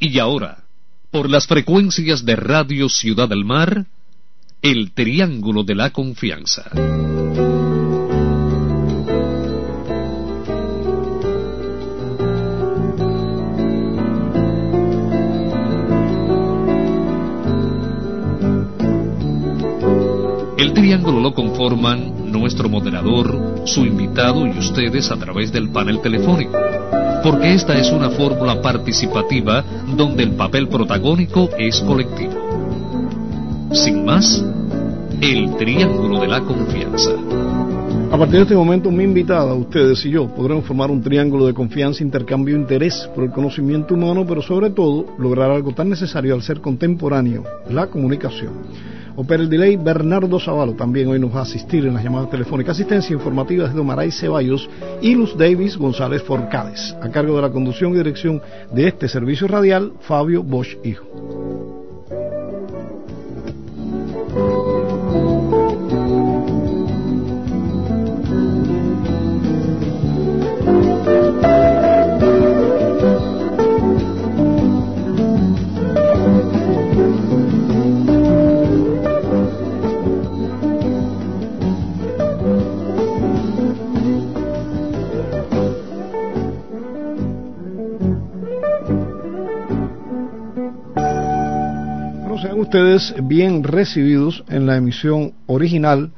Y 0.00 0.20
ahora, 0.20 0.58
por 1.10 1.28
las 1.28 1.48
frecuencias 1.48 2.24
de 2.24 2.36
Radio 2.36 2.88
Ciudad 2.88 3.28
del 3.28 3.44
Mar, 3.44 3.86
el 4.62 4.92
Triángulo 4.92 5.64
de 5.64 5.74
la 5.74 5.90
Confianza. 5.90 6.70
El 20.56 20.74
triángulo 20.74 21.20
lo 21.20 21.34
conforman 21.34 22.30
nuestro 22.30 22.68
moderador, 22.68 23.62
su 23.64 23.84
invitado 23.84 24.46
y 24.46 24.50
ustedes 24.58 25.10
a 25.10 25.16
través 25.16 25.50
del 25.50 25.70
panel 25.70 26.00
telefónico 26.00 26.56
porque 27.22 27.54
esta 27.54 27.78
es 27.78 27.90
una 27.90 28.10
fórmula 28.10 28.60
participativa 28.60 29.64
donde 29.96 30.22
el 30.22 30.32
papel 30.32 30.68
protagónico 30.68 31.50
es 31.58 31.80
colectivo. 31.80 32.34
Sin 33.72 34.04
más, 34.04 34.44
el 35.20 35.56
triángulo 35.56 36.20
de 36.20 36.28
la 36.28 36.40
confianza. 36.40 37.10
A 38.10 38.16
partir 38.16 38.36
de 38.36 38.42
este 38.42 38.54
momento, 38.54 38.90
mi 38.90 39.04
invitada, 39.04 39.52
ustedes 39.52 40.04
y 40.06 40.10
yo, 40.10 40.28
podremos 40.28 40.64
formar 40.64 40.90
un 40.90 41.02
triángulo 41.02 41.46
de 41.46 41.52
confianza, 41.52 42.02
intercambio 42.02 42.54
de 42.54 42.62
interés 42.62 43.08
por 43.14 43.24
el 43.24 43.30
conocimiento 43.30 43.94
humano, 43.94 44.24
pero 44.26 44.40
sobre 44.40 44.70
todo 44.70 45.04
lograr 45.18 45.50
algo 45.50 45.72
tan 45.72 45.90
necesario 45.90 46.34
al 46.34 46.42
ser 46.42 46.60
contemporáneo, 46.60 47.44
la 47.68 47.88
comunicación. 47.88 48.52
Opera 49.20 49.42
el 49.42 49.50
delay 49.50 49.74
Bernardo 49.74 50.38
Zavalo 50.38 50.74
también 50.74 51.08
hoy 51.08 51.18
nos 51.18 51.34
va 51.34 51.40
a 51.40 51.42
asistir 51.42 51.84
en 51.84 51.94
las 51.94 52.04
llamadas 52.04 52.30
telefónicas. 52.30 52.76
Asistencia 52.76 53.12
informativa 53.14 53.66
desde 53.66 53.80
Omaray 53.80 54.12
Ceballos 54.12 54.70
y 55.02 55.16
Luz 55.16 55.36
Davis 55.36 55.76
González 55.76 56.22
Forcades. 56.22 56.94
A 57.02 57.08
cargo 57.10 57.34
de 57.34 57.42
la 57.42 57.50
conducción 57.50 57.94
y 57.94 57.96
dirección 57.96 58.40
de 58.70 58.86
este 58.86 59.08
servicio 59.08 59.48
radial, 59.48 59.94
Fabio 60.02 60.44
Bosch 60.44 60.76
Hijo. 60.84 61.37
Ustedes 92.68 93.14
bien 93.22 93.64
recibidos 93.64 94.44
en 94.46 94.66
la 94.66 94.76
emisión 94.76 95.32
original 95.46 96.12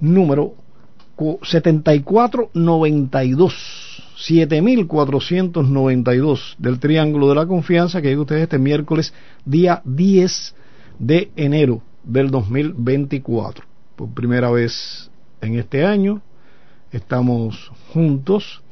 número 0.00 0.52
7492, 1.16 4.02
7492 4.16 6.56
del 6.58 6.78
Triángulo 6.78 7.30
de 7.30 7.36
la 7.36 7.46
Confianza 7.46 8.02
que 8.02 8.08
llega 8.08 8.20
ustedes 8.20 8.42
este 8.42 8.58
miércoles, 8.58 9.14
día 9.46 9.80
10 9.86 10.54
de 10.98 11.30
enero 11.36 11.80
del 12.04 12.30
2024. 12.30 13.64
Por 13.96 14.10
primera 14.10 14.50
vez 14.50 15.10
en 15.40 15.58
este 15.58 15.86
año 15.86 16.20
estamos 16.92 17.72
juntos 17.94 18.62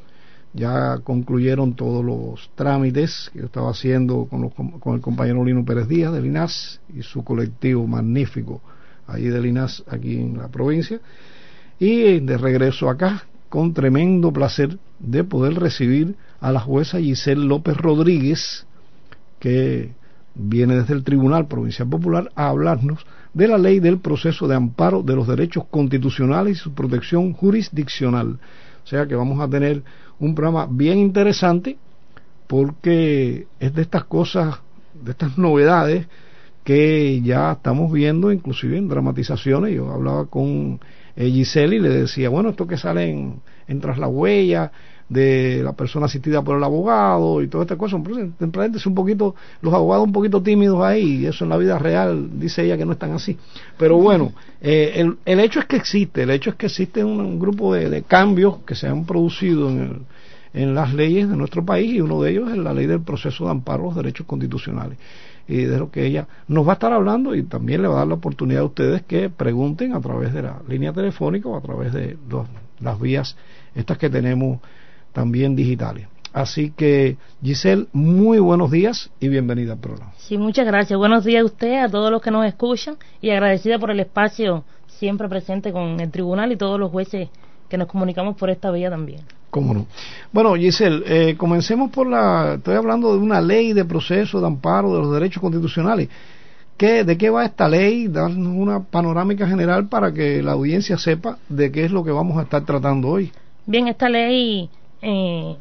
ya 0.54 0.98
concluyeron 1.02 1.74
todos 1.74 2.04
los 2.04 2.48
trámites 2.54 3.28
que 3.32 3.40
yo 3.40 3.46
estaba 3.46 3.70
haciendo 3.70 4.26
con, 4.30 4.48
con 4.50 4.94
el 4.94 5.00
compañero 5.00 5.44
Lino 5.44 5.64
Pérez 5.64 5.88
Díaz 5.88 6.12
del 6.12 6.26
INAS 6.26 6.80
y 6.96 7.02
su 7.02 7.24
colectivo 7.24 7.86
magnífico 7.86 8.62
ahí 9.06 9.24
del 9.24 9.46
INAS 9.46 9.82
aquí 9.88 10.16
en 10.16 10.38
la 10.38 10.48
provincia 10.48 11.00
y 11.78 12.20
de 12.20 12.38
regreso 12.38 12.88
acá 12.88 13.24
con 13.48 13.74
tremendo 13.74 14.32
placer 14.32 14.78
de 15.00 15.24
poder 15.24 15.54
recibir 15.54 16.14
a 16.40 16.52
la 16.52 16.60
jueza 16.60 17.00
Giselle 17.00 17.44
López 17.44 17.76
Rodríguez 17.76 18.66
que 19.40 19.92
viene 20.34 20.76
desde 20.76 20.94
el 20.94 21.04
Tribunal 21.04 21.46
Provincial 21.46 21.88
Popular 21.88 22.30
a 22.34 22.48
hablarnos 22.48 23.04
de 23.32 23.48
la 23.48 23.58
ley 23.58 23.80
del 23.80 23.98
proceso 23.98 24.48
de 24.48 24.54
amparo 24.54 25.02
de 25.02 25.14
los 25.16 25.26
derechos 25.26 25.64
constitucionales 25.70 26.56
y 26.56 26.60
su 26.60 26.74
protección 26.74 27.32
jurisdiccional. 27.32 28.38
O 28.84 28.86
sea 28.86 29.06
que 29.06 29.14
vamos 29.14 29.40
a 29.40 29.48
tener 29.48 29.82
un 30.18 30.34
programa 30.34 30.68
bien 30.70 30.98
interesante 30.98 31.78
porque 32.46 33.46
es 33.58 33.74
de 33.74 33.82
estas 33.82 34.04
cosas, 34.04 34.60
de 34.94 35.12
estas 35.12 35.38
novedades 35.38 36.06
que 36.62 37.20
ya 37.22 37.52
estamos 37.52 37.92
viendo 37.92 38.30
inclusive 38.30 38.76
en 38.76 38.88
dramatizaciones. 38.88 39.74
Yo 39.74 39.90
hablaba 39.90 40.26
con 40.26 40.80
eh, 41.16 41.30
Giselle 41.30 41.76
y 41.76 41.80
le 41.80 41.88
decía, 41.88 42.28
bueno, 42.28 42.50
esto 42.50 42.66
que 42.66 42.76
sale 42.76 43.10
en, 43.10 43.40
en 43.68 43.80
Tras 43.80 43.98
la 43.98 44.08
Huella, 44.08 44.72
de 45.08 45.62
la 45.62 45.72
persona 45.72 46.06
asistida 46.06 46.42
por 46.42 46.56
el 46.56 46.64
abogado 46.64 47.42
y 47.42 47.48
todas 47.48 47.66
estas 47.66 47.78
cosas. 47.78 48.00
es 48.74 48.86
un 48.86 48.94
poquito, 48.94 49.34
los 49.60 49.74
abogados 49.74 50.06
un 50.06 50.12
poquito 50.12 50.42
tímidos 50.42 50.82
ahí, 50.82 51.22
y 51.22 51.26
eso 51.26 51.44
en 51.44 51.50
la 51.50 51.56
vida 51.56 51.78
real 51.78 52.28
dice 52.38 52.64
ella 52.64 52.76
que 52.76 52.86
no 52.86 52.92
están 52.92 53.12
así. 53.12 53.36
Pero 53.78 53.98
bueno, 53.98 54.32
eh, 54.60 54.92
el, 54.96 55.18
el, 55.24 55.40
hecho 55.40 55.60
es 55.60 55.66
que 55.66 55.76
existe, 55.76 56.22
el 56.22 56.30
hecho 56.30 56.50
es 56.50 56.56
que 56.56 56.66
existe 56.66 57.04
un, 57.04 57.38
grupo 57.38 57.74
de, 57.74 58.02
cambios 58.02 58.58
que 58.66 58.74
se 58.74 58.88
han 58.88 59.04
producido 59.04 59.68
en, 59.68 60.02
en 60.52 60.74
las 60.74 60.94
leyes 60.94 61.28
de 61.28 61.36
nuestro 61.36 61.64
país 61.64 61.92
y 61.92 62.00
uno 62.00 62.22
de 62.22 62.30
ellos 62.30 62.50
es 62.50 62.58
la 62.58 62.72
ley 62.72 62.86
del 62.86 63.00
proceso 63.00 63.44
de 63.44 63.50
amparo 63.50 63.84
a 63.84 63.86
los 63.86 63.96
derechos 63.96 64.26
constitucionales 64.26 64.98
y 65.46 65.64
de 65.64 65.78
lo 65.78 65.90
que 65.90 66.06
ella 66.06 66.26
nos 66.48 66.66
va 66.66 66.72
a 66.72 66.74
estar 66.74 66.92
hablando 66.92 67.34
y 67.34 67.42
también 67.42 67.82
le 67.82 67.88
va 67.88 67.96
a 67.96 67.98
dar 67.98 68.08
la 68.08 68.14
oportunidad 68.14 68.62
a 68.62 68.66
ustedes 68.66 69.02
que 69.02 69.28
pregunten 69.28 69.94
a 69.94 70.00
través 70.00 70.32
de 70.32 70.42
la 70.42 70.62
línea 70.68 70.92
telefónica 70.92 71.48
o 71.48 71.56
a 71.56 71.60
través 71.60 71.92
de 71.92 72.16
las 72.80 73.00
vías 73.00 73.36
estas 73.74 73.98
que 73.98 74.08
tenemos 74.08 74.60
también 75.14 75.56
digitales. 75.56 76.08
Así 76.34 76.72
que, 76.76 77.16
Giselle, 77.42 77.86
muy 77.92 78.40
buenos 78.40 78.70
días 78.72 79.10
y 79.20 79.28
bienvenida 79.28 79.74
al 79.74 79.78
programa. 79.78 80.12
Sí, 80.18 80.36
muchas 80.36 80.66
gracias. 80.66 80.98
Buenos 80.98 81.24
días 81.24 81.42
a 81.42 81.44
usted, 81.44 81.74
a 81.76 81.88
todos 81.88 82.10
los 82.10 82.20
que 82.20 82.32
nos 82.32 82.44
escuchan 82.44 82.96
y 83.22 83.30
agradecida 83.30 83.78
por 83.78 83.92
el 83.92 84.00
espacio 84.00 84.64
siempre 84.88 85.28
presente 85.28 85.72
con 85.72 86.00
el 86.00 86.10
tribunal 86.10 86.50
y 86.50 86.56
todos 86.56 86.78
los 86.78 86.90
jueces 86.90 87.28
que 87.68 87.78
nos 87.78 87.86
comunicamos 87.86 88.36
por 88.36 88.50
esta 88.50 88.72
vía 88.72 88.90
también. 88.90 89.20
¿Cómo 89.50 89.72
no? 89.72 89.86
Bueno, 90.32 90.56
Giselle, 90.56 91.04
eh, 91.06 91.36
comencemos 91.36 91.92
por 91.92 92.08
la... 92.08 92.54
Estoy 92.54 92.74
hablando 92.74 93.12
de 93.12 93.18
una 93.18 93.40
ley 93.40 93.72
de 93.72 93.84
proceso 93.84 94.40
de 94.40 94.46
amparo 94.48 94.92
de 94.92 94.98
los 94.98 95.12
derechos 95.12 95.40
constitucionales. 95.40 96.08
¿Qué, 96.76 97.04
¿De 97.04 97.16
qué 97.16 97.30
va 97.30 97.44
esta 97.44 97.68
ley? 97.68 98.08
Darnos 98.08 98.52
una 98.56 98.80
panorámica 98.80 99.46
general 99.46 99.86
para 99.86 100.12
que 100.12 100.42
la 100.42 100.52
audiencia 100.52 100.98
sepa 100.98 101.38
de 101.48 101.70
qué 101.70 101.84
es 101.84 101.92
lo 101.92 102.02
que 102.02 102.10
vamos 102.10 102.36
a 102.38 102.42
estar 102.42 102.64
tratando 102.64 103.06
hoy. 103.08 103.30
Bien, 103.66 103.86
esta 103.86 104.08
ley 104.08 104.68
eh, 105.04 105.56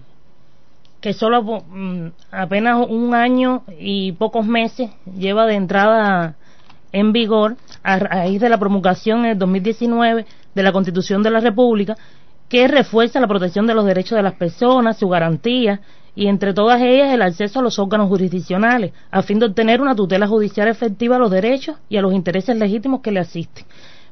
que 1.01 1.11
solo 1.11 1.43
mm, 1.43 2.07
apenas 2.31 2.87
un 2.89 3.13
año 3.13 3.63
y 3.78 4.13
pocos 4.13 4.45
meses 4.45 4.90
lleva 5.17 5.45
de 5.45 5.55
entrada 5.55 6.35
en 6.93 7.11
vigor 7.11 7.57
a 7.84 7.99
raíz 7.99 8.40
de 8.40 8.47
la 8.47 8.57
promulgación 8.57 9.25
en 9.25 9.31
el 9.31 9.37
2019 9.37 10.25
de 10.55 10.63
la 10.63 10.72
Constitución 10.72 11.22
de 11.23 11.31
la 11.31 11.41
República, 11.41 11.97
que 12.47 12.69
refuerza 12.69 13.19
la 13.19 13.28
protección 13.28 13.67
de 13.67 13.73
los 13.73 13.85
derechos 13.85 14.16
de 14.16 14.23
las 14.23 14.35
personas, 14.35 14.97
su 14.97 15.09
garantía 15.09 15.81
y 16.16 16.28
entre 16.28 16.53
todas 16.53 16.81
ellas 16.81 17.13
el 17.13 17.22
acceso 17.22 17.59
a 17.59 17.63
los 17.63 17.79
órganos 17.79 18.07
jurisdiccionales, 18.07 18.93
a 19.11 19.23
fin 19.23 19.39
de 19.39 19.47
obtener 19.47 19.81
una 19.81 19.96
tutela 19.96 20.25
judicial 20.28 20.69
efectiva 20.69 21.17
a 21.17 21.19
los 21.19 21.31
derechos 21.31 21.75
y 21.89 21.97
a 21.97 22.01
los 22.01 22.13
intereses 22.13 22.55
legítimos 22.55 23.01
que 23.01 23.11
le 23.11 23.19
asisten. 23.19 23.66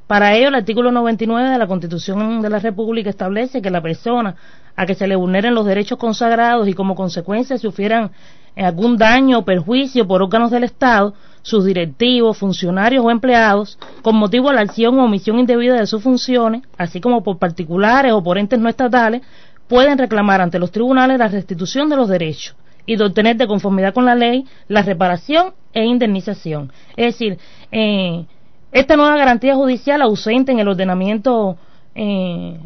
Para 0.07 0.35
ello, 0.35 0.49
el 0.49 0.55
artículo 0.55 0.91
99 0.91 1.49
de 1.49 1.57
la 1.57 1.67
Constitución 1.67 2.41
de 2.41 2.49
la 2.49 2.59
República 2.59 3.09
establece 3.09 3.61
que 3.61 3.69
la 3.69 3.81
persona 3.81 4.35
a 4.75 4.85
que 4.85 4.95
se 4.95 5.07
le 5.07 5.15
vulneren 5.15 5.55
los 5.55 5.65
derechos 5.65 5.97
consagrados 5.97 6.67
y 6.67 6.73
como 6.73 6.95
consecuencia 6.95 7.57
sufrieran 7.57 8.11
algún 8.55 8.97
daño 8.97 9.39
o 9.39 9.45
perjuicio 9.45 10.07
por 10.07 10.21
órganos 10.21 10.51
del 10.51 10.63
Estado, 10.63 11.13
sus 11.41 11.65
directivos, 11.65 12.37
funcionarios 12.37 13.03
o 13.03 13.09
empleados, 13.11 13.77
con 14.01 14.15
motivo 14.15 14.49
de 14.49 14.55
la 14.55 14.61
acción 14.61 14.99
o 14.99 15.05
omisión 15.05 15.39
indebida 15.39 15.75
de 15.75 15.87
sus 15.87 16.03
funciones, 16.03 16.63
así 16.77 16.99
como 17.01 17.23
por 17.23 17.37
particulares 17.37 18.11
o 18.13 18.23
por 18.23 18.37
entes 18.37 18.59
no 18.59 18.69
estatales, 18.69 19.21
pueden 19.67 19.97
reclamar 19.97 20.41
ante 20.41 20.59
los 20.59 20.71
tribunales 20.71 21.17
la 21.17 21.29
restitución 21.29 21.89
de 21.89 21.95
los 21.95 22.09
derechos 22.09 22.55
y 22.85 22.97
de 22.97 23.05
obtener 23.05 23.37
de 23.37 23.47
conformidad 23.47 23.93
con 23.93 24.05
la 24.05 24.15
ley 24.15 24.45
la 24.67 24.81
reparación 24.81 25.53
e 25.73 25.85
indemnización. 25.85 26.71
Es 26.97 27.13
decir, 27.13 27.37
eh, 27.71 28.25
esta 28.71 28.95
nueva 28.95 29.17
garantía 29.17 29.55
judicial 29.55 30.01
ausente 30.01 30.51
en 30.51 30.59
el 30.59 30.67
ordenamiento 30.67 31.57
eh, 31.95 32.57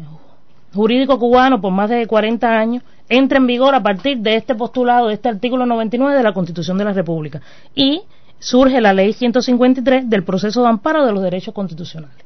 jurídico 0.74 1.18
cubano 1.18 1.60
por 1.60 1.72
más 1.72 1.90
de 1.90 2.06
40 2.06 2.48
años 2.48 2.82
entra 3.08 3.38
en 3.38 3.46
vigor 3.46 3.74
a 3.74 3.82
partir 3.82 4.18
de 4.18 4.36
este 4.36 4.54
postulado, 4.54 5.08
de 5.08 5.14
este 5.14 5.28
artículo 5.28 5.66
99 5.66 6.16
de 6.16 6.22
la 6.22 6.32
Constitución 6.32 6.78
de 6.78 6.84
la 6.84 6.92
República. 6.92 7.40
Y 7.74 8.02
surge 8.38 8.80
la 8.80 8.92
ley 8.92 9.12
153 9.12 10.08
del 10.10 10.24
proceso 10.24 10.62
de 10.62 10.68
amparo 10.68 11.06
de 11.06 11.12
los 11.12 11.22
derechos 11.22 11.54
constitucionales. 11.54 12.16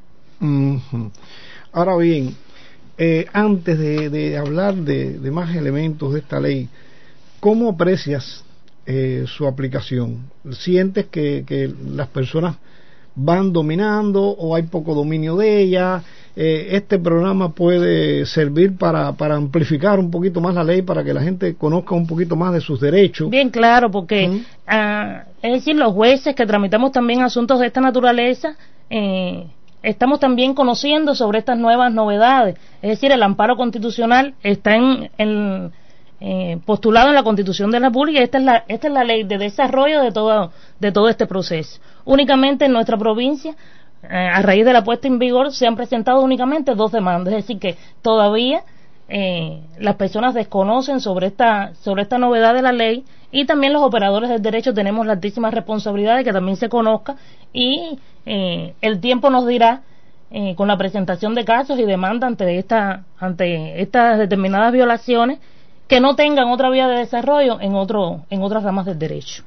Ahora 1.71 1.95
bien, 1.97 2.35
eh, 2.97 3.25
antes 3.31 3.79
de, 3.79 4.37
hablar 4.37 4.75
de, 4.75 5.31
más 5.31 5.55
elementos 5.55 6.13
de 6.13 6.19
esta 6.19 6.39
ley, 6.39 6.67
¿cómo 7.39 7.69
aprecias 7.69 8.43
eh, 8.85 9.25
su 9.27 9.47
aplicación? 9.47 10.29
¿Sientes 10.51 11.05
que, 11.05 11.73
las 11.93 12.07
personas 12.07 12.57
van 13.15 13.51
dominando 13.51 14.21
o 14.21 14.55
hay 14.55 14.63
poco 14.63 14.93
dominio 14.93 15.37
de 15.37 15.61
ella? 15.61 16.03
Eh, 16.35 16.69
este 16.71 16.97
programa 16.97 17.53
puede 17.53 18.25
servir 18.25 18.77
para, 18.77 19.11
para 19.13 19.35
amplificar 19.35 19.99
un 19.99 20.09
poquito 20.09 20.39
más 20.39 20.55
la 20.55 20.63
ley, 20.63 20.81
para 20.81 21.03
que 21.03 21.13
la 21.13 21.21
gente 21.21 21.55
conozca 21.55 21.93
un 21.93 22.07
poquito 22.07 22.35
más 22.35 22.53
de 22.53 22.61
sus 22.61 22.79
derechos. 22.79 23.29
Bien, 23.29 23.49
claro, 23.49 23.91
porque 23.91 24.41
ah, 24.65 25.25
es 25.41 25.53
decir, 25.53 25.75
los 25.75 25.93
jueces 25.93 26.33
que 26.33 26.45
tramitamos 26.45 26.91
también 26.93 27.21
asuntos 27.21 27.59
de 27.59 27.67
esta 27.67 27.81
naturaleza, 27.81 28.55
eh, 28.89 29.45
estamos 29.83 30.19
también 30.19 30.53
conociendo 30.53 31.15
sobre 31.15 31.39
estas 31.39 31.57
nuevas 31.57 31.91
novedades. 31.91 32.57
Es 32.81 32.91
decir, 32.91 33.11
el 33.11 33.23
amparo 33.23 33.57
constitucional 33.57 34.35
está 34.43 34.75
en, 34.75 35.71
eh, 36.23 36.59
postulado 36.67 37.09
en 37.09 37.15
la 37.15 37.23
Constitución 37.23 37.71
de 37.71 37.79
la 37.79 37.87
República 37.87 38.21
esta 38.21 38.37
es 38.37 38.43
la, 38.43 38.63
esta 38.67 38.87
es 38.87 38.93
la 38.93 39.03
ley 39.03 39.23
de 39.23 39.39
desarrollo 39.39 40.01
de 40.03 40.11
todo, 40.11 40.51
de 40.79 40.91
todo 40.91 41.09
este 41.09 41.25
proceso. 41.25 41.81
Únicamente 42.05 42.65
en 42.65 42.73
nuestra 42.73 42.95
provincia 42.95 43.55
eh, 44.03 44.07
a 44.07 44.39
raíz 44.43 44.63
de 44.63 44.71
la 44.71 44.83
puesta 44.83 45.07
en 45.07 45.17
vigor 45.17 45.51
se 45.51 45.65
han 45.65 45.75
presentado 45.75 46.21
únicamente 46.21 46.75
dos 46.75 46.91
demandas, 46.91 47.33
es 47.33 47.47
decir, 47.47 47.57
que 47.57 47.75
todavía 48.03 48.61
eh, 49.09 49.61
las 49.79 49.95
personas 49.95 50.35
desconocen 50.35 50.99
sobre 50.99 51.25
esta, 51.25 51.73
sobre 51.81 52.03
esta 52.03 52.19
novedad 52.19 52.53
de 52.53 52.61
la 52.61 52.71
ley 52.71 53.03
y 53.31 53.45
también 53.45 53.73
los 53.73 53.81
operadores 53.81 54.29
del 54.29 54.43
derecho 54.43 54.75
tenemos 54.75 55.07
la 55.07 55.13
altísima 55.13 55.49
responsabilidad 55.49 56.17
de 56.17 56.23
que 56.23 56.33
también 56.33 56.55
se 56.55 56.69
conozca 56.69 57.15
y 57.51 57.97
eh, 58.27 58.75
el 58.81 58.99
tiempo 58.99 59.31
nos 59.31 59.47
dirá 59.47 59.81
con 60.55 60.69
la 60.69 60.77
presentación 60.77 61.35
de 61.35 61.43
casos 61.43 61.77
y 61.77 61.83
demandas 61.83 62.29
ante, 62.29 62.57
esta, 62.57 63.03
ante 63.19 63.81
estas 63.81 64.17
determinadas 64.17 64.71
violaciones 64.71 65.39
que 65.91 65.99
no 65.99 66.15
tengan 66.15 66.47
otra 66.47 66.69
vía 66.69 66.87
de 66.87 66.99
desarrollo 66.99 67.59
en, 67.59 67.75
otro, 67.75 68.21
en 68.29 68.41
otras 68.41 68.63
ramas 68.63 68.85
del 68.85 68.97
derecho. 68.97 69.43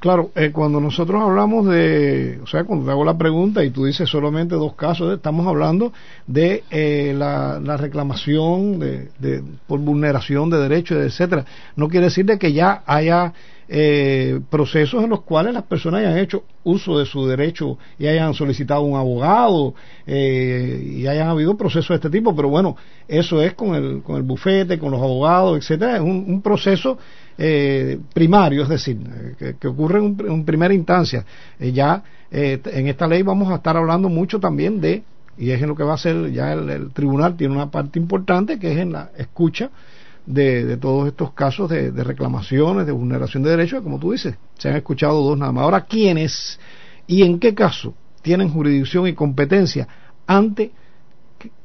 Claro, 0.00 0.30
eh, 0.34 0.50
cuando 0.50 0.80
nosotros 0.80 1.20
hablamos 1.20 1.66
de, 1.66 2.40
o 2.42 2.46
sea, 2.46 2.64
cuando 2.64 2.86
te 2.86 2.92
hago 2.92 3.04
la 3.04 3.18
pregunta 3.18 3.62
y 3.62 3.68
tú 3.68 3.84
dices 3.84 4.08
solamente 4.08 4.54
dos 4.54 4.72
casos, 4.72 5.14
estamos 5.14 5.46
hablando 5.46 5.92
de 6.26 6.64
eh, 6.70 7.12
la, 7.14 7.76
reclamación 7.76 8.78
de, 8.78 9.44
por 9.66 9.80
vulneración 9.80 10.48
de 10.48 10.60
derechos, 10.60 10.96
etcétera. 10.96 11.44
No 11.76 11.90
quiere 11.90 12.06
decir 12.06 12.24
de 12.24 12.38
que 12.38 12.54
ya 12.54 12.82
haya 12.86 13.34
eh, 13.74 14.38
procesos 14.50 15.02
en 15.02 15.08
los 15.08 15.22
cuales 15.22 15.54
las 15.54 15.62
personas 15.62 16.00
hayan 16.00 16.18
hecho 16.18 16.44
uso 16.62 16.98
de 16.98 17.06
su 17.06 17.26
derecho 17.26 17.78
y 17.98 18.06
hayan 18.06 18.34
solicitado 18.34 18.82
un 18.82 18.98
abogado 18.98 19.74
y 20.06 21.06
hayan 21.06 21.28
habido 21.28 21.56
procesos 21.56 21.88
de 21.88 21.94
este 21.94 22.10
tipo, 22.10 22.36
pero 22.36 22.50
bueno, 22.50 22.76
eso 23.08 23.40
es 23.40 23.54
con 23.54 23.74
el, 23.74 24.02
con 24.02 24.16
el 24.16 24.22
bufete, 24.22 24.78
con 24.78 24.90
los 24.90 25.00
abogados, 25.00 25.56
etcétera, 25.56 25.96
es 25.96 26.02
un, 26.02 26.24
un 26.28 26.42
proceso 26.42 26.98
eh, 27.38 27.98
primario, 28.12 28.62
es 28.62 28.68
decir, 28.68 28.98
eh, 29.40 29.54
que, 29.58 29.68
ocurre 29.68 30.00
en, 30.00 30.44
primera 30.44 30.74
instancia. 30.74 31.24
Eh, 31.58 31.72
ya 31.72 32.02
en 32.30 32.86
esta 32.88 33.06
ley 33.06 33.22
vamos 33.22 33.50
a 33.50 33.56
estar 33.56 33.76
hablando 33.76 34.08
mucho 34.08 34.40
también 34.40 34.80
de, 34.80 35.02
y 35.36 35.50
es 35.50 35.60
en 35.60 35.68
lo 35.68 35.76
que 35.76 35.82
va 35.82 35.94
a 35.94 35.98
ser 35.98 36.30
ya 36.30 36.52
el, 36.52 36.90
tribunal, 36.92 37.36
tiene 37.36 37.54
una 37.54 37.70
parte 37.70 37.98
importante 37.98 38.58
que 38.58 38.72
es 38.72 38.78
en 38.78 38.92
la 38.92 39.10
escucha 39.16 39.70
de, 40.26 40.76
todos 40.76 41.08
estos 41.08 41.32
casos 41.32 41.68
de, 41.70 41.90
reclamaciones, 42.04 42.86
de 42.86 42.92
vulneración 42.92 43.42
de 43.42 43.50
derechos, 43.50 43.82
como 43.82 43.98
tú 43.98 44.12
dices, 44.12 44.36
se 44.58 44.68
han 44.68 44.76
escuchado 44.76 45.22
dos 45.22 45.38
nada 45.38 45.52
más. 45.52 45.64
Ahora, 45.64 45.82
¿quiénes 45.82 46.58
y 47.06 47.22
en 47.22 47.38
qué 47.38 47.54
caso 47.54 47.94
tienen 48.22 48.50
jurisdicción 48.50 49.06
y 49.08 49.14
competencia 49.14 49.88
ante 50.26 50.70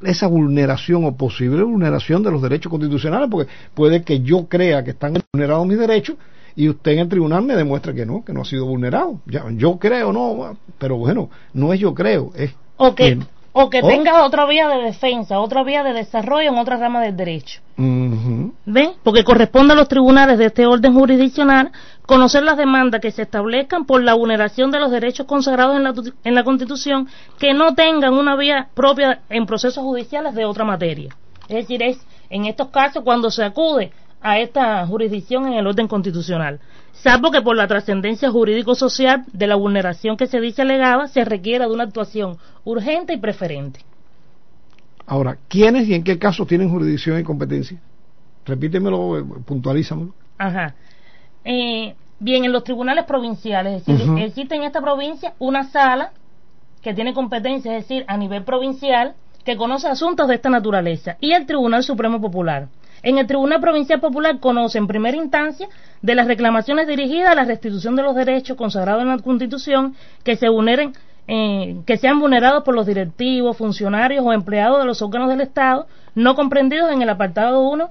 esa 0.02 0.26
vulneración 0.26 1.06
o 1.06 1.16
posible 1.16 1.62
vulneración 1.62 2.24
de 2.24 2.32
los 2.32 2.42
derechos 2.42 2.72
constitucionales, 2.72 3.30
porque 3.30 3.52
puede 3.76 4.02
que 4.02 4.22
yo 4.22 4.48
crea 4.48 4.84
que 4.84 4.92
están 4.92 5.14
vulnerados 5.32 5.68
mis 5.68 5.78
derechos 5.78 6.18
y 6.56 6.68
usted 6.68 6.94
en 6.94 7.00
el 7.00 7.10
tribunal 7.10 7.44
me 7.44 7.56
demuestra 7.56 7.94
que 7.94 8.04
no, 8.04 8.26
que 8.26 8.34
no 8.34 8.42
ha 8.42 8.46
sido 8.46 8.66
vulnerado. 8.66 9.22
Ya, 9.28 9.46
yo 9.52 9.78
creo, 9.78 10.12
no, 10.12 10.58
pero 10.80 10.98
bueno, 10.98 11.30
no 11.54 11.72
es 11.74 11.80
yo 11.80 11.94
creo, 11.94 12.32
es... 12.36 12.56
Okay 12.78 13.20
o 13.54 13.70
que 13.70 13.82
oh. 13.82 13.88
tenga 13.88 14.24
otra 14.24 14.46
vía 14.46 14.68
de 14.68 14.82
defensa, 14.84 15.40
otra 15.40 15.64
vía 15.64 15.84
de 15.84 15.94
desarrollo 15.94 16.50
en 16.50 16.58
otra 16.58 16.78
rama 16.78 17.02
del 17.02 17.16
derecho. 17.16 17.62
¿Ven? 17.76 18.92
Porque 19.04 19.24
corresponde 19.24 19.74
a 19.74 19.76
los 19.76 19.88
tribunales 19.88 20.38
de 20.38 20.46
este 20.46 20.66
orden 20.66 20.94
jurisdiccional 20.94 21.72
conocer 22.06 22.44
las 22.44 22.58
demandas 22.58 23.02
que 23.02 23.12
se 23.12 23.24
establezcan 23.24 23.86
por 23.86 24.04
la 24.04 24.14
vulneración 24.14 24.72
de 24.72 24.80
los 24.80 24.92
derechos 24.92 25.26
consagrados 25.28 25.76
en 25.78 25.84
la, 25.84 25.94
en 26.24 26.36
la 26.36 26.44
Constitución 26.44 27.08
que 27.38 27.54
no 27.54 27.76
tengan 27.76 28.14
una 28.14 28.36
vía 28.36 28.70
propia 28.74 29.22
en 29.30 29.46
procesos 29.46 29.84
judiciales 29.84 30.34
de 30.34 30.46
otra 30.46 30.64
materia. 30.64 31.16
Es 31.48 31.56
decir, 31.56 31.84
es 31.84 32.00
en 32.30 32.46
estos 32.46 32.70
casos 32.70 33.04
cuando 33.04 33.30
se 33.32 33.44
acude 33.44 33.92
a 34.22 34.40
esta 34.40 34.86
jurisdicción 34.88 35.48
en 35.48 35.54
el 35.54 35.68
orden 35.68 35.88
constitucional 35.88 36.60
salvo 37.02 37.32
que 37.32 37.42
por 37.42 37.56
la 37.56 37.68
trascendencia 37.68 38.30
jurídico-social 38.32 39.26
de 39.32 39.48
la 39.48 39.56
vulneración 39.56 40.18
que 40.18 40.28
se 40.28 40.40
dice 40.40 40.62
alegada 40.62 41.08
se 41.08 41.24
requiera 41.26 41.68
de 41.68 41.74
una 41.74 41.84
actuación 41.84 42.38
urgente 42.64 43.14
y 43.14 43.18
preferente. 43.18 43.82
Ahora, 45.06 45.38
¿quiénes 45.48 45.88
y 45.88 45.94
en 45.94 46.04
qué 46.04 46.20
casos 46.20 46.48
tienen 46.48 46.70
jurisdicción 46.70 47.20
y 47.20 47.24
competencia? 47.24 47.80
Repítemelo, 48.46 49.26
puntualízamelo. 49.46 50.14
Ajá. 50.38 50.76
Eh, 51.46 51.96
bien, 52.20 52.46
en 52.46 52.52
los 52.52 52.64
tribunales 52.64 53.06
provinciales, 53.06 53.82
es 53.82 53.86
decir, 53.86 54.18
existe 54.20 54.56
en 54.56 54.64
esta 54.64 54.82
provincia 54.82 55.34
una 55.40 55.64
sala 55.64 56.12
que 56.82 56.94
tiene 56.94 57.14
competencia, 57.14 57.76
es 57.78 57.88
decir, 57.88 58.06
a 58.08 58.18
nivel 58.18 58.44
provincial, 58.44 59.16
que 59.46 59.56
conoce 59.56 59.88
asuntos 59.88 60.28
de 60.28 60.36
esta 60.36 60.50
naturaleza, 60.50 61.16
y 61.22 61.32
el 61.32 61.46
Tribunal 61.46 61.84
Supremo 61.84 62.20
Popular. 62.20 62.68
En 63.08 63.18
el 63.18 63.26
Tribunal 63.26 63.62
Provincial 63.62 64.02
Popular 64.02 64.38
conoce 64.42 64.78
en 64.78 64.86
primera 64.86 65.16
instancia 65.16 65.70
de 66.02 66.14
las 66.14 66.28
reclamaciones 66.28 66.88
dirigidas 66.88 67.30
a 67.30 67.36
la 67.36 67.46
restitución 67.46 67.96
de 67.96 68.04
los 68.04 68.14
derechos 68.14 68.58
consagrados 68.58 69.02
en 69.02 69.08
la 69.08 69.18
Constitución 69.20 69.96
que 70.26 70.36
se 70.36 70.50
vulneren 70.50 70.92
eh, 71.26 71.78
que 71.86 71.96
sean 71.96 72.20
vulnerados 72.20 72.66
por 72.66 72.76
los 72.76 72.86
directivos, 72.86 73.56
funcionarios 73.56 74.26
o 74.26 74.34
empleados 74.34 74.80
de 74.80 74.86
los 74.86 75.02
órganos 75.02 75.30
del 75.30 75.40
Estado, 75.40 75.88
no 76.16 76.36
comprendidos 76.36 76.92
en 76.92 77.02
el 77.02 77.08
apartado 77.08 77.62
1 77.70 77.90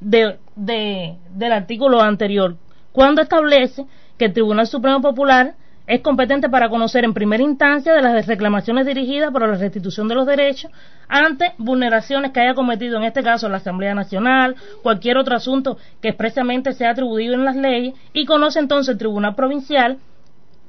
de, 0.00 0.36
del 0.56 1.52
artículo 1.52 2.00
anterior, 2.00 2.56
cuando 2.90 3.22
establece 3.22 3.86
que 4.18 4.24
el 4.24 4.32
Tribunal 4.32 4.66
Supremo 4.66 5.00
Popular 5.00 5.54
es 5.86 6.00
competente 6.00 6.48
para 6.48 6.68
conocer 6.68 7.04
en 7.04 7.14
primera 7.14 7.42
instancia 7.42 7.94
de 7.94 8.02
las 8.02 8.26
reclamaciones 8.26 8.86
dirigidas 8.86 9.30
por 9.30 9.42
la 9.42 9.56
restitución 9.56 10.08
de 10.08 10.14
los 10.14 10.26
derechos 10.26 10.70
ante 11.08 11.52
vulneraciones 11.58 12.32
que 12.32 12.40
haya 12.40 12.54
cometido 12.54 12.96
en 12.96 13.04
este 13.04 13.22
caso 13.22 13.48
la 13.48 13.58
Asamblea 13.58 13.94
Nacional, 13.94 14.56
cualquier 14.82 15.16
otro 15.18 15.36
asunto 15.36 15.78
que 16.00 16.08
expresamente 16.08 16.72
sea 16.72 16.90
atribuido 16.90 17.34
en 17.34 17.44
las 17.44 17.56
leyes 17.56 17.94
y 18.12 18.24
conoce 18.24 18.58
entonces 18.58 18.92
el 18.92 18.98
Tribunal 18.98 19.34
Provincial, 19.34 19.98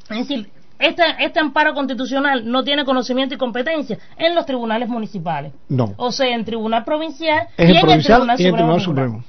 es 0.10 0.18
decir, 0.20 0.50
este, 0.80 1.04
este 1.20 1.40
amparo 1.40 1.74
constitucional 1.74 2.50
no 2.50 2.64
tiene 2.64 2.86
conocimiento 2.86 3.34
y 3.34 3.38
competencia 3.38 3.98
en 4.18 4.36
los 4.36 4.46
tribunales 4.46 4.88
municipales. 4.90 5.52
No. 5.70 5.96
O 5.98 6.12
sea, 6.12 6.28
en 6.36 6.46
Tribunal 6.46 6.84
Provincial 6.84 7.48
y 7.58 7.64
en 7.64 7.90
el 7.90 8.04
Tribunal, 8.04 8.38
Supremo. 8.38 8.80
Supremo. 8.80 9.24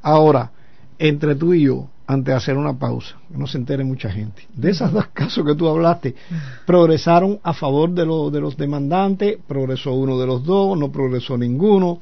Ahora, 0.00 0.52
entre 0.98 1.34
tú 1.34 1.54
y 1.54 1.64
yo, 1.64 1.88
antes 2.06 2.26
de 2.26 2.34
hacer 2.34 2.56
una 2.56 2.78
pausa, 2.78 3.16
que 3.30 3.38
no 3.38 3.46
se 3.46 3.58
entere 3.58 3.84
mucha 3.84 4.10
gente. 4.10 4.46
De 4.54 4.70
esos 4.70 4.92
dos 4.92 5.06
casos 5.08 5.44
que 5.44 5.54
tú 5.54 5.68
hablaste, 5.68 6.14
progresaron 6.66 7.40
a 7.42 7.52
favor 7.52 7.90
de, 7.90 8.02
de 8.02 8.40
los 8.40 8.56
demandantes, 8.56 9.38
progresó 9.46 9.92
uno 9.92 10.18
de 10.18 10.26
los 10.26 10.44
dos, 10.44 10.78
no 10.78 10.90
progresó 10.92 11.38
ninguno. 11.38 11.98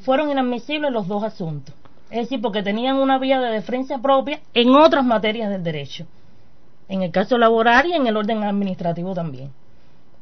Fueron 0.00 0.30
inadmisibles 0.30 0.92
los 0.92 1.06
dos 1.06 1.22
asuntos. 1.22 1.74
Es 2.10 2.28
decir, 2.28 2.40
porque 2.40 2.62
tenían 2.62 2.96
una 2.96 3.18
vía 3.18 3.40
de 3.40 3.50
defensa 3.50 3.98
propia 4.00 4.40
en 4.52 4.70
otras 4.70 5.04
materias 5.04 5.50
del 5.50 5.62
derecho. 5.62 6.06
En 6.88 7.02
el 7.02 7.10
caso 7.10 7.38
laboral 7.38 7.86
y 7.86 7.94
en 7.94 8.06
el 8.06 8.16
orden 8.16 8.42
administrativo 8.42 9.14
también 9.14 9.50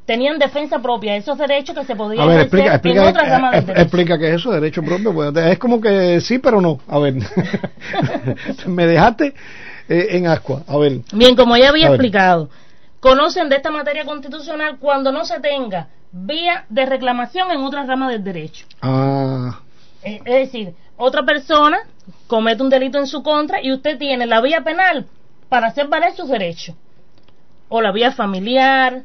tenían 0.05 0.39
defensa 0.39 0.81
propia, 0.81 1.17
esos 1.17 1.39
derechos 1.39 1.77
que 1.77 1.85
se 1.85 1.97
podían 1.97 2.29
a 2.29 2.43
explica, 2.43 2.81
en 2.83 2.99
otras 2.99 3.29
ramas 3.29 3.53
del 3.53 3.67
derecho. 3.67 3.83
Explica 3.83 4.19
que 4.19 4.29
es 4.29 4.35
eso, 4.37 4.51
derecho 4.51 4.83
propio. 4.83 5.13
Pues, 5.13 5.37
es 5.37 5.59
como 5.59 5.81
que 5.81 6.21
sí, 6.21 6.39
pero 6.39 6.61
no. 6.61 6.81
A 6.89 6.99
ver, 6.99 7.15
me 8.67 8.87
dejaste 8.87 9.35
eh, 9.89 10.07
en 10.11 10.27
ascua. 10.27 10.63
A 10.67 10.77
ver. 10.79 11.01
Bien, 11.13 11.37
como 11.37 11.57
ya 11.57 11.69
había 11.69 11.89
explicado, 11.89 12.51
conocen 13.01 13.49
de 13.49 13.57
esta 13.57 13.71
materia 13.71 14.05
constitucional 14.05 14.79
cuando 14.79 15.13
no 15.13 15.25
se 15.25 15.41
tenga 15.41 15.89
vía 16.13 16.67
de 16.69 16.87
reclamación 16.87 17.51
en 17.51 17.63
otras 17.63 17.87
ramas 17.87 18.11
del 18.11 18.23
derecho. 18.23 18.67
Ah. 18.81 19.61
Eh, 20.03 20.21
es 20.25 20.35
decir, 20.35 20.75
otra 20.97 21.23
persona 21.25 21.79
comete 22.27 22.63
un 22.63 22.71
delito 22.71 22.99
en 22.99 23.07
su 23.07 23.23
contra 23.23 23.63
y 23.63 23.73
usted 23.73 23.99
tiene 23.99 24.27
la 24.27 24.41
vía 24.41 24.63
penal 24.63 25.07
para 25.49 25.69
hacer 25.69 25.89
valer 25.89 26.15
sus 26.15 26.29
derechos. 26.29 26.75
O 27.69 27.81
la 27.81 27.93
vía 27.93 28.13
familiar, 28.13 29.03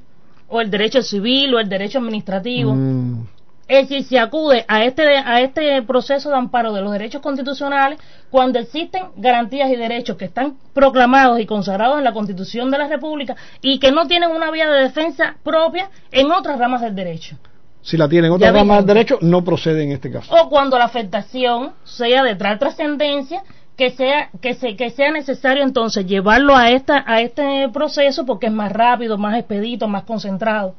o 0.49 0.61
el 0.61 0.69
derecho 0.69 1.01
civil, 1.01 1.53
o 1.55 1.59
el 1.59 1.67
derecho 1.69 1.99
administrativo. 1.99 2.73
Mm, 2.73 3.27
Es 3.69 3.89
decir, 3.89 4.05
se 4.05 4.17
acude 4.17 4.63
a 4.69 4.85
este, 4.85 5.03
a 5.17 5.41
este 5.41 5.81
proceso 5.81 6.29
de 6.29 6.37
amparo 6.37 6.71
de 6.71 6.81
los 6.81 6.89
derechos 6.93 7.21
constitucionales 7.21 7.99
cuando 8.29 8.59
existen 8.59 9.07
garantías 9.17 9.69
y 9.69 9.75
derechos 9.75 10.15
que 10.15 10.23
están 10.23 10.55
proclamados 10.73 11.37
y 11.41 11.45
consagrados 11.45 11.97
en 11.97 12.05
la 12.05 12.13
Constitución 12.13 12.71
de 12.71 12.77
la 12.77 12.87
República 12.87 13.35
y 13.61 13.77
que 13.79 13.91
no 13.91 14.07
tienen 14.07 14.29
una 14.31 14.51
vía 14.51 14.69
de 14.69 14.83
defensa 14.83 15.35
propia 15.43 15.89
en 16.11 16.31
otras 16.31 16.57
ramas 16.59 16.81
del 16.81 16.95
derecho. 16.95 17.35
si 17.81 17.97
la 17.97 18.07
tienen 18.07 18.31
otras 18.31 18.53
ramas 18.53 18.77
del 18.77 18.85
derecho, 18.87 19.17
no 19.21 19.43
procede 19.43 19.83
en 19.83 19.91
este 19.91 20.11
caso. 20.11 20.33
O 20.33 20.49
cuando 20.49 20.77
la 20.77 20.85
afectación 20.85 21.73
sea 21.83 22.23
de 22.23 22.35
tal 22.35 22.57
trascendencia 22.59 23.43
que 23.77 23.91
sea 23.91 24.29
que 24.41 24.55
se 24.55 24.75
que 24.75 24.89
sea 24.89 25.11
necesario 25.11 25.63
entonces 25.63 26.05
llevarlo 26.05 26.55
a 26.55 26.71
esta 26.71 27.03
a 27.05 27.21
este 27.21 27.69
proceso 27.69 28.25
porque 28.25 28.47
es 28.47 28.51
más 28.51 28.71
rápido, 28.71 29.17
más 29.17 29.37
expedito, 29.37 29.87
más 29.87 30.03
concentrado. 30.03 30.75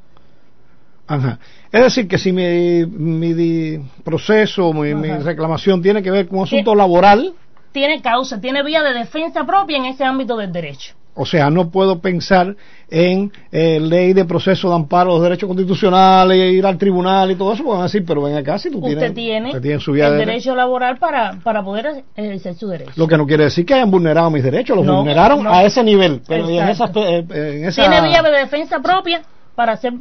Ajá. 1.07 1.38
Es 1.73 1.83
decir, 1.83 2.07
que 2.07 2.19
si 2.19 2.33
mi, 2.33 2.85
mi 2.85 3.78
proceso, 4.05 4.75
mi, 4.75 4.95
mi 4.95 5.09
reclamación 5.09 5.81
tiene 5.81 6.02
que 6.02 6.11
ver 6.11 6.28
con 6.28 6.40
un 6.40 6.45
asunto 6.45 6.75
laboral, 6.75 7.33
Tiene 7.73 8.02
causa, 8.02 8.40
tiene 8.40 8.62
vía 8.62 8.83
de 8.83 8.93
defensa 8.93 9.45
propia 9.45 9.78
en 9.78 9.87
ese 9.87 10.05
ámbito 10.05 10.37
del 10.37 10.52
derecho. 10.52 10.95
O 11.20 11.26
sea, 11.26 11.50
no 11.50 11.70
puedo 11.70 11.98
pensar 12.00 12.54
en 12.88 13.32
eh, 13.50 13.80
ley 13.80 14.12
de 14.12 14.25
proceso 14.25 14.68
de 14.68 14.76
amparo 14.76 15.10
los 15.10 15.22
derechos 15.22 15.48
constitucionales, 15.48 16.52
ir 16.52 16.64
al 16.64 16.78
tribunal 16.78 17.30
y 17.30 17.34
todo 17.34 17.52
eso, 17.52 17.64
porque 17.64 17.72
van 17.72 17.80
a 17.80 17.84
decir, 17.84 18.04
pero 18.06 18.22
ven 18.22 18.37
acá, 18.37 18.56
si 18.58 18.70
tú 18.70 18.78
Usted 18.78 19.12
tienes, 19.12 19.14
tiene 19.14 19.48
usted 19.48 19.62
tiene 19.62 19.80
su 19.80 19.94
el 19.94 20.00
de 20.12 20.16
derecho 20.16 20.54
laboral 20.54 20.96
para, 20.98 21.32
para 21.42 21.62
poder 21.64 22.04
ejercer 22.16 22.54
su 22.54 22.68
derecho. 22.68 22.92
Lo 22.94 23.08
que 23.08 23.16
no 23.16 23.26
quiere 23.26 23.44
decir 23.44 23.66
que 23.66 23.75
hayan 23.75 23.90
vulnerado 23.90 24.30
mis 24.30 24.44
derechos, 24.44 24.76
los 24.76 24.87
No, 24.87 24.98
vulneraron 24.98 25.42
no. 25.42 25.52
a 25.52 25.64
ese 25.64 25.82
nivel, 25.82 26.22
pero 26.26 26.48
en 26.48 26.68
esa, 26.68 26.90
eh, 26.94 27.25
en 27.28 27.64
esa 27.64 27.82
Tiene 27.82 28.08
vía 28.08 28.22
de 28.22 28.30
defensa 28.30 28.78
propia 28.78 29.22
para 29.56 29.72
hacer 29.72 29.94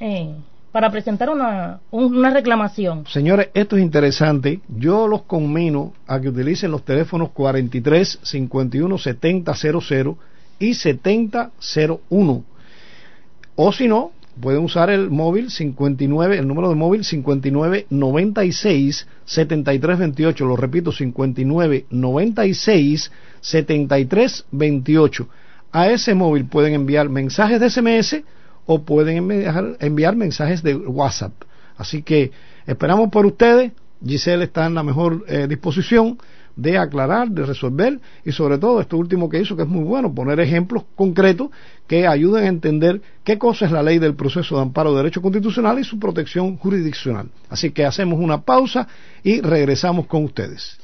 eh, 0.00 0.34
para 0.72 0.90
presentar 0.90 1.30
una, 1.30 1.80
un- 1.90 2.16
una 2.16 2.30
reclamación. 2.30 3.04
Señores, 3.06 3.48
esto 3.54 3.76
es 3.76 3.82
interesante. 3.82 4.60
Yo 4.68 5.08
los 5.08 5.22
conmino 5.22 5.92
a 6.06 6.20
que 6.20 6.28
utilicen 6.28 6.70
los 6.70 6.84
teléfonos 6.84 7.30
43 7.30 8.20
51 8.22 8.98
70 8.98 9.54
00 9.54 10.18
y 10.58 10.74
70 10.74 11.50
01. 12.08 12.44
O 13.56 13.72
si 13.72 13.88
no, 13.88 14.12
pueden 14.40 14.62
usar 14.64 14.90
el 14.90 15.10
móvil 15.10 15.50
59, 15.50 16.38
el 16.38 16.46
número 16.48 16.68
de 16.68 16.74
móvil 16.76 17.04
59 17.04 17.86
96 17.90 19.06
73 19.24 19.98
28. 19.98 20.44
Lo 20.46 20.56
repito, 20.56 20.92
59 20.92 21.86
96 21.90 23.10
73 23.40 24.44
28. 24.52 25.28
A 25.72 25.88
ese 25.90 26.14
móvil 26.14 26.46
pueden 26.46 26.74
enviar 26.74 27.08
mensajes 27.08 27.60
de 27.60 27.70
SMS 27.70 28.22
o 28.72 28.84
pueden 28.84 29.28
enviar, 29.80 30.14
mensajes 30.14 30.62
de 30.62 30.76
WhatsApp. 30.76 31.32
Así 31.76 32.02
que 32.02 32.30
esperamos 32.68 33.10
por 33.10 33.26
ustedes. 33.26 33.72
Giselle 34.06 34.44
está 34.44 34.66
en 34.66 34.74
la 34.74 34.84
mejor 34.84 35.24
eh, 35.26 35.48
disposición 35.48 36.18
de 36.54 36.78
aclarar, 36.78 37.28
de 37.30 37.44
resolver 37.44 38.00
y 38.24 38.30
sobre 38.30 38.58
todo 38.58 38.80
esto 38.80 38.96
último 38.96 39.28
que 39.28 39.40
hizo 39.40 39.56
que 39.56 39.62
es 39.62 39.68
muy 39.68 39.82
bueno, 39.82 40.14
poner 40.14 40.38
ejemplos 40.38 40.84
concretos 40.94 41.50
que 41.88 42.06
ayuden 42.06 42.44
a 42.44 42.48
entender 42.48 43.02
qué 43.24 43.38
cosa 43.38 43.66
es 43.66 43.72
la 43.72 43.82
ley 43.82 43.98
del 43.98 44.14
proceso 44.14 44.54
de 44.54 44.62
amparo 44.62 44.92
de 44.92 44.98
derecho 44.98 45.20
constitucional 45.20 45.80
y 45.80 45.84
su 45.84 45.98
protección 45.98 46.56
jurisdiccional. 46.56 47.28
Así 47.48 47.72
que 47.72 47.84
hacemos 47.84 48.20
una 48.20 48.42
pausa 48.42 48.86
y 49.24 49.40
regresamos 49.40 50.06
con 50.06 50.24
ustedes. 50.24 50.78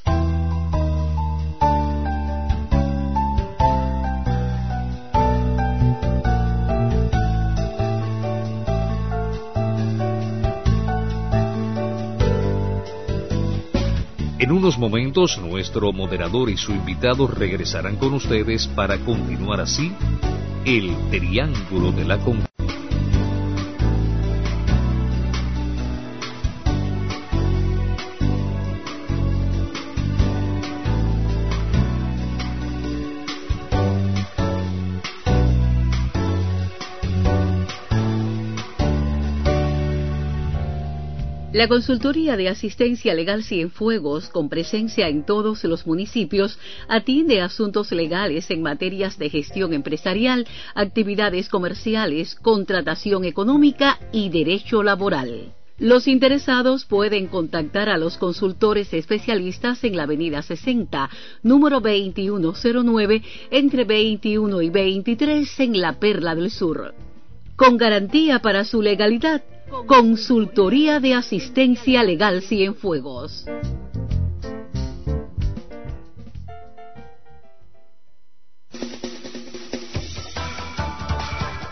En 14.38 14.52
unos 14.52 14.76
momentos 14.76 15.38
nuestro 15.38 15.95
moderador 15.95 16.50
y 16.50 16.59
su 16.59 16.73
invitado 16.73 17.26
regresarán 17.26 17.97
con 17.97 18.12
ustedes 18.12 18.69
para 18.69 18.99
continuar 18.99 19.62
así 19.62 19.90
el 20.66 20.95
Triángulo 21.11 21.90
de 21.90 22.05
la 22.05 22.19
Confianza. 22.19 22.66
La 41.57 41.69
Consultoría 41.69 42.37
de 42.37 42.51
Asistencia 42.51 43.15
Legal 43.15 43.43
Cienfuegos, 43.43 44.29
con 44.29 44.51
presencia 44.51 45.09
en 45.09 45.25
todos 45.25 45.65
los 45.65 45.87
municipios, 45.87 46.59
atiende 46.87 47.41
asuntos 47.41 47.93
legales 47.93 48.51
en 48.51 48.61
materias 48.61 49.19
de 49.19 49.31
gestión 49.31 49.73
empresarial, 49.73 50.47
actividades 50.75 51.49
comerciales, 51.49 52.35
contratación 52.35 53.25
económica 53.25 53.99
y 54.13 54.29
derecho 54.29 54.83
laboral. 54.83 55.55
Los 55.79 56.09
interesados 56.09 56.85
pueden 56.85 57.27
contactar 57.27 57.89
a 57.89 57.97
los 57.97 58.19
consultores 58.19 58.93
especialistas 58.93 59.83
en 59.83 59.97
la 59.97 60.03
Avenida 60.03 60.43
60, 60.43 61.09
número 61.43 61.81
2109, 61.81 63.23
entre 63.51 63.85
21 63.85 64.61
y 64.61 64.69
23 64.69 65.61
en 65.61 65.81
la 65.81 65.99
Perla 65.99 66.35
del 66.35 66.51
Sur. 66.51 66.93
Con 67.57 67.79
garantía 67.79 68.41
para 68.41 68.65
su 68.65 68.83
legalidad, 68.83 69.43
Consultoría 69.69 71.01
de 71.01 71.15
Asistencia 71.15 72.03
Legal 72.05 72.43
Cienfuegos. 72.43 73.45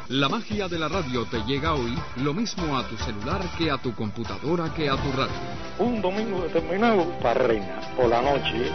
La 0.09 0.29
magia 0.29 0.69
de 0.69 0.79
la 0.79 0.89
radio 0.89 1.25
te 1.27 1.39
llega 1.45 1.75
hoy 1.75 1.95
lo 2.17 2.35
mismo 2.35 2.77
a 2.77 2.89
tu 2.89 2.97
celular 2.97 3.43
que 3.57 3.71
a 3.71 3.79
tu 3.79 3.95
computadora 3.95 4.73
que 4.75 4.89
a 4.89 4.97
tu 4.97 5.13
radio. 5.13 5.35
un 5.79 6.03
domingo 6.03 6.43
determinado 6.43 7.05
para 7.21 7.47
Reina, 7.47 7.81
por 7.97 8.09
la 8.09 8.23
noche. 8.23 8.73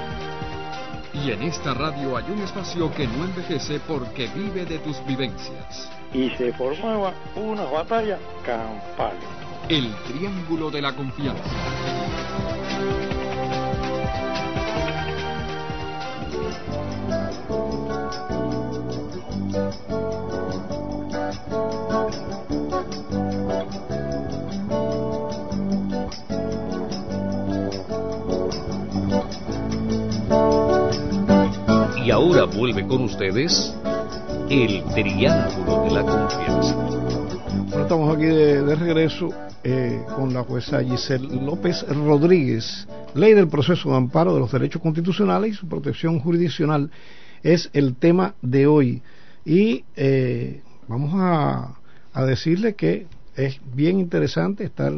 Y 1.13 1.31
en 1.31 1.43
esta 1.43 1.73
radio 1.73 2.15
hay 2.15 2.25
un 2.29 2.39
espacio 2.39 2.91
que 2.93 3.07
no 3.07 3.25
envejece 3.25 3.79
porque 3.81 4.27
vive 4.27 4.65
de 4.65 4.79
tus 4.79 5.05
vivencias. 5.05 5.98
Y 6.13 6.29
se 6.31 6.51
formaba 6.53 7.13
una 7.35 7.63
batalla 7.65 8.17
campal. 8.43 9.13
El 9.69 9.93
Triángulo 10.07 10.71
de 10.71 10.81
la 10.81 10.95
Confianza. 10.95 11.43
Y 32.03 32.11
ahora 32.11 32.45
vuelve 32.45 32.87
con 32.87 33.03
ustedes 33.03 33.75
el 34.49 34.83
Triángulo 34.95 35.83
de 35.83 35.91
la 35.91 36.03
Confianza. 36.03 36.75
Estamos 37.79 38.15
aquí 38.15 38.25
de, 38.25 38.75
regreso 38.75 39.29
eh, 39.63 40.01
con 40.15 40.33
la 40.33 40.43
jueza 40.43 40.83
Giselle 40.83 41.27
López 41.39 41.85
Rodríguez. 41.87 42.87
Ley 43.13 43.35
del 43.35 43.47
proceso 43.47 43.91
de 43.91 43.97
amparo 43.97 44.33
de 44.33 44.39
los 44.39 44.51
derechos 44.51 44.81
constitucionales 44.81 45.51
y 45.51 45.53
su 45.53 45.67
protección 45.67 46.19
jurisdiccional 46.19 46.89
es 47.43 47.69
el 47.73 47.95
tema 47.95 48.33
de 48.41 48.65
hoy. 48.65 49.03
Y 49.45 49.83
eh, 49.95 50.61
vamos 50.87 51.11
a, 51.15 51.75
decirle 52.25 52.73
que 52.73 53.07
es 53.35 53.61
bien 53.73 53.99
interesante 53.99 54.65
estar 54.65 54.91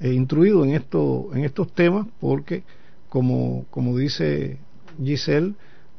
eh, 0.00 0.12
instruido 0.12 0.64
en, 0.64 0.72
esto, 0.74 1.30
en 1.32 1.44
estos 1.44 1.72
temas 1.72 2.06
porque, 2.20 2.64
como 3.08 3.96
dice 3.96 4.58
Giselle, 5.02 5.54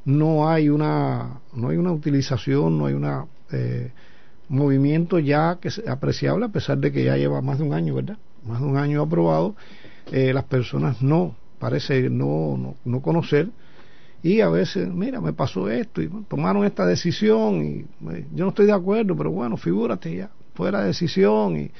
no 0.05 0.49
hay 0.49 0.69
una, 0.69 1.41
no 1.53 1.69
hay 1.69 1.77
una 1.77 1.91
utilización, 1.91 2.77
no 2.77 2.85
hay 2.85 2.93
una... 2.93 3.25
Eh, 3.51 3.91
movimiento 4.49 5.19
ya 5.19 5.59
que 5.61 5.67
es 5.67 5.87
apreciable 5.87 6.45
a 6.45 6.49
pesar 6.49 6.79
de 6.79 6.91
que 6.91 7.03
ya 7.03 7.15
lleva 7.15 7.39
más 7.41 7.59
de 7.59 7.65
un 7.65 7.73
año, 7.73 7.93
¿verdad? 7.93 8.17
Más 8.43 8.59
de 8.59 8.65
un 8.65 8.77
año 8.77 9.03
aprobado, 9.03 9.55
eh, 10.11 10.33
las 10.33 10.45
personas 10.45 11.03
no, 11.03 11.35
parece 11.59 12.09
no, 12.09 12.57
no, 12.57 12.75
no 12.83 13.01
conocer 13.01 13.49
y 14.23 14.41
a 14.41 14.49
veces, 14.49 14.91
mira, 14.91 15.21
me 15.21 15.33
pasó 15.33 15.69
esto 15.69 16.01
y 16.01 16.09
tomaron 16.27 16.65
esta 16.65 16.85
decisión 16.85 17.63
y 17.63 17.85
eh, 18.11 18.25
yo 18.33 18.43
no 18.43 18.49
estoy 18.49 18.65
de 18.65 18.73
acuerdo, 18.73 19.15
pero 19.15 19.29
bueno, 19.29 19.55
figúrate 19.55 20.15
ya, 20.15 20.31
fue 20.55 20.71
la 20.71 20.83
decisión 20.83 21.55
y, 21.55 21.71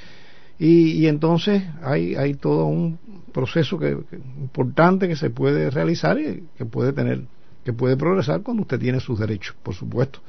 Y, 0.60 0.92
y 1.00 1.08
entonces 1.08 1.64
hay, 1.82 2.16
hay 2.16 2.34
todo 2.34 2.66
un 2.66 3.00
proceso 3.34 3.80
que, 3.80 3.98
que 4.10 4.18
importante 4.18 5.08
que 5.08 5.16
se 5.16 5.30
puede 5.30 5.70
realizar 5.70 6.20
y 6.20 6.44
que 6.58 6.66
puede 6.66 6.92
tener, 6.94 7.24
que 7.70 7.74
puede 7.74 7.96
progresar 7.96 8.42
cuando 8.42 8.64
usted 8.64 8.80
tiene 8.80 9.00
sus 9.00 9.20
derechos, 9.20 9.56
por 9.62 9.76
supuesto, 9.76 10.20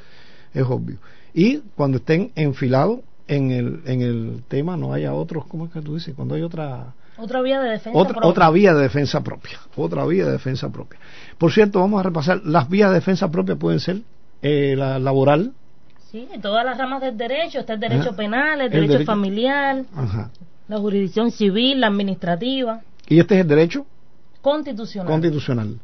es 0.52 0.62
obvio. 0.64 0.98
Y 1.32 1.58
cuando 1.74 1.96
estén 1.98 2.32
enfilados 2.34 3.00
en 3.28 3.50
el, 3.50 3.80
en 3.86 4.02
el 4.02 4.42
tema 4.48 4.76
no 4.76 4.92
haya 4.92 5.14
otros, 5.14 5.46
¿cómo 5.46 5.64
es 5.66 5.72
que 5.72 5.80
tú 5.80 5.94
dices? 5.94 6.14
Cuando 6.14 6.34
hay 6.34 6.42
otra... 6.42 6.92
Otra 7.16 7.40
vía 7.42 7.60
de 7.60 7.70
defensa 7.70 7.98
Otra, 7.98 8.12
propia. 8.14 8.30
otra 8.30 8.50
vía 8.50 8.74
de 8.74 8.82
defensa 8.82 9.20
propia. 9.22 9.58
Otra 9.76 10.04
vía 10.06 10.24
de 10.26 10.32
defensa 10.32 10.70
propia. 10.70 10.98
Por 11.38 11.52
cierto, 11.52 11.78
vamos 11.80 12.00
a 12.00 12.02
repasar. 12.02 12.40
Las 12.44 12.68
vías 12.68 12.88
de 12.90 12.94
defensa 12.96 13.30
propia 13.30 13.56
pueden 13.56 13.78
ser 13.80 14.02
eh, 14.42 14.74
la 14.76 14.98
laboral. 14.98 15.52
Sí, 16.10 16.26
en 16.32 16.40
todas 16.42 16.64
las 16.64 16.76
ramas 16.78 17.00
del 17.02 17.16
derecho, 17.16 17.60
está 17.60 17.74
el 17.74 17.80
derecho 17.80 18.08
Ajá. 18.08 18.16
penal, 18.16 18.60
el 18.60 18.66
El 18.66 18.72
derecho, 18.72 18.92
derecho- 18.94 19.06
familiar, 19.06 19.84
Ajá. 19.94 20.30
la 20.68 20.78
jurisdicción 20.78 21.30
civil, 21.30 21.80
la 21.80 21.86
administrativa, 21.88 22.80
Y 23.08 23.18
este 23.20 23.34
es 23.36 23.40
el 23.42 23.48
derecho 23.48 23.86
constitucional. 24.40 25.06
constitucional. 25.10 25.78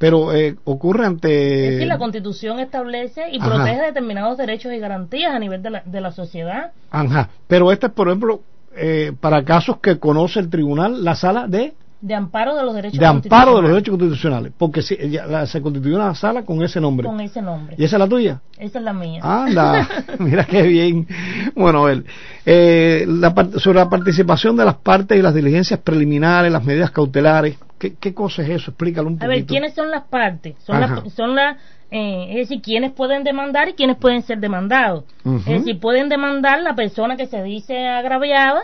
Pero 0.00 0.32
eh, 0.34 0.56
ocurre 0.64 1.04
ante. 1.04 1.64
es 1.66 1.70
decir, 1.74 1.86
la 1.86 1.98
constitución 1.98 2.58
establece 2.58 3.30
y 3.30 3.38
Ajá. 3.38 3.50
protege 3.54 3.82
determinados 3.82 4.38
derechos 4.38 4.72
y 4.72 4.78
garantías 4.78 5.32
a 5.34 5.38
nivel 5.38 5.62
de 5.62 5.68
la, 5.70 5.82
de 5.84 6.00
la 6.00 6.10
sociedad. 6.10 6.72
Ajá. 6.90 7.28
Pero 7.46 7.70
este 7.70 7.88
es, 7.88 7.92
por 7.92 8.08
ejemplo, 8.08 8.40
eh, 8.74 9.12
para 9.20 9.44
casos 9.44 9.76
que 9.82 9.98
conoce 9.98 10.40
el 10.40 10.48
tribunal, 10.48 11.04
la 11.04 11.14
sala 11.16 11.46
de, 11.48 11.74
De 12.00 12.14
amparo 12.14 12.56
de 12.56 12.62
los 12.62 12.74
derechos 12.74 12.98
de 12.98 13.04
amparo 13.04 13.56
de 13.56 13.60
los 13.62 13.70
derechos 13.72 13.92
constitucionales. 13.92 14.52
Porque 14.56 14.80
si, 14.80 14.96
ya 15.10 15.26
la- 15.26 15.44
se 15.44 15.60
constituyó 15.60 15.96
una 15.96 16.14
sala 16.14 16.46
con 16.46 16.62
ese 16.62 16.80
nombre. 16.80 17.06
Con 17.06 17.20
ese 17.20 17.42
nombre. 17.42 17.74
¿Y 17.76 17.84
esa 17.84 17.96
es 17.96 18.00
la 18.00 18.08
tuya? 18.08 18.40
Esa 18.56 18.78
es 18.78 18.84
la 18.84 18.94
mía. 18.94 19.20
Anda, 19.22 19.86
mira 20.18 20.44
qué 20.46 20.62
bien. 20.62 21.06
Bueno, 21.54 21.82
a 21.82 21.88
ver, 21.88 22.04
eh, 22.46 23.04
la 23.06 23.34
sobre 23.58 23.80
la 23.80 23.90
participación 23.90 24.56
de 24.56 24.64
las 24.64 24.76
partes 24.76 25.18
y 25.18 25.20
las 25.20 25.34
diligencias 25.34 25.78
preliminares, 25.80 26.50
las 26.50 26.64
medidas 26.64 26.90
cautelares, 26.90 27.58
¿qué, 27.80 27.94
qué 27.96 28.14
cosa 28.14 28.42
es 28.42 28.50
eso? 28.50 28.70
Explícalo 28.70 29.08
un 29.08 29.14
A 29.14 29.18
poquito. 29.18 29.30
ver, 29.30 29.46
¿quiénes 29.46 29.74
son 29.74 29.90
las 29.90 30.04
partes? 30.04 30.54
Son 30.64 30.80
Ajá. 30.80 31.02
las, 31.02 31.12
son 31.14 31.34
las 31.34 31.56
eh, 31.90 32.26
es 32.30 32.36
decir, 32.48 32.62
quiénes 32.62 32.92
pueden 32.92 33.24
demandar 33.24 33.68
y 33.68 33.72
quiénes 33.72 33.96
pueden 33.96 34.22
ser 34.22 34.38
demandados. 34.38 35.04
Es 35.24 35.44
decir, 35.46 35.80
pueden 35.80 36.08
demandar 36.08 36.62
la 36.62 36.76
persona 36.76 37.16
que 37.16 37.26
se 37.26 37.42
dice 37.42 37.88
agraviada 37.88 38.60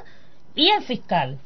y 0.54 0.68
el 0.68 0.82
fiscal. 0.82 1.38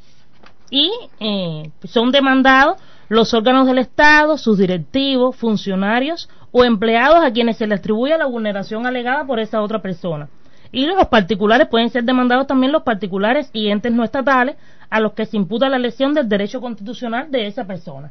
Y 0.70 0.90
eh, 1.20 1.70
son 1.84 2.12
demandados 2.12 2.76
los 3.08 3.32
órganos 3.32 3.66
del 3.66 3.78
Estado, 3.78 4.36
sus 4.36 4.58
directivos, 4.58 5.36
funcionarios 5.36 6.28
o 6.52 6.64
empleados 6.64 7.24
a 7.24 7.32
quienes 7.32 7.56
se 7.56 7.66
les 7.66 7.78
atribuye 7.78 8.16
la 8.18 8.26
vulneración 8.26 8.86
alegada 8.86 9.24
por 9.24 9.40
esa 9.40 9.62
otra 9.62 9.80
persona. 9.80 10.28
Y 10.72 10.86
los 10.86 11.08
particulares 11.08 11.66
pueden 11.68 11.90
ser 11.90 12.04
demandados 12.04 12.46
también 12.46 12.72
los 12.72 12.82
particulares 12.82 13.50
y 13.52 13.70
entes 13.70 13.92
no 13.92 14.04
estatales 14.04 14.56
a 14.90 15.00
los 15.00 15.12
que 15.12 15.24
se 15.24 15.36
imputa 15.36 15.68
la 15.68 15.78
lesión 15.78 16.12
del 16.12 16.28
derecho 16.28 16.60
constitucional 16.60 17.30
de 17.30 17.46
esa 17.46 17.64
persona. 17.64 18.10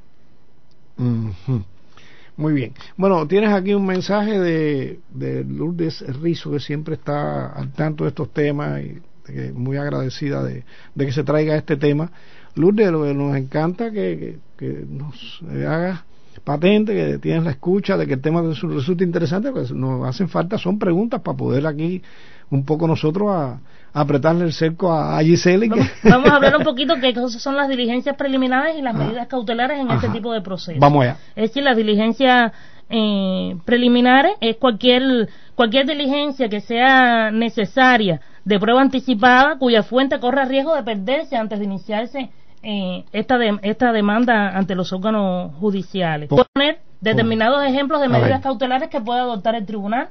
Muy 2.38 2.54
bien. 2.54 2.74
Bueno, 2.96 3.28
tienes 3.28 3.52
aquí 3.52 3.74
un 3.74 3.86
mensaje 3.86 4.40
de, 4.40 5.00
de 5.14 5.44
Lourdes 5.44 6.02
Rizo, 6.22 6.52
que 6.52 6.60
siempre 6.60 6.96
está 6.96 7.48
al 7.48 7.72
tanto 7.74 8.06
de 8.06 8.10
estos 8.10 8.30
temas 8.32 8.82
y 8.82 9.02
que 9.26 9.52
muy 9.52 9.78
agradecida 9.78 10.44
de, 10.44 10.64
que 10.98 11.12
se 11.12 11.24
traiga 11.24 11.56
este 11.56 11.76
tema. 11.76 12.12
Lourdes, 12.56 12.92
lo 12.92 13.04
que 13.04 13.14
nos 13.14 13.36
encanta 13.36 13.92
que, 13.92 14.40
que, 14.58 14.86
nos 14.90 15.42
hagas 15.68 16.02
patente, 16.44 16.94
que 16.96 17.18
tienes 17.20 17.44
la 17.44 17.52
escucha, 17.52 17.98
de 17.98 18.08
que 18.08 18.14
el 18.14 18.22
tema 18.22 18.42
resu- 18.42 18.74
resulta 18.74 19.04
interesante, 19.04 19.52
porque 19.52 19.74
nos 19.74 20.08
hacen 20.08 20.30
falta, 20.30 20.58
son 20.58 20.80
preguntas 20.80 21.22
para 21.22 21.38
poder 21.38 21.68
aquí 21.68 22.02
un 22.50 22.66
poco 22.66 22.88
nosotros 22.88 23.30
a 23.30 23.60
apretarle 23.94 24.46
el 24.46 24.54
cerco 24.54 24.92
a, 24.94 25.20
Giselle. 25.22 25.66
y 25.66 25.70
que- 25.70 25.76
Vamos, 25.80 25.92
vamos 26.04 26.30
a 26.32 26.36
hablar 26.36 26.58
un 26.58 26.64
poquito 26.64 26.96
cosas 27.14 27.42
son 27.42 27.56
las 27.58 27.68
diligencias 27.70 28.16
preliminares 28.16 28.78
y 28.78 28.82
las 28.82 28.94
medidas 28.96 29.28
cautelares 29.28 29.80
en 29.80 29.90
este 29.92 30.10
tipo 30.10 30.32
de 30.34 30.42
procesos. 30.42 30.80
Vamos 30.80 31.04
allá. 31.04 31.18
Es 31.36 31.50
decir, 31.50 31.64
las 31.64 31.76
diligencias 31.78 32.52
eh, 32.90 33.56
preliminares 33.66 34.34
es 34.42 34.58
cualquier 34.58 35.30
cualquier 35.56 35.86
diligencia 35.86 36.50
que 36.50 36.62
sea 36.62 37.30
necesaria 37.32 38.20
de 38.46 38.60
prueba 38.60 38.82
anticipada 38.82 39.58
cuya 39.60 39.84
fuente 39.84 40.20
corre 40.20 40.46
riesgo 40.46 40.76
de 40.76 40.84
perderse 40.84 41.36
antes 41.36 41.60
de 41.60 41.66
iniciarse 41.66 42.30
eh, 42.64 43.04
esta 43.14 43.38
de- 43.38 43.60
esta 43.62 43.92
demanda 43.92 44.50
ante 44.58 44.76
los 44.76 44.92
órganos 44.94 45.54
judiciales. 45.60 46.30
Por- 46.30 46.46
Poner 46.54 46.80
determinados 47.02 47.64
ejemplos 47.64 48.02
de 48.02 48.10
medidas 48.10 48.42
cautelares 48.42 48.90
que 48.90 49.00
puede 49.02 49.20
adoptar 49.22 49.56
el 49.56 49.66
tribunal. 49.66 50.10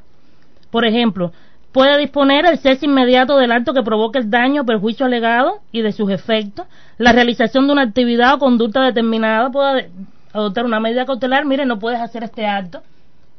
Por 0.71 0.85
ejemplo, 0.87 1.33
puede 1.79 1.97
disponer 1.97 2.45
el 2.45 2.59
cese 2.59 2.87
inmediato 2.87 3.37
del 3.37 3.53
acto 3.53 3.73
que 3.73 3.85
provoque 3.85 4.19
el 4.19 4.29
daño 4.29 4.62
o 4.62 4.64
perjuicio 4.64 5.07
alegado 5.07 5.61
y 5.71 5.81
de 5.81 5.93
sus 5.93 6.11
efectos, 6.11 6.67
la 6.99 7.12
realización 7.12 7.69
de 7.69 7.73
una 7.73 7.83
actividad 7.83 8.35
o 8.35 8.38
conducta 8.41 8.83
determinada 8.83 9.49
puede 9.51 9.88
adoptar 10.33 10.64
una 10.64 10.81
medida 10.81 11.07
cautelar, 11.07 11.45
mire, 11.45 11.64
no 11.67 11.79
puedes 11.79 12.01
hacer 12.01 12.25
este 12.25 12.45
acto, 12.45 12.83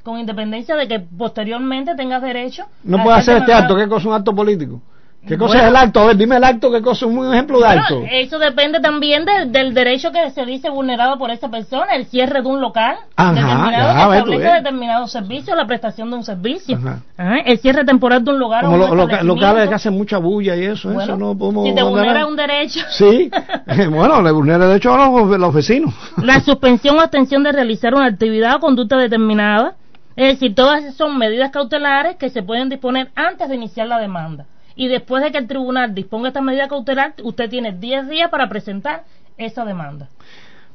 con 0.04 0.20
independencia 0.20 0.78
de 0.78 0.88
que 0.88 1.02
posteriormente 1.02 1.96
tengas 1.96 2.22
derecho 2.22 2.64
No 2.82 3.00
a 3.00 3.04
puede 3.04 3.22
ser 3.24 3.36
hacer 3.36 3.50
este 3.50 3.54
acto, 3.54 3.76
¿qué 3.76 3.90
cosa 3.90 4.00
es 4.00 4.06
un 4.06 4.14
acto 4.14 4.34
político? 4.34 4.82
¿Qué 5.28 5.38
cosa 5.38 5.56
Bueno. 5.56 5.64
es 5.64 5.70
el 5.70 5.76
acto? 5.76 6.00
A 6.00 6.06
ver, 6.08 6.18
dime 6.18 6.38
el 6.38 6.44
acto, 6.44 6.72
¿qué 6.72 6.82
cosa 6.82 7.06
es 7.06 7.12
un 7.12 7.34
ejemplo 7.34 7.60
de 7.60 7.66
Bueno, 7.66 7.82
acto? 7.82 8.04
eso 8.10 8.40
depende 8.40 8.80
también 8.80 9.26
de- 9.26 9.46
del 9.48 9.74
derecho 9.74 10.12
que 10.14 10.30
se 10.32 10.46
dice 10.46 10.70
vulnerado 10.70 11.18
por 11.20 11.30
esa 11.30 11.50
persona, 11.50 11.94
el 11.96 12.06
cierre 12.06 12.42
de 12.42 12.48
un 12.48 12.62
local, 12.62 12.96
Ajá, 13.18 13.34
determinado 13.34 13.72
ya, 13.94 14.10
que 14.12 14.18
establece 14.18 14.48
eh. 14.48 14.54
determinados 14.54 15.12
servicios, 15.12 15.58
la 15.58 15.68
prestación 15.68 16.10
de 16.10 16.16
un 16.16 16.24
servicio, 16.24 16.78
Ajá. 16.78 17.00
Ajá, 17.18 17.36
el 17.46 17.60
cierre 17.60 17.84
temporal 17.84 18.24
de 18.24 18.32
un 18.32 18.40
lugar 18.40 18.64
Como 18.64 18.72
o 18.72 18.76
un 18.76 18.80
lo- 18.80 18.88
loca- 18.96 19.02
establecimiento. 19.16 19.46
locales 19.48 19.70
que 19.70 19.76
hacen 19.76 19.94
mucha 19.94 20.18
bulla 20.20 20.56
y 20.56 20.64
eso, 20.66 20.88
Bueno, 20.88 21.04
eso 21.04 21.18
no 21.18 21.38
podemos... 21.38 21.66
si 21.68 21.76
te 21.76 21.84
vulnera 21.84 22.26
un 22.26 22.36
derecho. 22.38 22.80
Sí, 22.90 23.30
bueno, 23.92 24.22
le 24.22 24.32
vulnera 24.32 24.64
el 24.64 24.70
derecho 24.70 24.94
a 24.94 25.10
los, 25.10 25.38
los 25.38 25.54
vecinos. 25.54 25.94
La 26.24 26.40
suspensión 26.40 26.98
o 26.98 27.02
abstención 27.02 27.44
de 27.44 27.52
realizar 27.52 27.94
una 27.94 28.06
actividad 28.06 28.56
o 28.56 28.60
conducta 28.62 28.98
determinada. 28.98 29.74
Es 30.16 30.34
decir, 30.34 30.56
todas 30.56 30.82
esas 30.84 30.96
son 30.96 31.18
medidas 31.18 31.52
cautelares 31.52 32.16
que 32.18 32.30
se 32.30 32.42
pueden 32.42 32.68
disponer 32.70 33.10
antes 33.16 33.48
de 33.48 33.56
iniciar 33.56 33.88
la 33.88 34.00
demanda. 34.00 34.46
Y 34.80 34.88
después 34.88 35.22
de 35.22 35.32
que 35.34 35.38
el 35.38 35.48
tribunal 35.48 35.94
disponga 35.94 36.30
esta 36.30 36.42
medida 36.42 36.70
cautelar, 36.70 37.14
usted 37.22 37.50
tiene 37.50 37.74
10 37.74 38.08
días 38.08 38.30
para 38.30 38.48
presentar 38.48 39.04
esa 39.38 39.66
demanda. 39.66 40.08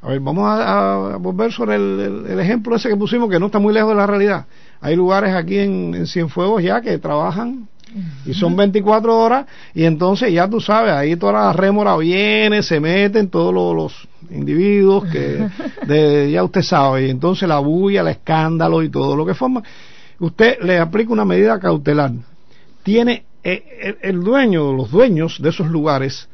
A 0.03 0.09
ver, 0.09 0.21
vamos 0.21 0.45
a, 0.47 1.15
a 1.15 1.17
volver 1.17 1.51
sobre 1.51 1.77
el, 1.77 2.01
el- 2.01 2.27
el 2.33 2.39
ejemplo 2.41 2.77
ese 2.77 2.91
que 2.91 2.97
pusimos, 2.97 3.31
que 3.31 3.39
no 3.41 3.47
está 3.47 3.59
muy 3.59 3.73
lejos 3.73 3.89
de 3.91 3.97
la 3.97 4.07
realidad. 4.07 4.45
Hay 4.83 4.95
lugares 4.95 5.35
aquí 5.35 5.59
en, 5.59 5.95
en 5.95 6.07
Cienfuegos 6.07 6.63
ya 6.63 6.83
que 6.83 6.99
trabajan 6.99 7.67
y 8.27 8.35
son 8.35 8.55
24 8.57 9.17
horas 9.17 9.47
y 9.73 9.85
entonces 9.85 10.31
ya 10.33 10.51
tú 10.51 10.61
sabes, 10.61 10.93
ahí 10.93 11.17
toda 11.17 11.33
la 11.33 11.53
rémora 11.55 11.97
viene, 11.97 12.63
se 12.63 12.81
meten 12.81 13.31
todos 13.31 13.55
los, 13.55 13.75
los 13.75 14.09
individuos 14.31 15.05
que 15.11 15.47
de, 15.87 16.31
ya 16.31 16.45
usted 16.45 16.61
sabe, 16.63 17.07
y 17.07 17.11
entonces 17.11 17.49
la 17.49 17.61
bulla, 17.61 18.03
el 18.03 18.09
escándalo 18.09 18.83
y 18.83 18.91
todo 18.91 19.17
lo 19.17 19.25
que 19.25 19.33
forma. 19.33 19.63
Usted 20.19 20.59
le 20.63 20.79
aplica 20.79 21.11
una 21.13 21.25
medida 21.25 21.59
cautelar. 21.59 22.11
Tiene 22.83 23.25
eh, 23.45 23.63
el, 23.83 23.99
el 24.03 24.25
dueño, 24.25 24.73
los 24.73 24.91
dueños 24.91 25.41
de 25.41 25.51
esos 25.51 25.69
lugares, 25.69 26.29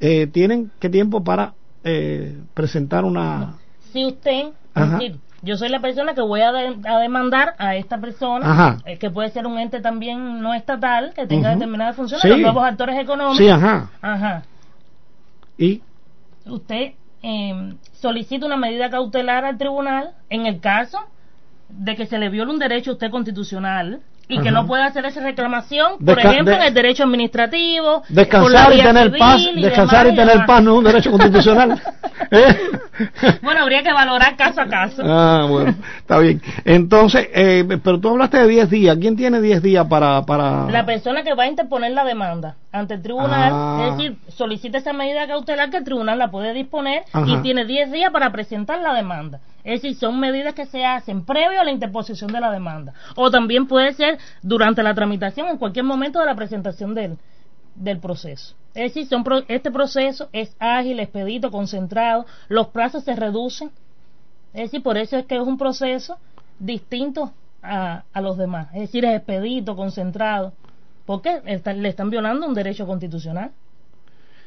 eh, 0.00 0.26
tienen 0.26 0.70
qué 0.78 0.88
tiempo 0.88 1.24
para 1.24 1.54
eh, 1.84 2.38
presentar 2.54 3.04
una 3.04 3.56
Si 3.92 4.04
usted, 4.04 4.48
Ajá. 4.74 4.98
decir, 4.98 5.18
yo 5.42 5.56
soy 5.56 5.68
la 5.70 5.80
persona 5.80 6.14
que 6.14 6.20
voy 6.20 6.40
a, 6.40 6.52
de- 6.52 6.88
a 6.88 6.98
demandar 6.98 7.54
a 7.58 7.74
esta 7.76 7.98
persona, 8.00 8.50
Ajá. 8.52 8.78
eh, 8.86 8.98
que 8.98 9.10
puede 9.10 9.30
ser 9.30 9.46
un 9.46 9.58
ente 9.58 9.80
también 9.80 10.40
no 10.40 10.54
estatal, 10.54 11.12
que 11.14 11.26
tenga 11.26 11.48
Ujú. 11.50 11.58
determinadas 11.58 11.96
funciones, 11.96 12.22
Sí. 12.22 12.28
los 12.28 12.38
nuevos 12.40 12.64
actores 12.64 12.96
económicos. 12.98 13.38
sí 13.38 13.48
ajá 13.48 13.90
Ajá. 14.00 14.42
y 15.58 15.82
usted 16.46 16.92
eh, 17.22 17.74
solicita 17.92 18.46
una 18.46 18.56
medida 18.56 18.90
cautelar 18.90 19.44
al 19.44 19.58
tribunal 19.58 20.10
en 20.28 20.46
el 20.46 20.60
caso 20.60 20.98
de 21.68 21.94
que 21.96 22.06
se 22.06 22.18
le 22.18 22.28
viole 22.28 22.52
un 22.52 22.58
derecho 22.58 22.90
a 22.90 22.94
usted 22.94 23.10
constitucional 23.10 24.00
y 24.28 24.38
que 24.40 24.48
Ajá. 24.48 24.60
no 24.62 24.66
puede 24.66 24.84
hacer 24.84 25.04
esa 25.04 25.20
reclamación, 25.20 25.98
por 25.98 26.16
Desca- 26.16 26.30
ejemplo, 26.30 26.54
de- 26.54 26.60
en 26.60 26.66
el 26.68 26.74
derecho 26.74 27.02
administrativo, 27.04 28.02
descansar 28.08 28.72
y 28.74 28.80
tener 28.82 29.16
paz 29.18 29.40
y 29.54 29.60
descansar 29.62 30.06
demás 30.06 30.12
y 30.12 30.16
tener 30.28 30.46
paz 30.46 30.62
no 30.62 30.72
es 30.72 30.78
un 30.78 30.84
derecho 30.84 31.10
constitucional 31.10 31.80
¿Eh? 32.30 32.56
Bueno, 33.42 33.62
habría 33.62 33.82
que 33.82 33.92
valorar 33.92 34.36
caso 34.36 34.60
a 34.62 34.66
caso. 34.66 35.02
ah 35.04 35.46
bueno 35.48 35.74
está 35.98 36.18
bien 36.18 36.40
entonces 36.64 37.28
eh, 37.34 37.64
pero 37.82 37.98
tú 38.00 38.08
hablaste 38.10 38.38
de 38.38 38.46
10 38.48 38.70
días 38.70 38.96
¿quién 39.00 39.16
tiene 39.16 39.40
10 39.40 39.60
días 39.62 39.86
para 39.86 40.22
para 40.24 40.66
La 40.70 40.86
persona 40.86 41.22
que 41.22 41.34
va 41.34 41.42
a 41.44 41.48
interponer 41.48 41.92
la 41.92 42.04
demanda 42.04 42.56
ante 42.72 42.94
el 42.94 43.02
tribunal, 43.02 43.52
Ah. 43.54 43.86
es 43.90 43.96
decir, 43.96 44.18
solicita 44.28 44.78
esa 44.78 44.92
medida 44.92 45.26
cautelar 45.26 45.70
que 45.70 45.76
el 45.76 45.84
tribunal 45.84 46.18
la 46.18 46.30
puede 46.30 46.52
disponer 46.54 47.04
Ajá. 47.12 47.26
y 47.28 47.36
tiene 47.42 47.66
10 47.66 47.92
días 47.92 48.10
para 48.10 48.32
presentar 48.32 48.80
la 48.80 48.94
demanda. 48.94 49.40
Es 49.62 49.82
decir, 49.82 49.96
son 49.96 50.18
medidas 50.18 50.54
que 50.54 50.66
se 50.66 50.84
hacen 50.84 51.24
previo 51.24 51.60
a 51.60 51.64
la 51.64 51.70
interposición 51.70 52.32
de 52.32 52.40
la 52.40 52.50
demanda. 52.50 52.94
O 53.14 53.30
también 53.30 53.66
puede 53.68 53.92
ser 53.92 54.18
durante 54.42 54.82
la 54.82 54.94
tramitación, 54.94 55.48
en 55.48 55.58
cualquier 55.58 55.84
momento 55.84 56.18
de 56.18 56.26
la 56.26 56.34
presentación 56.34 56.94
del, 56.94 57.18
del 57.74 57.98
proceso. 58.00 58.54
Es 58.74 58.94
decir, 58.94 59.06
son 59.06 59.22
pro- 59.22 59.44
este 59.48 59.70
proceso 59.70 60.28
es 60.32 60.56
ágil, 60.58 60.98
expedito, 60.98 61.50
concentrado, 61.50 62.24
los 62.48 62.68
plazos 62.68 63.04
se 63.04 63.14
reducen. 63.14 63.70
Es 64.54 64.62
decir, 64.62 64.82
por 64.82 64.96
eso 64.96 65.16
es 65.18 65.26
que 65.26 65.36
es 65.36 65.42
un 65.42 65.58
proceso 65.58 66.16
distinto 66.58 67.32
a, 67.62 68.02
a 68.12 68.20
los 68.20 68.36
demás. 68.38 68.68
Es 68.74 68.80
decir, 68.80 69.04
es 69.04 69.14
expedito, 69.16 69.76
concentrado. 69.76 70.52
Porque 71.12 71.42
está- 71.44 71.74
le 71.74 71.90
están 71.90 72.08
violando 72.08 72.46
un 72.46 72.54
derecho 72.54 72.86
constitucional. 72.86 73.50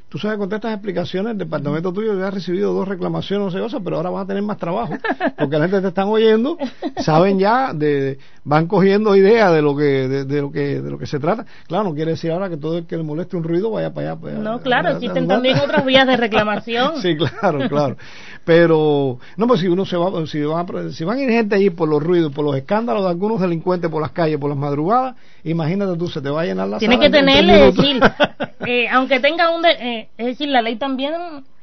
tú 0.08 0.20
sabes, 0.20 0.38
con 0.38 0.52
estas 0.54 0.72
explicaciones, 0.72 1.34
el 1.34 1.38
departamento 1.38 1.92
tuyo 1.92 2.18
ya 2.18 2.28
ha 2.28 2.32
recibido 2.32 2.74
dos 2.74 2.88
reclamaciones, 2.88 3.46
no 3.46 3.52
sé 3.52 3.60
cosas, 3.60 3.82
pero 3.84 3.98
ahora 3.98 4.10
vas 4.12 4.24
a 4.24 4.28
tener 4.28 4.44
más 4.44 4.58
trabajo, 4.58 4.94
porque 5.38 5.58
la 5.58 5.64
gente 5.68 5.82
te 5.82 5.88
están 5.90 6.08
oyendo, 6.08 6.58
saben 6.98 7.38
ya, 7.38 7.74
de, 7.74 8.18
van 8.46 8.68
cogiendo 8.68 9.16
ideas 9.16 9.52
de 9.54 9.62
lo 9.62 9.76
que, 9.76 10.08
de, 10.08 10.42
lo 10.42 10.52
que, 10.52 10.82
de 10.82 10.90
lo 10.90 10.98
que 10.98 11.06
se 11.06 11.20
trata. 11.20 11.46
Claro, 11.68 11.86
no 11.86 11.94
quiere 11.96 12.12
decir 12.12 12.32
ahora 12.32 12.50
que 12.50 12.56
todo 12.58 12.78
el 12.78 12.86
que 12.86 12.96
le 12.98 13.04
moleste 13.04 13.36
un 13.36 13.44
ruido 13.44 13.72
vaya 13.72 13.94
para 13.94 14.12
allá. 14.14 14.40
no, 14.40 14.60
claro, 14.62 14.90
existen 14.90 15.28
también 15.28 15.60
otras 15.60 15.84
vías 15.86 16.08
de 16.08 16.18
reclamación. 16.18 16.94
sí, 17.02 17.18
claro, 17.18 17.68
claro. 17.68 17.98
Pero, 18.46 19.18
no, 19.38 19.48
pues 19.48 19.60
si 19.60 19.68
uno 19.68 19.86
se 19.86 19.98
va, 19.98 20.26
si, 20.28 20.40
va, 20.44 20.66
si 20.92 21.04
van 21.04 21.18
a 21.18 21.22
ir 21.24 21.30
gente 21.30 21.56
allí 21.56 21.72
por 21.72 21.90
los 21.90 22.02
ruidos, 22.02 22.32
por 22.32 22.46
los 22.46 22.56
escándalos 22.56 23.04
de 23.04 23.10
algunos 23.10 23.42
delincuentes 23.42 23.90
por 23.90 24.02
las 24.02 24.12
calles, 24.12 24.38
por 24.38 24.50
las 24.50 24.58
madrugadas, 24.58 25.16
imagínate 25.46 25.98
tú, 25.98 26.08
se 26.08 26.22
te 26.22 26.30
va 26.30 26.42
a 26.42 26.46
llenar 26.46 26.68
la 26.68 26.78
Tiene 26.80 27.00
que 27.00 27.10
tenerle, 27.10 27.72
decir, 27.72 28.02
eh, 28.68 28.88
aunque 28.90 29.20
tenga 29.20 29.56
un, 29.56 29.66
eh, 29.66 30.10
es 30.18 30.26
decir, 30.26 30.50
la 30.50 30.62
ley 30.62 30.76
también 30.76 31.14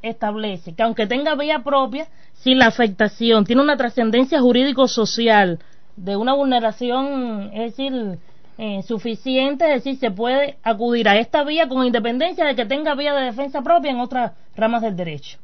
establece 0.02 0.74
que 0.74 0.82
aunque 0.82 1.06
tenga 1.06 1.34
vía 1.34 1.60
propia, 1.60 2.06
si 2.34 2.54
la 2.54 2.66
afectación 2.66 3.44
tiene 3.44 3.62
una 3.62 3.76
trascendencia 3.76 4.40
jurídico-social 4.40 5.60
de 5.96 6.16
una 6.16 6.34
vulneración, 6.34 7.50
es 7.52 7.76
decir, 7.76 8.18
eh, 8.58 8.82
suficiente, 8.82 9.64
es 9.66 9.84
decir, 9.84 9.98
se 9.98 10.10
puede 10.10 10.56
acudir 10.62 11.08
a 11.08 11.18
esta 11.18 11.44
vía 11.44 11.68
con 11.68 11.84
independencia 11.84 12.44
de 12.44 12.54
que 12.54 12.66
tenga 12.66 12.94
vía 12.94 13.14
de 13.14 13.26
defensa 13.26 13.62
propia 13.62 13.90
en 13.90 14.00
otras 14.00 14.32
ramas 14.56 14.82
del 14.82 14.96
derecho. 14.96 15.38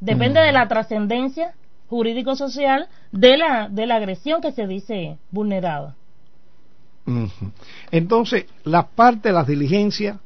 Depende 0.00 0.40
de 0.40 0.52
la 0.52 0.68
trascendencia 0.68 1.54
jurídico-social 1.88 2.88
de 3.12 3.36
la, 3.36 3.68
de 3.68 3.86
la 3.86 3.96
agresión 3.96 4.40
que 4.40 4.52
se 4.52 4.66
dice 4.66 5.18
vulnerada. 5.30 5.96
Entonces, 7.90 8.46
la 8.64 8.86
parte 8.86 9.28
de 9.28 9.34
las 9.34 9.46
diligencias 9.46 10.18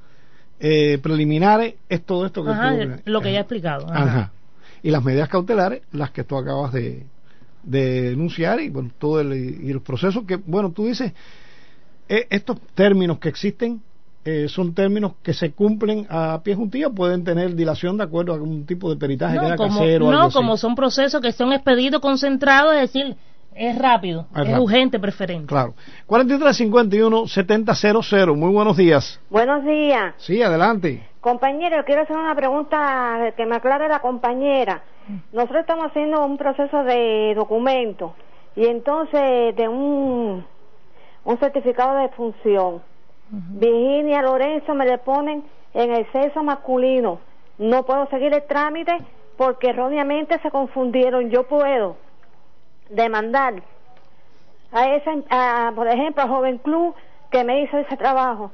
eh, 0.60 0.98
preliminares 1.02 1.74
es 1.88 2.04
todo 2.04 2.26
esto 2.26 2.44
que 2.44 3.00
lo 3.04 3.20
que 3.20 3.32
ya 3.32 3.38
he 3.38 3.42
explicado. 3.42 3.86
Y 4.82 4.90
las 4.90 5.04
medidas 5.04 5.28
cautelares, 5.28 5.82
las 5.92 6.10
que 6.10 6.24
tú 6.24 6.36
acabas 6.36 6.72
de, 6.72 7.06
de 7.62 8.02
denunciar 8.10 8.60
y 8.60 8.68
bueno, 8.68 8.90
todo 8.98 9.20
el, 9.20 9.32
y 9.32 9.72
los 9.72 9.82
procesos 9.82 10.24
que, 10.24 10.36
bueno, 10.36 10.72
tú 10.72 10.86
dices, 10.86 11.12
eh, 12.08 12.26
estos 12.30 12.60
términos 12.74 13.18
que 13.18 13.28
existen 13.28 13.80
eh, 14.24 14.46
son 14.48 14.74
términos 14.74 15.14
que 15.22 15.34
se 15.34 15.50
cumplen 15.50 16.06
a 16.08 16.40
pie 16.44 16.54
juntillo 16.54 16.92
pueden 16.92 17.24
tener 17.24 17.56
dilación 17.56 17.96
de 17.96 18.04
acuerdo 18.04 18.32
a 18.32 18.36
algún 18.36 18.66
tipo 18.66 18.88
de 18.88 18.96
peritaje 18.96 19.36
no, 19.36 19.50
que 19.50 19.56
como, 19.56 19.80
casero 19.80 20.10
no 20.12 20.30
como 20.30 20.56
son 20.56 20.76
procesos 20.76 21.20
que 21.20 21.32
son 21.32 21.52
expedidos 21.52 22.00
concentrados 22.00 22.74
es 22.74 22.92
decir 22.92 23.16
es 23.54 23.78
rápido 23.78 24.26
es, 24.34 24.58
urgente 24.58 24.98
preferente. 24.98 25.46
Claro. 25.46 25.74
4351 26.06 27.26
7000 27.26 28.36
muy 28.36 28.52
buenos 28.52 28.76
días. 28.76 29.20
Buenos 29.30 29.64
días. 29.64 30.14
Sí 30.18 30.42
adelante. 30.42 31.06
Compañero 31.20 31.84
quiero 31.84 32.02
hacer 32.02 32.16
una 32.16 32.34
pregunta 32.34 33.32
que 33.36 33.46
me 33.46 33.56
aclare 33.56 33.88
la 33.88 34.00
compañera. 34.00 34.82
Nosotros 35.32 35.60
estamos 35.60 35.86
haciendo 35.86 36.24
un 36.24 36.36
proceso 36.36 36.84
de 36.84 37.34
documento 37.34 38.14
y 38.56 38.66
entonces 38.66 39.54
de 39.56 39.68
un 39.68 40.44
un 41.24 41.38
certificado 41.38 41.98
de 41.98 42.08
función. 42.10 42.82
Virginia 43.30 44.20
Lorenzo 44.22 44.74
me 44.74 44.84
le 44.84 44.98
ponen 44.98 45.44
en 45.72 45.92
el 45.92 46.10
sexo 46.12 46.42
masculino. 46.42 47.20
No 47.58 47.84
puedo 47.84 48.06
seguir 48.08 48.34
el 48.34 48.42
trámite 48.46 48.92
porque 49.36 49.70
erróneamente 49.70 50.38
se 50.42 50.50
confundieron. 50.50 51.30
Yo 51.30 51.44
puedo 51.44 51.96
demandar 52.90 53.62
a 54.72 54.94
esa, 54.94 55.72
por 55.74 55.88
ejemplo, 55.88 56.22
al 56.22 56.28
Joven 56.28 56.58
Club 56.58 56.94
que 57.30 57.44
me 57.44 57.62
hizo 57.62 57.78
ese 57.78 57.96
trabajo 57.96 58.50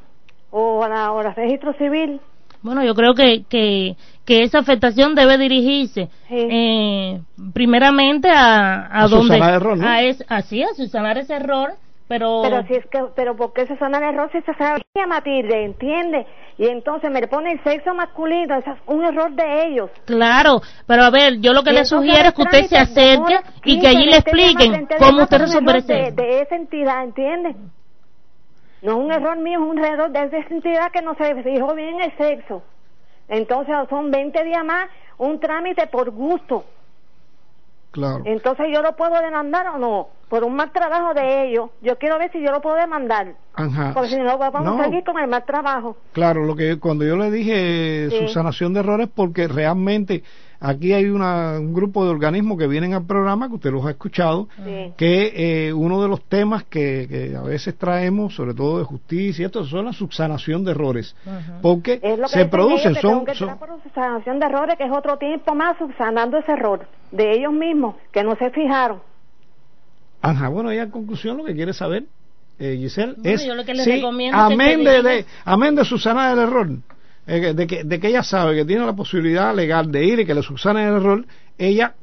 o 0.51 0.83
a 0.83 0.89
la, 0.89 1.33
registro 1.35 1.73
civil. 1.75 2.21
Bueno, 2.61 2.83
yo 2.85 2.95
creo 2.95 3.15
que, 3.15 3.45
que, 3.49 3.97
que 4.25 4.43
esa 4.43 4.59
afectación 4.59 5.15
debe 5.15 5.39
dirigirse 5.39 6.09
eh, 6.29 7.21
primeramente 7.53 8.29
a, 8.31 9.03
a, 9.03 9.07
donde... 9.07 9.39
Error, 9.39 9.79
a 9.85 10.03
es, 10.03 10.25
así, 10.29 10.63
a 10.63 10.75
subsanar 10.75 11.19
ese 11.19 11.35
error 11.35 11.75
pero 12.09 12.41
pero 12.43 12.67
si 12.67 12.75
es 12.75 12.87
que 12.87 13.05
pero 13.15 13.37
por 13.37 13.53
qué 13.53 13.67
se 13.67 13.77
suena 13.77 13.99
el 13.99 14.15
error 14.15 14.31
si 14.33 14.41
se 14.41 14.55
sabe 14.55 14.83
Matilde 15.07 15.65
entiende 15.65 16.27
y 16.57 16.67
entonces 16.67 17.11
me 17.11 17.27
pone 17.29 17.53
el 17.53 17.63
sexo 17.63 17.95
masculino 17.95 18.57
eso 18.57 18.73
es 18.73 18.79
un 18.87 19.05
error 19.05 19.31
de 19.33 19.67
ellos. 19.67 19.91
Claro 20.07 20.61
pero 20.87 21.05
a 21.05 21.11
ver 21.11 21.39
yo 21.41 21.53
lo 21.53 21.63
que 21.63 21.73
le 21.73 21.85
sugiero 21.85 22.29
es 22.29 22.35
que 22.35 22.43
usted 22.43 22.65
se 22.65 22.79
acerque 22.79 23.41
y 23.65 23.81
que 23.81 23.89
allí 23.89 24.07
le 24.07 24.17
expliquen 24.17 24.89
cómo 24.99 25.23
usted 25.23 25.39
resuelve 25.39 25.83
de, 25.83 26.13
de 26.13 26.41
esa 26.41 26.57
entidad 26.57 27.05
entiende 27.05 27.55
no 28.83 28.93
es 28.93 28.99
un 28.99 29.13
error 29.13 29.37
mío 29.39 29.61
es 29.61 29.71
un 29.71 29.85
error 29.85 30.11
de 30.11 30.25
esa 30.25 30.55
entidad 30.55 30.93
que 30.93 31.03
no 31.03 31.15
se 31.15 31.43
fijó 31.43 31.75
bien 31.75 32.01
el 32.01 32.17
sexo. 32.17 32.63
Entonces 33.29 33.75
son 33.91 34.11
20 34.11 34.45
días 34.45 34.65
más 34.65 34.89
un 35.19 35.41
trámite 35.41 35.87
por 35.89 36.11
gusto. 36.11 36.65
Claro. 37.91 38.23
Entonces 38.25 38.67
yo 38.73 38.83
lo 38.83 38.95
puedo 38.95 39.21
demandar 39.21 39.67
o 39.69 39.79
no, 39.79 40.09
por 40.29 40.45
un 40.45 40.55
mal 40.55 40.71
trabajo 40.73 41.15
de 41.15 41.49
ellos. 41.49 41.71
Yo 41.83 41.97
quiero 41.99 42.19
ver 42.19 42.31
si 42.33 42.41
yo 42.41 42.51
lo 42.51 42.61
puedo 42.61 42.77
demandar. 42.77 43.35
Ajá. 43.55 43.93
Porque 43.95 44.11
si 44.11 44.17
no, 44.17 44.39
vamos 44.39 44.81
a 44.81 44.85
seguir 44.85 45.05
con 45.05 45.19
el 45.19 45.29
mal 45.29 45.45
trabajo. 45.45 45.97
Claro, 46.13 46.45
lo 46.45 46.55
que 46.55 46.79
cuando 46.79 47.05
yo 47.05 47.17
le 47.17 47.31
dije 47.31 48.11
su 48.11 48.29
sanación 48.29 48.75
de 48.75 48.81
errores, 48.81 49.09
porque 49.15 49.49
realmente 49.49 50.23
Aquí 50.61 50.93
hay 50.93 51.05
un 51.05 51.73
grupo 51.73 52.05
de 52.05 52.11
organismos 52.11 52.59
que 52.59 52.67
vienen 52.67 52.93
al 52.93 53.07
programa, 53.07 53.49
que 53.49 53.55
usted 53.55 53.71
los 53.71 53.87
ha 53.87 53.91
escuchado, 53.91 54.49
que 54.97 55.69
eh, 55.69 55.73
uno 55.73 56.03
de 56.03 56.09
los 56.09 56.23
temas 56.25 56.65
que, 56.65 57.37
a 57.39 57.43
veces 57.43 57.79
traemos, 57.79 58.35
sobre 58.35 58.55
todo 58.55 58.79
de 58.79 58.85
justicia, 58.85 59.47
esto 59.47 59.65
son 59.65 59.85
la 59.85 59.93
subsanación 59.93 60.65
de 60.65 60.73
errores. 60.73 61.15
Porque 61.63 62.01
se 62.27 62.47
producen, 62.47 62.97
son... 62.97 63.25
subsanación 63.85 64.41
de 64.41 64.47
errores, 64.47 64.77
que 64.77 64.85
es 64.85 64.93
otro 64.93 65.17
tiempo 65.17 65.55
más 65.55 65.79
subsanando 65.79 66.39
ese 66.39 66.53
error 66.53 66.87
de 67.13 67.37
ellos 67.37 67.53
mismos, 67.53 67.95
que 68.11 68.25
no 68.25 68.35
se 68.35 68.51
fijaron. 68.51 69.01
Ajá, 70.21 70.49
bueno, 70.49 70.73
y 70.73 70.79
en 70.79 70.91
conclusión 70.91 71.37
lo 71.37 71.45
que 71.45 71.55
quiere 71.55 71.73
saber, 71.73 72.05
eh, 72.59 72.77
Giselle, 72.79 73.15
es... 73.23 73.45
Yo 73.45 73.55
lo 73.55 73.65
que 73.65 73.75
les 73.75 73.87
recomiendo 73.87 74.39
amén, 74.39 74.83
de, 74.83 75.25
amén 75.45 75.75
de 75.75 75.85
subsanar 75.85 76.37
el 76.37 76.45
error 76.45 76.69
eh, 77.29 77.53
de, 77.55 77.67
que, 77.67 77.85
de 77.85 78.01
que 78.01 78.09
ella 78.09 78.23
sabe 78.23 78.57
que 78.57 78.65
tiene 78.65 78.87
la 78.87 78.97
posibilidad 78.97 79.55
legal 79.55 79.93
de 79.93 80.03
ir 80.03 80.21
y 80.21 80.27
que 80.27 80.35
le 80.35 80.43
subsanen 80.43 80.89
el 80.89 80.95
error, 80.95 81.27
ella 81.59 81.95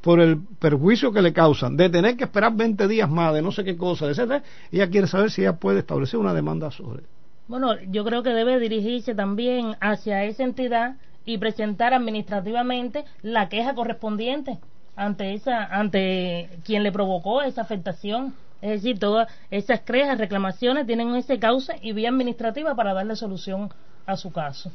por 0.00 0.20
el 0.20 0.40
perjuicio 0.58 1.12
que 1.12 1.22
le 1.22 1.32
causan, 1.32 1.76
de 1.76 1.88
tener 1.88 2.16
que 2.16 2.24
esperar 2.24 2.52
20 2.56 2.88
días 2.88 3.08
más, 3.08 3.32
de 3.32 3.40
no 3.40 3.52
sé 3.52 3.62
qué 3.62 3.76
cosa, 3.76 4.06
etcétera, 4.06 4.42
ella 4.72 4.90
quiere 4.90 5.06
saber 5.06 5.30
si 5.30 5.42
ella 5.42 5.52
puede 5.52 5.78
establecer 5.78 6.18
una 6.18 6.34
demanda 6.34 6.72
sobre. 6.72 7.04
Bueno, 7.46 7.80
yo 7.88 8.04
creo 8.04 8.24
que 8.24 8.30
debe 8.30 8.58
dirigirse 8.58 9.14
también 9.14 9.76
hacia 9.80 10.24
esa 10.24 10.42
entidad 10.42 10.96
y 11.24 11.38
presentar 11.38 11.94
administrativamente 11.94 13.04
la 13.22 13.48
queja 13.48 13.74
correspondiente 13.74 14.58
ante 14.96 15.34
esa 15.34 15.64
ante 15.64 16.48
quien 16.64 16.82
le 16.82 16.92
provocó 16.92 17.42
esa 17.42 17.62
afectación. 17.62 18.34
Es 18.60 18.82
decir, 18.82 18.98
todas 18.98 19.28
esas 19.50 19.80
quejas, 19.80 20.18
reclamaciones 20.18 20.86
tienen 20.86 21.14
ese 21.16 21.38
cauce 21.40 21.74
y 21.82 21.92
vía 21.92 22.10
administrativa 22.10 22.76
para 22.76 22.94
darle 22.94 23.16
solución 23.16 23.70
a 24.06 24.16
su 24.16 24.32
caso. 24.32 24.70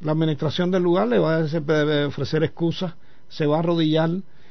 La 0.00 0.12
administración 0.12 0.70
del 0.70 0.82
lugar 0.84 1.08
le 1.08 1.18
va 1.18 1.38
a 1.38 2.06
ofrecer 2.06 2.44
excusas, 2.44 2.94
se 3.28 3.46
va 3.46 3.56
a 3.56 3.58
arrodillar, 3.60 4.10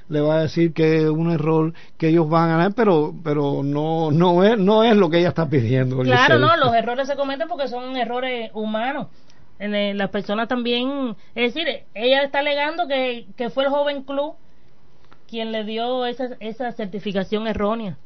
le 0.10 0.22
va 0.22 0.38
a 0.38 0.42
decir 0.42 0.74
que 0.74 1.04
es 1.04 1.10
un 1.10 1.32
error 1.32 1.74
que 1.98 2.10
ellos 2.10 2.28
van 2.30 2.50
a 2.50 2.58
ganar, 2.58 2.74
pero 2.76 3.14
pero 3.24 3.64
no 3.64 4.12
no 4.12 4.44
es 4.44 4.58
no 4.58 4.84
es 4.84 4.98
lo 4.98 5.10
que 5.10 5.20
ella 5.20 5.30
está 5.30 5.48
pidiendo. 5.48 6.00
Claro, 6.00 6.40
no, 6.40 6.58
los 6.58 6.74
errores 6.74 7.08
se 7.08 7.16
cometen 7.16 7.48
porque 7.48 7.68
son 7.68 7.96
errores 7.96 8.52
humanos. 8.54 9.08
Las 9.60 10.10
personas 10.10 10.50
también, 10.50 11.16
es 11.36 11.54
decir, 11.54 11.86
ella 11.94 12.24
está 12.24 12.40
alegando 12.40 12.86
que, 12.86 13.28
que 13.38 13.50
fue 13.50 13.64
el 13.64 13.70
joven 13.70 14.04
club 14.04 14.34
quien 15.34 15.52
le 15.52 15.64
dio 15.64 16.06
esa, 16.06 16.38
esa 16.40 16.72
certificación 16.74 17.48
errónea. 17.48 17.98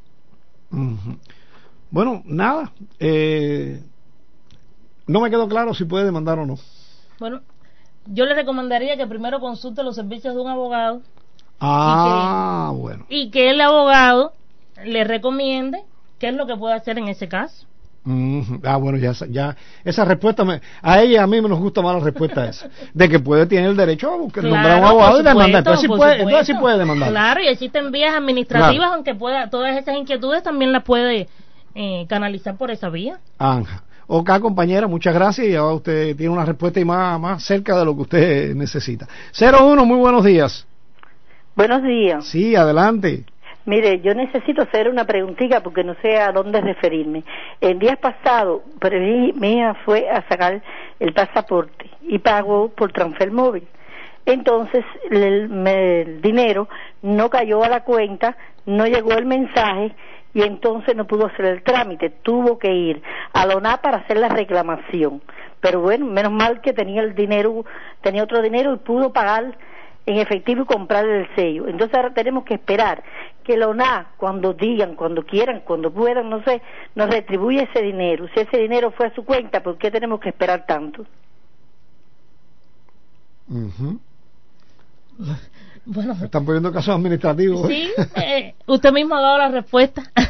Bueno, 1.91 2.23
nada. 2.23 2.71
Eh, 2.99 3.83
no 5.07 5.19
me 5.19 5.29
quedó 5.29 5.49
claro 5.49 5.73
si 5.73 5.83
puede 5.83 6.05
demandar 6.05 6.39
o 6.39 6.45
no. 6.45 6.57
Bueno, 7.19 7.41
yo 8.05 8.25
le 8.25 8.33
recomendaría 8.33 8.95
que 8.95 9.05
primero 9.07 9.41
consulte 9.41 9.83
los 9.83 9.95
servicios 9.95 10.35
de 10.35 10.39
un 10.39 10.47
abogado. 10.47 11.01
Ah, 11.59 12.71
bueno. 12.73 13.05
Y 13.09 13.29
que 13.29 13.49
el 13.49 13.59
abogado 13.59 14.31
le 14.85 15.03
recomiende 15.03 15.83
qué 16.19 16.29
es 16.29 16.33
lo 16.33 16.47
que 16.47 16.55
puede 16.55 16.75
hacer 16.75 16.97
en 16.97 17.09
ese 17.09 17.27
caso. 17.27 17.67
Ah, 18.63 18.77
bueno, 18.77 18.97
ya, 18.97 19.13
ya 19.29 19.55
esa 19.83 20.05
respuesta 20.05 20.45
me, 20.45 20.61
a 20.81 21.01
ella 21.01 21.23
a 21.23 21.27
mí 21.27 21.41
me 21.41 21.49
nos 21.49 21.59
gusta 21.59 21.81
más 21.81 21.95
la 21.95 21.99
respuesta 22.01 22.47
esa, 22.47 22.69
de 22.93 23.09
que 23.09 23.19
puede 23.19 23.45
tener 23.45 23.69
el 23.69 23.77
derecho 23.77 24.11
a 24.11 24.17
buscar, 24.17 24.43
nombrar 24.43 24.79
un 24.79 24.85
abogado 24.85 25.19
y 25.19 25.23
demandar. 25.23 25.59
Entonces 25.59 25.81
sí, 25.81 25.87
puede, 25.87 26.21
entonces 26.21 26.47
sí 26.47 26.53
puede 26.53 26.77
demandar. 26.77 27.09
Claro, 27.09 27.41
y 27.41 27.47
existen 27.47 27.91
vías 27.91 28.15
administrativas, 28.15 28.91
aunque 28.93 29.15
pueda, 29.15 29.49
todas 29.49 29.75
esas 29.77 29.95
inquietudes 29.95 30.43
también 30.43 30.71
las 30.71 30.83
puede 30.83 31.27
eh, 31.75 32.05
canalizar 32.07 32.57
por 32.57 32.71
esa 32.71 32.89
vía. 32.89 33.19
Anja. 33.37 33.83
Ok, 34.09 34.29
compañera, 34.39 34.87
muchas 34.87 35.13
gracias 35.13 35.47
y 35.47 35.55
ahora 35.55 35.75
usted 35.75 36.15
tiene 36.15 36.31
una 36.31 36.45
respuesta 36.45 36.79
y 36.79 36.85
más, 36.85 37.19
más 37.19 37.43
cerca 37.43 37.77
de 37.77 37.83
lo 37.83 37.93
que 37.93 38.01
usted 38.03 38.55
necesita. 38.55 39.05
01, 39.37 39.85
muy 39.85 39.97
buenos 39.97 40.23
días. 40.23 40.65
Buenos 41.55 41.83
días. 41.83 42.25
Sí, 42.25 42.55
adelante. 42.55 43.25
Mire, 43.67 43.99
yo 43.99 44.13
necesito 44.13 44.61
hacer 44.61 44.87
una 44.87 45.03
preguntita 45.03 45.61
porque 45.61 45.83
no 45.83 45.93
sé 46.01 46.17
a 46.17 46.31
dónde 46.31 46.61
referirme. 46.61 47.25
El 47.59 47.77
día 47.79 47.97
pasado, 47.97 48.63
mi, 48.81 49.55
hija 49.55 49.73
fue 49.83 50.09
a 50.09 50.25
sacar 50.29 50.61
el 51.01 51.13
pasaporte 51.13 51.89
y 52.03 52.17
pagó 52.19 52.69
por 52.69 52.93
transfer 52.93 53.29
móvil. 53.29 53.67
Entonces 54.25 54.85
el, 55.11 55.67
el 55.67 56.21
dinero 56.21 56.69
no 57.01 57.29
cayó 57.29 57.61
a 57.61 57.67
la 57.67 57.83
cuenta, 57.83 58.37
no 58.65 58.87
llegó 58.87 59.11
el 59.11 59.25
mensaje 59.25 59.93
y 60.33 60.43
entonces 60.43 60.95
no 60.95 61.05
pudo 61.05 61.25
hacer 61.25 61.43
el 61.47 61.61
trámite, 61.61 62.09
tuvo 62.09 62.57
que 62.57 62.71
ir 62.73 63.01
a 63.33 63.45
la 63.45 63.57
ONA 63.57 63.81
para 63.81 63.97
hacer 63.97 64.15
la 64.15 64.29
reclamación. 64.29 65.21
Pero 65.59 65.81
bueno, 65.81 66.05
menos 66.05 66.31
mal 66.31 66.61
que 66.61 66.71
tenía 66.71 67.01
el 67.01 67.15
dinero, 67.15 67.65
tenía 67.99 68.23
otro 68.23 68.41
dinero 68.41 68.73
y 68.73 68.77
pudo 68.77 69.11
pagar 69.11 69.57
en 70.07 70.17
efectivo 70.19 70.63
y 70.63 70.65
comprar 70.65 71.05
el 71.05 71.27
sello. 71.35 71.67
Entonces 71.67 71.93
ahora 71.95 72.13
tenemos 72.13 72.45
que 72.45 72.55
esperar 72.55 73.03
que 73.47 73.55
la 73.55 73.69
ONA, 73.69 74.11
cuando 74.17 74.53
digan, 74.53 74.95
cuando 74.95 75.23
quieran, 75.25 75.61
cuando 75.61 75.89
puedan, 75.89 76.29
no 76.29 76.43
sé, 76.43 76.61
nos 76.95 77.09
retribuya 77.09 77.63
ese 77.63 77.81
dinero. 77.81 78.27
Si 78.33 78.41
ese 78.41 78.57
dinero 78.57 78.91
fue 78.91 79.07
a 79.07 79.15
su 79.15 79.23
cuenta, 79.23 79.63
¿por 79.63 79.77
qué 79.77 79.89
tenemos 79.89 80.19
que 80.19 80.29
esperar 80.29 80.65
tanto? 80.65 81.05
Bueno, 85.85 86.13
Están 86.21 86.45
poniendo 86.45 86.73
casos 86.73 86.93
administrativos. 86.93 87.69
¿eh? 87.69 87.89
sí, 87.95 88.21
eh, 88.21 88.55
usted 88.65 88.91
mismo 88.91 89.15
ha 89.15 89.21
dado 89.21 89.37
la 89.37 89.47
respuesta. 89.47 90.03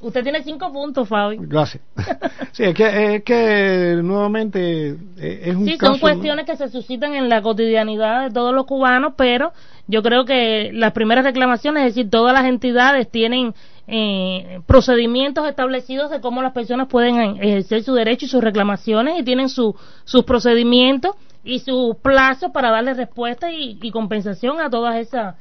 usted 0.00 0.22
tiene 0.22 0.42
cinco 0.42 0.72
puntos, 0.72 1.08
Fabi. 1.08 1.36
Gracias. 1.40 1.82
Sí, 2.52 2.64
es 2.64 2.74
que, 2.74 3.14
es 3.16 3.22
que 3.22 4.00
nuevamente 4.02 4.90
eh, 5.16 5.42
es 5.44 5.54
un 5.54 5.64
Sí, 5.66 5.76
caso. 5.78 5.92
son 5.92 6.00
cuestiones 6.00 6.44
que 6.44 6.56
se 6.56 6.68
suscitan 6.70 7.14
en 7.14 7.28
la 7.28 7.40
cotidianidad 7.40 8.24
de 8.24 8.30
todos 8.34 8.52
los 8.52 8.66
cubanos, 8.66 9.12
pero 9.16 9.52
yo 9.86 10.02
creo 10.02 10.24
que 10.24 10.70
las 10.72 10.92
primeras 10.92 11.24
reclamaciones, 11.24 11.84
es 11.86 11.94
decir, 11.94 12.10
todas 12.10 12.32
las 12.32 12.46
entidades 12.46 13.08
tienen 13.10 13.54
eh, 13.86 14.60
procedimientos 14.66 15.48
establecidos 15.48 16.10
de 16.10 16.20
cómo 16.20 16.42
las 16.42 16.52
personas 16.52 16.88
pueden 16.88 17.16
ejercer 17.40 17.84
su 17.84 17.94
derecho 17.94 18.26
y 18.26 18.28
sus 18.28 18.42
reclamaciones 18.42 19.20
y 19.20 19.22
tienen 19.22 19.48
su, 19.48 19.76
sus 20.04 20.24
procedimientos 20.24 21.14
y 21.44 21.60
sus 21.60 21.96
plazos 21.96 22.50
para 22.50 22.70
darle 22.70 22.94
respuesta 22.94 23.52
y, 23.52 23.78
y 23.80 23.90
compensación 23.92 24.60
a 24.60 24.68
todas 24.68 24.96
esas 24.96 25.36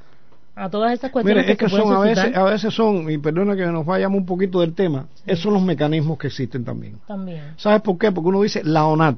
a 0.58 0.70
todas 0.70 0.92
esas 0.94 1.12
cuestiones 1.12 1.44
Mire, 1.44 1.54
es 1.54 1.58
que 1.58 1.70
son 1.70 1.94
a 1.94 2.00
veces, 2.00 2.36
a 2.36 2.44
veces 2.44 2.74
son, 2.74 3.10
y 3.12 3.18
perdona 3.20 3.56
que 3.56 3.66
nos 3.68 3.86
vayamos 3.86 4.18
un 4.18 4.26
poquito 4.26 4.62
del 4.62 4.74
tema, 4.74 5.06
esos 5.26 5.44
son 5.44 5.54
los 5.54 5.62
mecanismos 5.62 6.18
que 6.18 6.28
existen 6.28 6.66
también. 6.66 6.98
también. 7.08 7.54
¿Sabes 7.58 7.82
por 7.82 7.98
qué? 7.98 8.12
Porque 8.12 8.30
uno 8.30 8.42
dice 8.42 8.64
la 8.64 8.86
ONAT. 8.86 9.18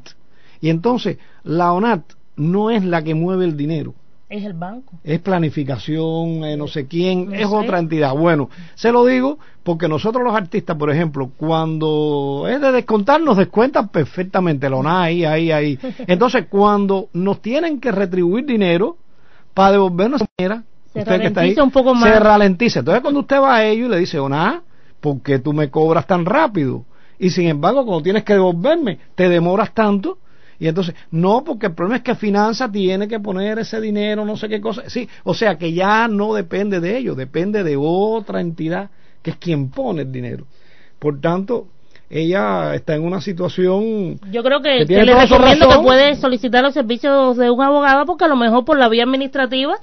Y 0.60 0.70
entonces, 0.70 1.18
la 1.44 1.72
ONAT 1.72 2.02
no 2.36 2.70
es 2.70 2.84
la 2.84 3.02
que 3.02 3.16
mueve 3.16 3.46
el 3.46 3.56
dinero. 3.56 3.94
Es 4.28 4.46
el 4.46 4.54
banco. 4.54 4.94
Es 5.04 5.20
planificación, 5.22 6.44
eh, 6.44 6.56
no 6.56 6.68
sé 6.68 6.86
quién, 6.86 7.30
No 7.30 7.34
es 7.34 7.50
sé. 7.50 7.56
otra 7.56 7.80
entidad. 7.80 8.14
Bueno, 8.14 8.50
se 8.76 8.92
lo 8.92 9.06
digo 9.06 9.40
porque 9.64 9.88
nosotros 9.88 10.24
los 10.24 10.36
artistas, 10.36 10.76
por 10.76 10.92
ejemplo, 10.92 11.32
cuando 11.38 12.46
es 12.48 12.62
de 12.62 12.72
descontar, 12.72 13.22
nos 13.22 13.38
descuentan 13.38 13.88
perfectamente 13.88 14.70
la 14.70 14.76
ONAT 14.76 15.04
ahí, 15.04 15.26
ahí, 15.26 15.52
ahí. 15.52 15.80
Entonces, 16.08 16.46
cuando 16.50 17.10
nos 17.14 17.42
tienen 17.42 17.80
que 17.80 17.92
retribuir 17.92 18.46
dinero 18.46 18.98
para 19.54 19.72
devolvernos 19.72 20.22
manera, 20.38 20.64
Se 20.94 21.00
usted 21.00 21.22
que 21.22 21.28
está 21.28 21.42
ahí, 21.42 21.50
ralentiza 21.50 21.64
un 21.64 21.72
poco 21.72 21.94
más. 21.94 22.04
se 22.04 22.20
ralentiza. 22.20 22.80
Entonces, 22.80 23.02
cuando 23.02 23.20
usted 23.20 23.40
va 23.40 23.56
a 23.56 23.66
ellos 23.66 23.88
y 23.88 23.92
le 23.92 23.98
dice, 24.00 24.20
ONAT, 24.20 24.64
¿por 25.00 25.22
qué 25.22 25.40
tú 25.40 25.54
me 25.54 25.70
cobras 25.70 26.08
tan 26.08 26.26
rápido? 26.26 26.86
Y 27.20 27.30
sin 27.30 27.48
embargo, 27.48 27.86
cuando 27.86 28.02
tienes 28.02 28.24
que 28.24 28.34
devolverme, 28.34 28.98
te 29.16 29.30
demoras 29.30 29.74
tanto. 29.74 30.18
Y 30.58 30.68
entonces, 30.68 30.96
no, 31.12 31.44
porque 31.44 31.68
el 31.68 31.74
problema 31.74 31.98
es 31.98 32.04
que 32.04 32.16
Finanza 32.16 32.70
tiene 32.70 33.08
que 33.08 33.20
poner 33.20 33.60
ese 33.60 33.80
dinero, 33.80 34.26
no 34.26 34.36
sé 34.36 34.50
qué 34.50 34.60
cosa. 34.60 34.90
Sí, 34.90 35.08
o 35.24 35.34
sea 35.34 35.58
que 35.58 35.72
ya 35.72 36.08
no 36.08 36.34
depende 36.34 36.80
de 36.80 36.98
ellos, 36.98 37.16
depende 37.16 37.64
de 37.64 37.78
otra 37.78 38.42
entidad 38.42 38.90
que 39.22 39.32
es 39.32 39.38
quien 39.38 39.70
pone 39.70 40.02
el 40.02 40.12
dinero. 40.12 40.46
Por 40.98 41.22
tanto, 41.22 41.68
ella 42.10 42.74
está 42.76 42.96
en 42.96 43.04
una 43.04 43.22
situación. 43.22 44.20
Yo 44.32 44.44
creo 44.44 44.62
que, 44.62 44.70
Que 44.70 44.80
que 44.80 44.86
tiene 44.88 45.06
le 45.06 45.16
recomiendo 45.16 45.70
que 45.70 45.78
puede 45.78 46.16
solicitar 46.16 46.64
los 46.64 46.74
servicios 46.74 47.38
de 47.38 47.52
un 47.52 47.62
abogado 47.62 48.06
porque 48.06 48.26
a 48.26 48.28
lo 48.28 48.36
mejor 48.36 48.66
por 48.66 48.78
la 48.78 48.90
vía 48.90 49.04
administrativa 49.04 49.76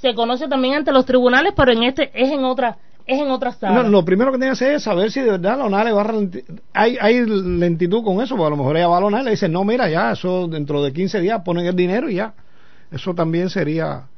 se 0.00 0.14
conoce 0.14 0.48
también 0.48 0.74
ante 0.74 0.92
los 0.92 1.06
tribunales, 1.06 1.52
pero 1.56 1.72
en 1.72 1.82
este 1.84 2.10
es 2.14 2.30
en 2.30 2.44
otra 2.44 2.76
es 3.06 3.18
en 3.20 3.30
otra 3.30 3.52
sala. 3.52 3.84
No, 3.84 3.88
lo 3.88 4.04
primero 4.04 4.30
que 4.30 4.36
tiene 4.36 4.50
que 4.50 4.52
hacer 4.52 4.72
es 4.74 4.82
saber 4.82 5.10
si 5.10 5.20
de 5.20 5.30
verdad 5.30 5.56
la 5.56 5.64
ONA 5.64 5.82
le 5.84 5.92
va 5.92 6.02
a 6.02 6.06
ralenti- 6.08 6.44
hay, 6.74 6.98
hay 7.00 7.24
lentitud 7.24 8.04
con 8.04 8.20
eso, 8.20 8.36
porque 8.36 8.48
a 8.48 8.50
lo 8.50 8.56
mejor 8.58 8.76
ella 8.76 8.88
va 8.88 8.98
a 8.98 9.00
la 9.00 9.06
ONA 9.06 9.22
y 9.22 9.24
le 9.24 9.30
dice, 9.30 9.48
no, 9.48 9.64
mira, 9.64 9.88
ya, 9.88 10.12
eso 10.12 10.46
dentro 10.46 10.82
de 10.82 10.92
15 10.92 11.18
días 11.20 11.40
ponen 11.42 11.64
el 11.64 11.74
dinero 11.74 12.10
y 12.10 12.16
ya. 12.16 12.34
Eso 12.92 13.14
también 13.14 13.48
sería, 13.48 14.08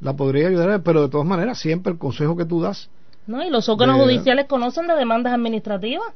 la 0.00 0.14
podría 0.14 0.48
ayudar, 0.48 0.82
pero 0.82 1.02
de 1.02 1.10
todas 1.10 1.26
maneras, 1.26 1.58
siempre 1.58 1.92
el 1.92 1.98
consejo 1.98 2.34
que 2.34 2.46
tú 2.46 2.62
das. 2.62 2.88
¿No? 3.26 3.44
Y 3.44 3.50
los 3.50 3.68
órganos 3.68 3.98
De- 3.98 4.04
judiciales 4.04 4.46
conocen 4.46 4.86
de 4.86 4.94
demandas 4.94 5.34
administrativas 5.34 6.06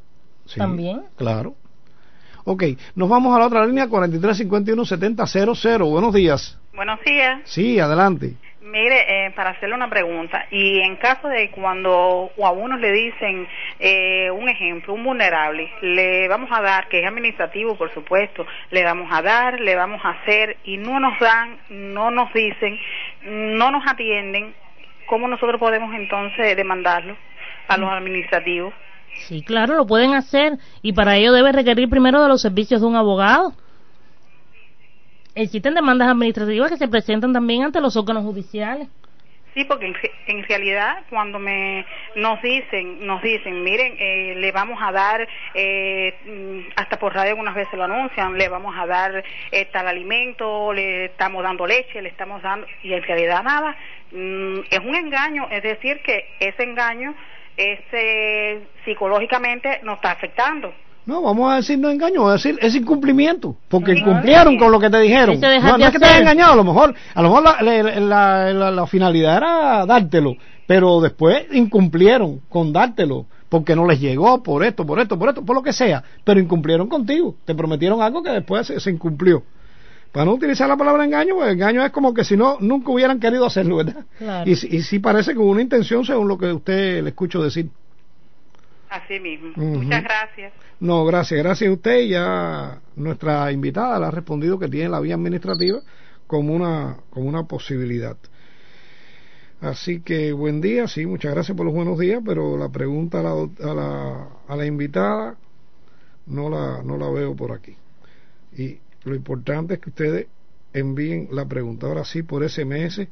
sí, 0.46 0.59
también. 0.59 1.03
Claro. 1.16 1.55
Ok, 2.46 2.62
nos 2.94 3.11
vamos 3.11 3.37
a 3.37 3.38
la 3.38 3.46
otra 3.48 3.66
línea, 3.66 3.87
4351-7000. 3.87 5.90
Buenos 5.90 6.14
días. 6.14 6.59
Buenos 6.74 7.00
días. 7.05 7.42
Sí, 7.44 7.79
adelante. 7.79 8.37
Mire, 8.64 9.27
eh, 9.27 9.31
para 9.33 9.50
hacerle 9.50 9.74
una 9.74 9.90
pregunta, 9.90 10.46
y 10.50 10.81
en 10.81 10.96
caso 10.96 11.29
de 11.29 11.50
cuando 11.50 12.31
a 12.42 12.50
uno 12.50 12.79
le 12.79 12.92
dicen 12.92 13.46
eh, 13.79 14.31
un 14.31 14.48
ejemplo, 14.48 14.94
un 14.94 15.05
vulnerable, 15.05 15.70
le 15.83 16.27
vamos 16.29 16.48
a 16.50 16.62
dar, 16.62 16.88
que 16.88 17.00
es 17.00 17.07
administrativo 17.07 17.77
por 17.77 17.92
supuesto, 17.92 18.46
le 18.70 18.83
vamos 18.83 19.11
a 19.12 19.20
dar, 19.20 19.61
le 19.61 19.74
vamos 19.74 20.00
a 20.03 20.12
hacer, 20.12 20.57
y 20.64 20.79
no 20.79 20.98
nos 20.98 21.18
dan, 21.20 21.59
no 21.68 22.11
nos 22.11 22.33
dicen, 22.33 22.81
no 23.24 23.70
nos 23.70 23.87
atienden, 23.87 24.55
¿cómo 25.05 25.29
nosotros 25.29 25.61
podemos 25.61 25.94
entonces 25.94 26.57
demandarlo 26.57 27.18
a 27.68 27.77
los 27.77 27.90
administrativos? 27.90 28.72
Sí, 29.29 29.42
claro, 29.42 29.74
lo 29.74 29.87
pueden 29.87 30.14
hacer 30.14 30.55
y 30.81 30.94
para 30.94 31.16
ello 31.16 31.35
debe 31.35 31.53
requerir 31.53 31.90
primero 31.90 32.22
de 32.22 32.29
los 32.29 32.40
servicios 32.40 32.81
de 32.81 32.87
un 32.87 32.96
abogado. 32.96 33.53
Existen 35.35 35.75
demandas 35.75 36.09
administrativas 36.09 36.70
que 36.70 36.77
se 36.77 36.88
presentan 36.88 37.33
también 37.33 37.64
ante 37.64 37.81
los 37.81 37.97
órganos 37.97 38.23
judiciales. 38.25 38.88
Sí, 39.55 39.64
porque 39.64 39.87
en, 39.87 39.94
re- 39.94 40.11
en 40.27 40.42
realidad 40.49 41.05
cuando 41.11 41.38
me 41.38 41.87
nos 42.16 42.42
dicen, 42.42 43.07
nos 43.07 43.23
dicen, 43.23 43.62
miren, 43.62 43.94
eh, 44.01 44.35
le 44.37 44.51
vamos 44.51 44.81
a 44.83 44.90
dar, 44.90 45.29
eh, 45.55 46.12
mm, 46.27 46.73
hasta 46.75 46.99
por 46.99 47.14
radio 47.14 47.31
algunas 47.31 47.55
veces 47.55 47.75
lo 47.75 47.85
anuncian, 47.85 48.37
le 48.37 48.49
vamos 48.49 48.75
a 48.77 48.85
dar 48.85 49.23
eh, 49.53 49.64
tal 49.66 49.87
alimento, 49.87 50.73
le 50.73 51.05
estamos 51.07 51.42
dando 51.44 51.66
leche, 51.66 52.03
le 52.03 52.09
estamos 52.09 52.42
dando, 52.42 52.66
y 52.83 52.94
en 52.94 53.03
realidad 53.05 53.44
nada, 53.44 53.77
mm, 54.11 54.59
es 54.70 54.81
un 54.81 54.97
engaño, 54.97 55.47
es 55.51 55.62
decir, 55.62 56.01
que 56.03 56.27
ese 56.40 56.64
engaño 56.64 57.14
ese, 57.57 58.62
psicológicamente 58.85 59.79
nos 59.85 59.97
está 59.97 60.11
afectando. 60.11 60.75
No, 61.07 61.21
vamos 61.21 61.53
a 61.53 61.57
decir 61.57 61.79
no 61.79 61.90
engaño, 61.90 62.23
vamos 62.23 62.31
a 62.31 62.33
decir 62.35 62.59
es 62.62 62.75
incumplimiento, 62.75 63.57
porque 63.69 63.93
Sí. 63.93 63.99
incumplieron 64.01 64.57
con 64.59 64.73
lo 64.73 64.81
que 64.81 64.88
te 64.88 64.99
dijeron. 65.01 65.38
No, 65.40 65.77
es 65.77 65.90
que 65.93 65.99
te 65.99 66.07
hayan 66.07 66.23
engañado, 66.23 66.53
a 66.55 66.57
lo 66.57 66.64
mejor, 66.64 66.95
a 67.14 67.23
lo 67.23 67.29
mejor 67.29 67.43
la, 67.45 67.62
la- 67.62 68.01
la- 68.01 68.53
la- 68.53 68.71
la 68.71 68.87
finalidad 68.87 69.37
era 69.37 69.85
dártelo, 69.87 70.37
pero 70.67 71.01
después 71.03 71.45
incumplieron 71.53 72.40
con 72.49 72.73
dártelo, 72.73 73.27
porque 73.51 73.77
no 73.77 73.87
les 73.87 74.01
llegó 74.01 74.43
por 74.43 74.64
esto, 74.64 74.87
por 74.87 74.99
esto, 74.99 75.19
por 75.19 75.29
esto, 75.29 75.45
por 75.45 75.55
lo 75.57 75.62
que 75.62 75.73
sea, 75.75 76.03
pero 76.25 76.40
incumplieron 76.40 76.88
contigo, 76.88 77.35
te 77.45 77.55
prometieron 77.55 78.01
algo 78.01 78.23
que 78.23 78.31
después 78.31 78.67
se, 78.67 78.81
se 78.81 78.90
incumplió. 78.90 79.43
Para 80.11 80.25
no 80.27 80.33
utilizar 80.33 80.69
la 80.69 80.77
palabra 80.77 81.05
engaño, 81.05 81.35
pues 81.35 81.53
engaño 81.53 81.85
es 81.85 81.90
como 81.90 82.14
que 82.14 82.25
si 82.25 82.37
no, 82.37 82.57
nunca 82.61 82.90
hubieran 82.93 83.21
querido 83.21 83.45
hacerlo, 83.45 83.77
¿verdad? 83.77 84.05
Claro. 84.17 84.49
Y, 84.49 84.55
si- 84.57 84.69
y 84.75 84.81
sí 84.83 85.01
parece 85.01 85.35
con 85.35 85.47
una 85.49 85.61
intención 85.61 86.05
según 86.05 86.29
lo 86.29 86.38
que 86.38 86.53
usted 86.53 87.03
le 87.03 87.11
escucho 87.11 87.43
decir. 87.43 87.69
Así 88.88 89.19
mismo. 89.19 89.51
Muchas 89.57 90.05
gracias. 90.05 90.53
No, 90.81 91.05
gracias, 91.05 91.43
gracias 91.43 91.71
a 91.71 91.73
usted. 91.73 92.07
Ya 92.09 92.81
nuestra 92.97 93.51
invitada 93.53 93.99
le 93.99 94.07
ha 94.07 94.11
respondido 94.11 94.59
que 94.59 94.69
tiene 94.69 94.89
la 94.89 95.01
vía 95.01 95.15
administrativa 95.15 95.81
como 96.27 96.55
una, 96.55 96.99
como 97.11 97.29
una 97.29 97.45
posibilidad. 97.45 98.17
Así 99.61 100.01
que 100.01 100.33
buen 100.33 100.61
día, 100.61 100.87
sí, 100.89 101.07
muchas 101.07 101.33
gracias 101.33 101.57
por 101.57 101.65
los 101.65 101.75
buenos 101.75 101.99
días, 101.99 102.21
pero 102.25 102.57
la 102.59 102.69
pregunta 102.69 103.21
a 103.21 103.23
la, 103.23 103.31
a 103.33 103.75
la, 103.75 104.29
a 104.47 104.57
la 104.57 104.67
invitada 104.67 105.37
no 106.27 106.51
la, 106.51 106.83
no 106.83 106.99
la 106.99 107.09
veo 107.09 107.35
por 107.35 107.53
aquí. 107.53 107.77
Y 108.57 108.79
lo 109.05 109.15
importante 109.15 109.75
es 109.75 109.81
que 109.81 109.91
ustedes 109.91 110.27
envíen 110.73 111.29
la 111.31 111.47
pregunta. 111.47 111.87
Ahora 111.87 112.05
sí, 112.05 112.23
por 112.23 112.49
SMS, 112.49 113.07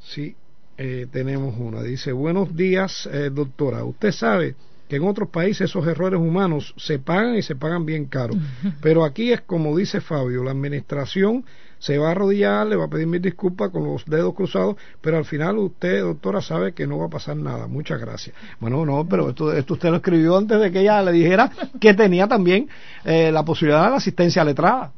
sí, 0.00 0.34
eh, 0.78 1.06
tenemos 1.12 1.56
una. 1.58 1.82
Dice, 1.82 2.12
buenos 2.12 2.56
días, 2.56 3.08
eh, 3.12 3.30
doctora. 3.32 3.84
Usted 3.84 4.12
sabe 4.12 4.56
que 4.88 4.96
en 4.96 5.04
otros 5.08 5.28
países 5.30 5.70
esos 5.70 5.86
errores 5.86 6.20
humanos 6.20 6.74
se 6.76 6.98
pagan 6.98 7.36
y 7.36 7.42
se 7.42 7.56
pagan 7.56 7.84
bien 7.86 8.06
caro. 8.06 8.34
Pero 8.80 9.04
aquí 9.04 9.32
es 9.32 9.40
como 9.42 9.76
dice 9.76 10.00
Fabio, 10.00 10.44
la 10.44 10.52
administración 10.52 11.44
se 11.78 11.98
va 11.98 12.08
a 12.08 12.10
arrodillar, 12.12 12.66
le 12.66 12.76
va 12.76 12.84
a 12.86 12.88
pedir 12.88 13.06
mis 13.06 13.20
disculpas 13.20 13.70
con 13.70 13.84
los 13.84 14.04
dedos 14.06 14.34
cruzados, 14.34 14.76
pero 15.02 15.18
al 15.18 15.24
final 15.26 15.58
usted, 15.58 16.00
doctora, 16.00 16.40
sabe 16.40 16.72
que 16.72 16.86
no 16.86 16.98
va 16.98 17.06
a 17.06 17.10
pasar 17.10 17.36
nada. 17.36 17.66
Muchas 17.66 18.00
gracias. 18.00 18.34
Bueno, 18.60 18.86
no, 18.86 19.06
pero 19.06 19.28
esto, 19.28 19.52
esto 19.52 19.74
usted 19.74 19.90
lo 19.90 19.96
escribió 19.96 20.38
antes 20.38 20.58
de 20.58 20.72
que 20.72 20.80
ella 20.80 21.02
le 21.02 21.12
dijera 21.12 21.50
que 21.80 21.92
tenía 21.92 22.26
también 22.28 22.68
eh, 23.04 23.30
la 23.30 23.44
posibilidad 23.44 23.84
de 23.84 23.90
la 23.90 23.96
asistencia 23.96 24.42
letrada. 24.44 24.92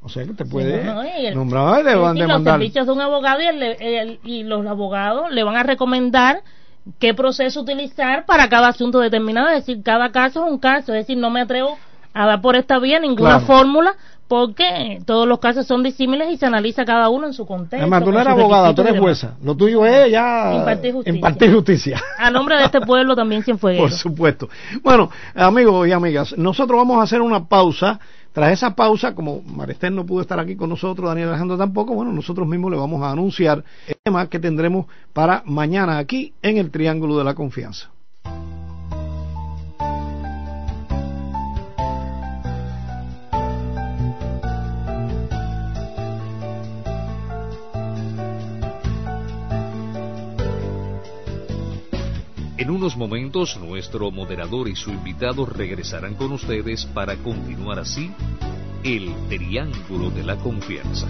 O 0.00 0.08
sea 0.08 0.24
que 0.24 0.30
usted 0.30 0.46
puede 0.48 0.84
no, 0.84 1.04
y 1.04 1.26
el- 1.26 1.34
nombrar 1.34 1.80
y 1.80 1.84
le 1.84 1.90
Es 1.92 1.96
van 1.98 2.04
a 2.06 2.12
decir, 2.14 2.20
los 2.22 2.28
demandar. 2.28 2.54
servicios 2.60 2.86
de 2.86 2.92
un 2.92 3.00
abogado 3.00 3.40
y, 3.42 3.46
el- 3.46 3.62
el- 3.62 4.20
y 4.24 4.42
los 4.44 4.64
abogados 4.66 5.30
le 5.32 5.42
van 5.44 5.56
a 5.56 5.62
recomendar 5.64 6.42
qué 6.98 7.14
proceso 7.14 7.60
utilizar 7.60 8.24
para 8.26 8.48
cada 8.48 8.68
asunto 8.68 9.00
determinado. 9.00 9.48
Es 9.48 9.66
decir, 9.66 9.82
cada 9.82 10.10
caso 10.10 10.44
es 10.46 10.52
un 10.52 10.58
caso. 10.58 10.92
Es 10.94 11.06
decir, 11.06 11.16
no 11.18 11.30
me 11.30 11.40
atrevo 11.42 11.76
a 12.14 12.26
dar 12.26 12.40
por 12.40 12.56
esta 12.56 12.78
vía 12.78 12.98
ninguna 12.98 13.38
Claro. 13.38 13.46
fórmula 13.46 13.94
porque 14.26 14.98
todos 15.06 15.26
los 15.26 15.38
casos 15.38 15.66
son 15.66 15.82
disímiles 15.82 16.28
y 16.30 16.36
se 16.36 16.44
analiza 16.44 16.84
cada 16.84 17.08
uno 17.08 17.26
en 17.28 17.32
su 17.32 17.46
contexto. 17.46 17.76
Además, 17.78 18.04
tú 18.04 18.12
no 18.12 18.20
eres 18.20 18.32
abogada, 18.32 18.74
tú 18.74 18.82
eres 18.82 18.98
jueza. 19.00 19.34
Lo 19.42 19.54
tuyo 19.56 19.86
es 19.86 20.10
ya 20.12 20.52
impartir 20.54 20.92
justicia. 20.92 21.16
impartir 21.16 21.54
justicia. 21.54 22.02
A 22.18 22.30
nombre 22.30 22.56
de 22.58 22.64
este 22.64 22.80
pueblo 22.82 23.16
también 23.16 23.42
fue 23.58 23.76
Por 23.78 23.90
supuesto. 23.90 24.48
Bueno, 24.82 25.10
amigos 25.34 25.88
y 25.88 25.92
amigas, 25.92 26.36
nosotros 26.36 26.76
vamos 26.78 26.98
a 26.98 27.02
hacer 27.04 27.22
una 27.22 27.46
pausa. 27.46 27.98
Tras 28.38 28.52
esa 28.52 28.76
pausa, 28.76 29.16
como 29.16 29.42
Marestel 29.42 29.96
no 29.96 30.06
pudo 30.06 30.20
estar 30.20 30.38
aquí 30.38 30.54
con 30.54 30.70
nosotros, 30.70 31.08
Daniel 31.08 31.30
Alejandro 31.30 31.58
tampoco, 31.58 31.92
bueno, 31.92 32.12
nosotros 32.12 32.46
mismos 32.46 32.70
le 32.70 32.76
vamos 32.76 33.02
a 33.02 33.10
anunciar 33.10 33.64
el 33.88 33.96
tema 34.00 34.28
que 34.28 34.38
tendremos 34.38 34.86
para 35.12 35.42
mañana 35.44 35.98
aquí 35.98 36.34
en 36.40 36.56
el 36.56 36.70
Triángulo 36.70 37.18
de 37.18 37.24
la 37.24 37.34
Confianza. 37.34 37.90
En 52.58 52.70
unos 52.70 52.96
momentos 52.96 53.56
nuestro 53.56 54.10
moderador 54.10 54.68
y 54.68 54.74
su 54.74 54.90
invitado 54.90 55.46
regresarán 55.46 56.16
con 56.16 56.32
ustedes 56.32 56.86
para 56.86 57.16
continuar 57.18 57.78
así 57.78 58.10
el 58.82 59.14
Triángulo 59.28 60.10
de 60.10 60.24
la 60.24 60.36
Confianza. 60.36 61.06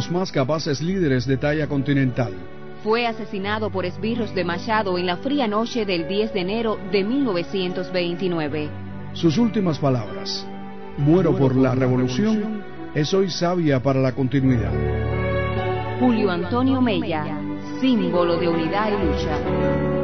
Los 0.00 0.10
más 0.10 0.32
capaces 0.32 0.80
líderes 0.80 1.26
de 1.26 1.36
talla 1.36 1.66
continental. 1.66 2.32
Fue 2.82 3.06
asesinado 3.06 3.68
por 3.68 3.84
esbirros 3.84 4.34
de 4.34 4.44
Machado 4.44 4.96
en 4.96 5.04
la 5.04 5.18
fría 5.18 5.46
noche 5.46 5.84
del 5.84 6.08
10 6.08 6.32
de 6.32 6.40
enero 6.40 6.78
de 6.90 7.04
1929. 7.04 8.70
Sus 9.12 9.36
últimas 9.36 9.78
palabras, 9.78 10.46
muero 10.96 11.36
por 11.36 11.54
la 11.54 11.74
revolución, 11.74 12.62
es 12.94 13.12
hoy 13.12 13.28
sabia 13.28 13.82
para 13.82 14.00
la 14.00 14.12
continuidad. 14.12 14.72
Julio 16.00 16.30
Antonio 16.30 16.80
Mella, 16.80 17.38
símbolo 17.82 18.38
de 18.38 18.48
unidad 18.48 18.88
y 18.88 19.04
lucha. 19.04 19.99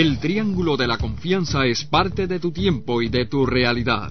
El 0.00 0.18
Triángulo 0.18 0.78
de 0.78 0.86
la 0.86 0.96
Confianza 0.96 1.66
es 1.66 1.84
parte 1.84 2.26
de 2.26 2.40
tu 2.40 2.52
tiempo 2.52 3.02
y 3.02 3.10
de 3.10 3.26
tu 3.26 3.44
realidad. 3.44 4.10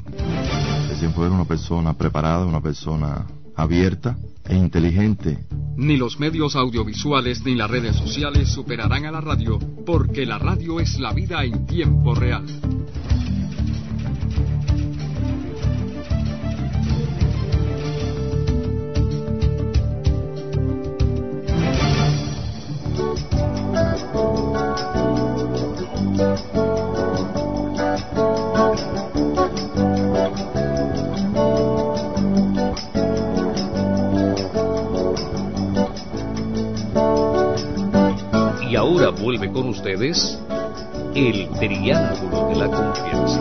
Siempre 0.99 1.23
era 1.23 1.32
una 1.32 1.45
persona 1.45 1.97
preparada, 1.97 2.45
una 2.45 2.62
persona 2.62 3.25
abierta 3.56 4.15
e 4.47 4.56
inteligente. 4.56 5.39
Ni 5.78 5.97
los 5.97 6.19
medios 6.19 6.56
audiovisuales 6.56 7.43
ni 7.43 7.56
las 7.56 7.71
redes 7.71 7.95
sociales 7.95 8.49
superarán 8.49 9.08
a 9.08 9.12
la 9.12 9.19
radio, 9.19 9.58
porque 9.84 10.28
la 10.28 10.38
radio 10.38 10.80
es 10.80 10.99
la 10.99 11.12
vida 11.12 11.43
en 11.43 11.65
tiempo 11.65 12.13
real. 12.13 12.45
Ustedes 39.80 40.38
el 41.15 41.50
Triángulo 41.58 42.50
de 42.50 42.56
la 42.58 42.68
Confianza. 42.68 43.39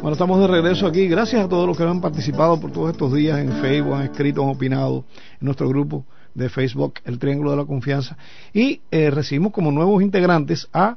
Bueno, 0.00 0.10
estamos 0.10 0.40
de 0.40 0.46
regreso 0.48 0.88
aquí. 0.88 1.06
Gracias 1.06 1.44
a 1.44 1.48
todos 1.48 1.68
los 1.68 1.76
que 1.76 1.84
han 1.84 2.00
participado 2.00 2.58
por 2.58 2.72
todos 2.72 2.90
estos 2.90 3.12
días 3.14 3.38
en 3.38 3.52
Facebook, 3.60 3.94
han 3.94 4.06
escrito, 4.06 4.42
han 4.42 4.50
opinado 4.50 5.04
en 5.40 5.44
nuestro 5.44 5.68
grupo 5.68 6.04
de 6.34 6.48
Facebook, 6.48 6.94
El 7.04 7.20
Triángulo 7.20 7.52
de 7.52 7.58
la 7.58 7.66
Confianza. 7.66 8.16
Y 8.52 8.80
eh, 8.90 9.10
recibimos 9.10 9.52
como 9.52 9.70
nuevos 9.70 10.02
integrantes 10.02 10.68
a 10.72 10.96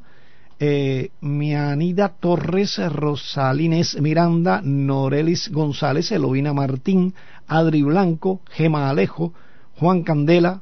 eh, 0.63 1.09
Mianida 1.21 2.09
Torres, 2.09 2.79
Rosalines 2.93 3.99
Miranda, 3.99 4.61
Norelis 4.63 5.49
González, 5.51 6.11
Elovina 6.11 6.53
Martín, 6.53 7.15
Adri 7.47 7.81
Blanco, 7.81 8.41
Gema 8.51 8.87
Alejo, 8.87 9.33
Juan 9.79 10.03
Candela, 10.03 10.61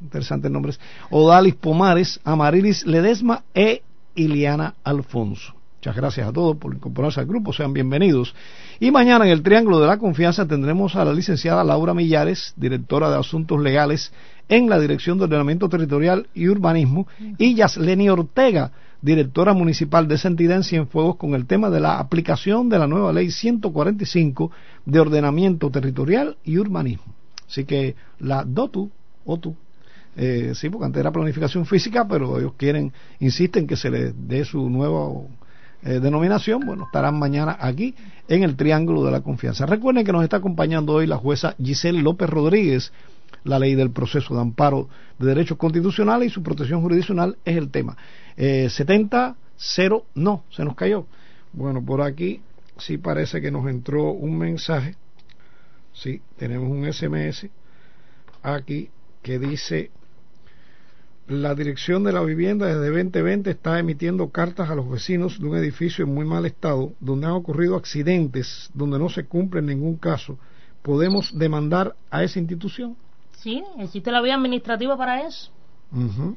interesantes 0.00 0.50
nombres, 0.50 0.80
Odalis 1.10 1.54
Pomares, 1.54 2.20
Amarilis 2.24 2.84
Ledesma 2.84 3.44
e 3.54 3.82
Iliana 4.16 4.74
Alfonso. 4.82 5.54
Muchas 5.76 5.94
gracias 5.94 6.26
a 6.26 6.32
todos 6.32 6.56
por 6.56 6.74
incorporarse 6.74 7.20
al 7.20 7.26
grupo, 7.26 7.52
sean 7.52 7.72
bienvenidos. 7.72 8.34
Y 8.80 8.90
mañana 8.90 9.24
en 9.24 9.30
el 9.30 9.44
Triángulo 9.44 9.78
de 9.78 9.86
la 9.86 9.98
Confianza 9.98 10.48
tendremos 10.48 10.96
a 10.96 11.04
la 11.04 11.12
licenciada 11.12 11.62
Laura 11.62 11.94
Millares, 11.94 12.54
directora 12.56 13.08
de 13.08 13.18
Asuntos 13.18 13.60
Legales 13.60 14.12
en 14.48 14.68
la 14.68 14.80
Dirección 14.80 15.16
de 15.18 15.24
Ordenamiento 15.24 15.68
Territorial 15.68 16.26
y 16.34 16.48
Urbanismo, 16.48 17.06
y 17.38 17.54
Yasleni 17.54 18.08
Ortega, 18.08 18.72
directora 19.02 19.52
municipal 19.52 20.08
de 20.08 20.16
esa 20.16 20.28
en 20.28 20.62
Cienfuegos, 20.62 21.16
con 21.16 21.34
el 21.34 21.46
tema 21.46 21.70
de 21.70 21.80
la 21.80 21.98
aplicación 21.98 22.68
de 22.68 22.78
la 22.78 22.86
nueva 22.86 23.12
ley 23.12 23.30
145 23.30 24.50
de 24.84 25.00
ordenamiento 25.00 25.70
territorial 25.70 26.36
y 26.44 26.58
urbanismo. 26.58 27.14
Así 27.48 27.64
que 27.64 27.94
la 28.18 28.44
DOTU, 28.44 28.90
OTU, 29.24 29.54
eh, 30.16 30.52
sí, 30.54 30.70
porque 30.70 30.86
antes 30.86 31.00
era 31.00 31.12
planificación 31.12 31.66
física, 31.66 32.08
pero 32.08 32.38
ellos 32.38 32.54
quieren, 32.56 32.92
insisten 33.20 33.66
que 33.66 33.76
se 33.76 33.90
les 33.90 34.14
dé 34.26 34.44
su 34.44 34.70
nueva 34.70 35.10
eh, 35.82 36.00
denominación, 36.00 36.62
bueno, 36.64 36.84
estarán 36.84 37.18
mañana 37.18 37.56
aquí 37.60 37.94
en 38.28 38.42
el 38.42 38.56
Triángulo 38.56 39.04
de 39.04 39.12
la 39.12 39.20
Confianza. 39.20 39.66
Recuerden 39.66 40.04
que 40.04 40.12
nos 40.12 40.24
está 40.24 40.38
acompañando 40.38 40.94
hoy 40.94 41.06
la 41.06 41.18
jueza 41.18 41.54
Giselle 41.62 42.02
López 42.02 42.30
Rodríguez. 42.30 42.92
La 43.44 43.60
ley 43.60 43.76
del 43.76 43.92
proceso 43.92 44.34
de 44.34 44.40
amparo 44.40 44.88
de 45.20 45.26
derechos 45.26 45.56
constitucionales 45.56 46.28
y 46.28 46.34
su 46.34 46.42
protección 46.42 46.80
jurisdiccional 46.80 47.36
es 47.44 47.56
el 47.56 47.70
tema. 47.70 47.96
Eh, 48.36 48.68
70, 48.68 49.36
0, 49.56 50.04
no, 50.14 50.44
se 50.50 50.64
nos 50.64 50.74
cayó. 50.74 51.06
Bueno, 51.52 51.84
por 51.84 52.02
aquí 52.02 52.42
sí 52.78 52.98
parece 52.98 53.40
que 53.40 53.50
nos 53.50 53.66
entró 53.68 54.10
un 54.10 54.36
mensaje. 54.36 54.94
Sí, 55.92 56.20
tenemos 56.36 56.68
un 56.68 56.92
SMS 56.92 57.48
aquí 58.42 58.90
que 59.22 59.38
dice 59.38 59.90
la 61.26 61.54
dirección 61.56 62.04
de 62.04 62.12
la 62.12 62.22
vivienda 62.22 62.66
desde 62.66 62.86
2020 62.86 63.50
está 63.50 63.80
emitiendo 63.80 64.28
cartas 64.28 64.70
a 64.70 64.76
los 64.76 64.88
vecinos 64.88 65.40
de 65.40 65.46
un 65.46 65.56
edificio 65.56 66.04
en 66.04 66.14
muy 66.14 66.24
mal 66.24 66.46
estado, 66.46 66.92
donde 67.00 67.26
han 67.26 67.32
ocurrido 67.32 67.74
accidentes, 67.74 68.70
donde 68.74 68.98
no 68.98 69.08
se 69.08 69.24
cumple 69.24 69.58
en 69.58 69.66
ningún 69.66 69.96
caso. 69.96 70.38
¿Podemos 70.82 71.36
demandar 71.36 71.96
a 72.10 72.22
esa 72.22 72.38
institución? 72.38 72.96
Sí, 73.38 73.64
existe 73.78 74.12
la 74.12 74.22
vía 74.22 74.36
administrativa 74.36 74.96
para 74.96 75.26
eso. 75.26 75.50
Uh 75.92 76.34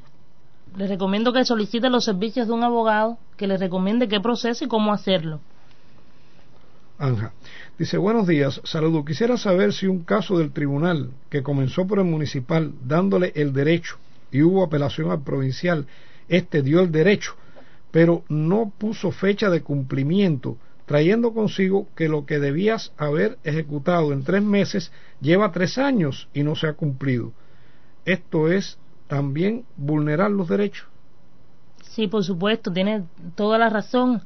Les 0.76 0.88
recomiendo 0.88 1.32
que 1.32 1.44
solicite 1.44 1.90
los 1.90 2.04
servicios 2.04 2.46
de 2.46 2.52
un 2.52 2.62
abogado 2.62 3.18
que 3.36 3.46
les 3.46 3.60
recomiende 3.60 4.08
qué 4.08 4.20
proceso 4.20 4.64
y 4.64 4.68
cómo 4.68 4.92
hacerlo. 4.92 5.40
Anja. 6.98 7.32
Dice, 7.78 7.96
buenos 7.96 8.26
días, 8.26 8.60
saludo. 8.64 9.04
Quisiera 9.06 9.38
saber 9.38 9.72
si 9.72 9.86
un 9.86 10.04
caso 10.04 10.36
del 10.36 10.52
tribunal 10.52 11.10
que 11.30 11.42
comenzó 11.42 11.86
por 11.86 11.98
el 11.98 12.04
municipal 12.04 12.74
dándole 12.84 13.32
el 13.34 13.54
derecho 13.54 13.96
y 14.30 14.42
hubo 14.42 14.62
apelación 14.62 15.10
al 15.10 15.22
provincial, 15.22 15.86
este 16.28 16.62
dio 16.62 16.80
el 16.80 16.92
derecho, 16.92 17.34
pero 17.90 18.22
no 18.28 18.70
puso 18.76 19.10
fecha 19.12 19.48
de 19.48 19.62
cumplimiento, 19.62 20.58
trayendo 20.84 21.32
consigo 21.32 21.88
que 21.96 22.08
lo 22.08 22.26
que 22.26 22.38
debías 22.38 22.92
haber 22.98 23.38
ejecutado 23.44 24.12
en 24.12 24.22
tres 24.22 24.42
meses 24.42 24.92
lleva 25.20 25.52
tres 25.52 25.78
años 25.78 26.28
y 26.34 26.42
no 26.42 26.54
se 26.54 26.66
ha 26.66 26.74
cumplido. 26.74 27.32
Esto 28.04 28.50
es 28.50 28.78
también 29.10 29.64
vulnerar 29.76 30.30
los 30.30 30.48
derechos. 30.48 30.86
Sí, 31.82 32.06
por 32.06 32.22
supuesto, 32.24 32.72
tiene 32.72 33.04
toda 33.34 33.58
la 33.58 33.68
razón. 33.68 34.22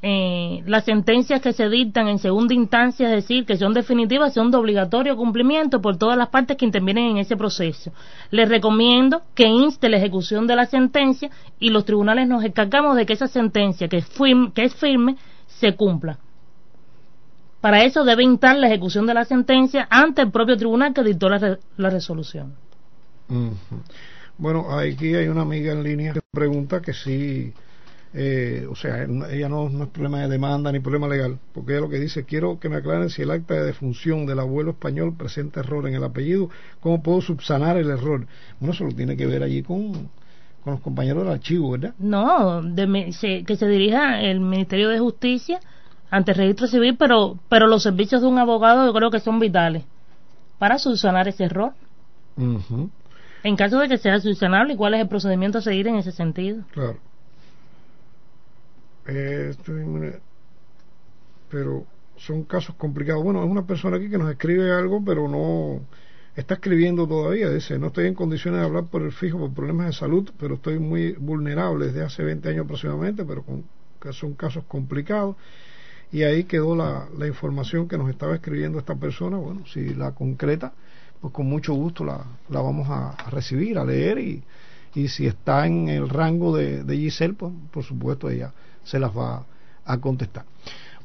eh, 0.00 0.62
las 0.66 0.84
sentencias 0.84 1.40
que 1.40 1.52
se 1.52 1.68
dictan 1.68 2.06
en 2.06 2.20
segunda 2.20 2.54
instancia, 2.54 3.08
es 3.08 3.14
decir, 3.16 3.44
que 3.44 3.56
son 3.56 3.74
definitivas, 3.74 4.32
son 4.32 4.52
de 4.52 4.56
obligatorio 4.56 5.16
cumplimiento 5.16 5.80
por 5.80 5.96
todas 5.96 6.16
las 6.16 6.28
partes 6.28 6.56
que 6.56 6.64
intervienen 6.64 7.10
en 7.10 7.16
ese 7.18 7.36
proceso. 7.36 7.90
Les 8.30 8.48
recomiendo 8.48 9.22
que 9.34 9.48
inste 9.48 9.88
la 9.88 9.96
ejecución 9.96 10.46
de 10.46 10.54
la 10.54 10.66
sentencia 10.66 11.30
y 11.58 11.70
los 11.70 11.84
tribunales 11.84 12.28
nos 12.28 12.44
encargamos 12.44 12.94
de 12.96 13.06
que 13.06 13.14
esa 13.14 13.26
sentencia, 13.26 13.88
que 13.88 13.96
es 13.98 14.06
firme, 14.06 14.52
que 14.54 14.62
es 14.66 14.74
firme 14.76 15.16
se 15.48 15.74
cumpla. 15.74 16.20
Para 17.60 17.82
eso 17.82 18.04
debe 18.04 18.22
instar 18.22 18.56
la 18.56 18.68
ejecución 18.68 19.04
de 19.06 19.14
la 19.14 19.24
sentencia 19.24 19.88
ante 19.90 20.22
el 20.22 20.30
propio 20.30 20.56
tribunal 20.56 20.94
que 20.94 21.02
dictó 21.02 21.28
la, 21.28 21.58
la 21.76 21.90
resolución. 21.90 22.54
Bueno, 24.38 24.78
aquí 24.78 25.14
hay 25.14 25.28
una 25.28 25.42
amiga 25.42 25.72
en 25.72 25.82
línea 25.82 26.12
que 26.12 26.20
pregunta 26.32 26.80
que 26.80 26.92
si 26.92 27.52
eh, 28.14 28.66
o 28.70 28.74
sea, 28.74 29.04
ella 29.04 29.48
no, 29.48 29.68
no, 29.68 29.84
es 29.84 29.90
problema 29.90 30.20
de 30.20 30.28
demanda 30.28 30.72
ni 30.72 30.80
problema 30.80 31.08
legal, 31.08 31.38
porque 31.52 31.72
ella 31.72 31.82
lo 31.82 31.90
que 31.90 31.98
dice, 31.98 32.24
quiero 32.24 32.58
que 32.58 32.68
me 32.68 32.76
aclaren 32.76 33.10
si 33.10 33.22
el 33.22 33.30
acta 33.30 33.54
de 33.54 33.64
defunción 33.64 34.24
del 34.24 34.38
abuelo 34.38 34.70
español 34.70 35.14
presenta 35.16 35.60
error 35.60 35.86
en 35.86 35.94
el 35.94 36.04
apellido, 36.04 36.48
¿cómo 36.80 37.02
puedo 37.02 37.20
subsanar 37.20 37.76
el 37.76 37.90
error? 37.90 38.26
Bueno, 38.60 38.72
eso 38.72 38.84
lo 38.84 38.92
tiene 38.92 39.16
que 39.16 39.26
ver 39.26 39.42
allí 39.42 39.62
con, 39.62 39.92
con 40.64 40.72
los 40.72 40.80
compañeros 40.80 41.24
del 41.24 41.34
archivo, 41.34 41.72
¿verdad? 41.72 41.94
No, 41.98 42.62
de, 42.62 43.12
se, 43.12 43.44
que 43.44 43.56
se 43.56 43.68
dirija 43.68 44.22
el 44.22 44.40
Ministerio 44.40 44.88
de 44.88 44.98
Justicia 44.98 45.60
ante 46.10 46.32
el 46.32 46.38
registro 46.38 46.66
civil, 46.66 46.96
pero, 46.98 47.38
pero 47.50 47.66
los 47.66 47.82
servicios 47.82 48.22
de 48.22 48.28
un 48.28 48.38
abogado 48.38 48.86
yo 48.86 48.94
creo 48.94 49.10
que 49.10 49.20
son 49.20 49.38
vitales 49.38 49.84
para 50.58 50.78
subsanar 50.78 51.28
ese 51.28 51.44
error. 51.44 51.74
En 53.44 53.56
caso 53.56 53.78
de 53.78 53.88
que 53.88 53.98
sea 53.98 54.20
subsanable, 54.20 54.76
¿cuál 54.76 54.94
es 54.94 55.00
el 55.00 55.08
procedimiento 55.08 55.58
a 55.58 55.62
seguir 55.62 55.86
en 55.86 55.96
ese 55.96 56.12
sentido? 56.12 56.64
Claro. 56.72 56.98
Eh, 59.06 59.54
pero 61.50 61.86
son 62.16 62.44
casos 62.44 62.74
complicados. 62.76 63.22
Bueno, 63.22 63.42
es 63.42 63.50
una 63.50 63.66
persona 63.66 63.96
aquí 63.96 64.10
que 64.10 64.18
nos 64.18 64.30
escribe 64.30 64.72
algo, 64.72 65.02
pero 65.04 65.28
no 65.28 65.80
está 66.36 66.54
escribiendo 66.54 67.06
todavía. 67.06 67.48
Dice, 67.50 67.78
no 67.78 67.88
estoy 67.88 68.06
en 68.06 68.14
condiciones 68.14 68.60
de 68.60 68.66
hablar 68.66 68.84
por 68.84 69.02
el 69.02 69.12
fijo 69.12 69.38
por 69.38 69.52
problemas 69.52 69.86
de 69.86 69.92
salud, 69.92 70.30
pero 70.38 70.56
estoy 70.56 70.78
muy 70.78 71.12
vulnerable 71.12 71.86
desde 71.86 72.02
hace 72.02 72.22
20 72.22 72.48
años 72.48 72.64
aproximadamente, 72.64 73.24
pero 73.24 73.42
con, 73.42 73.64
son 74.12 74.34
casos 74.34 74.64
complicados. 74.68 75.36
Y 76.10 76.22
ahí 76.22 76.44
quedó 76.44 76.74
la, 76.74 77.08
la 77.16 77.26
información 77.26 77.88
que 77.88 77.98
nos 77.98 78.10
estaba 78.10 78.34
escribiendo 78.34 78.78
esta 78.78 78.96
persona. 78.96 79.36
Bueno, 79.36 79.64
si 79.66 79.94
la 79.94 80.12
concreta, 80.12 80.72
pues 81.20 81.32
con 81.32 81.46
mucho 81.46 81.74
gusto 81.74 82.04
la, 82.04 82.24
la 82.48 82.60
vamos 82.60 82.88
a, 82.88 83.10
a 83.10 83.30
recibir, 83.30 83.78
a 83.78 83.84
leer 83.84 84.18
y, 84.18 84.42
y 84.94 85.08
si 85.08 85.26
está 85.26 85.66
en 85.66 85.88
el 85.88 86.08
rango 86.08 86.56
de, 86.56 86.84
de 86.84 86.96
Giselle, 86.96 87.34
pues 87.34 87.52
por 87.70 87.84
supuesto 87.84 88.30
ella 88.30 88.52
se 88.84 88.98
las 88.98 89.16
va 89.16 89.44
a 89.84 89.98
contestar. 89.98 90.44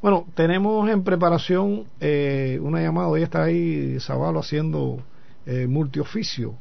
Bueno, 0.01 0.25
tenemos 0.35 0.89
en 0.89 1.03
preparación 1.03 1.85
eh, 2.01 2.59
una 2.61 2.81
llamada, 2.81 3.07
hoy 3.07 3.23
está 3.23 3.43
ahí 3.43 3.97
Zabalo 4.01 4.39
haciendo 4.39 4.99
eh, 5.45 5.65
multioficio 5.67 6.55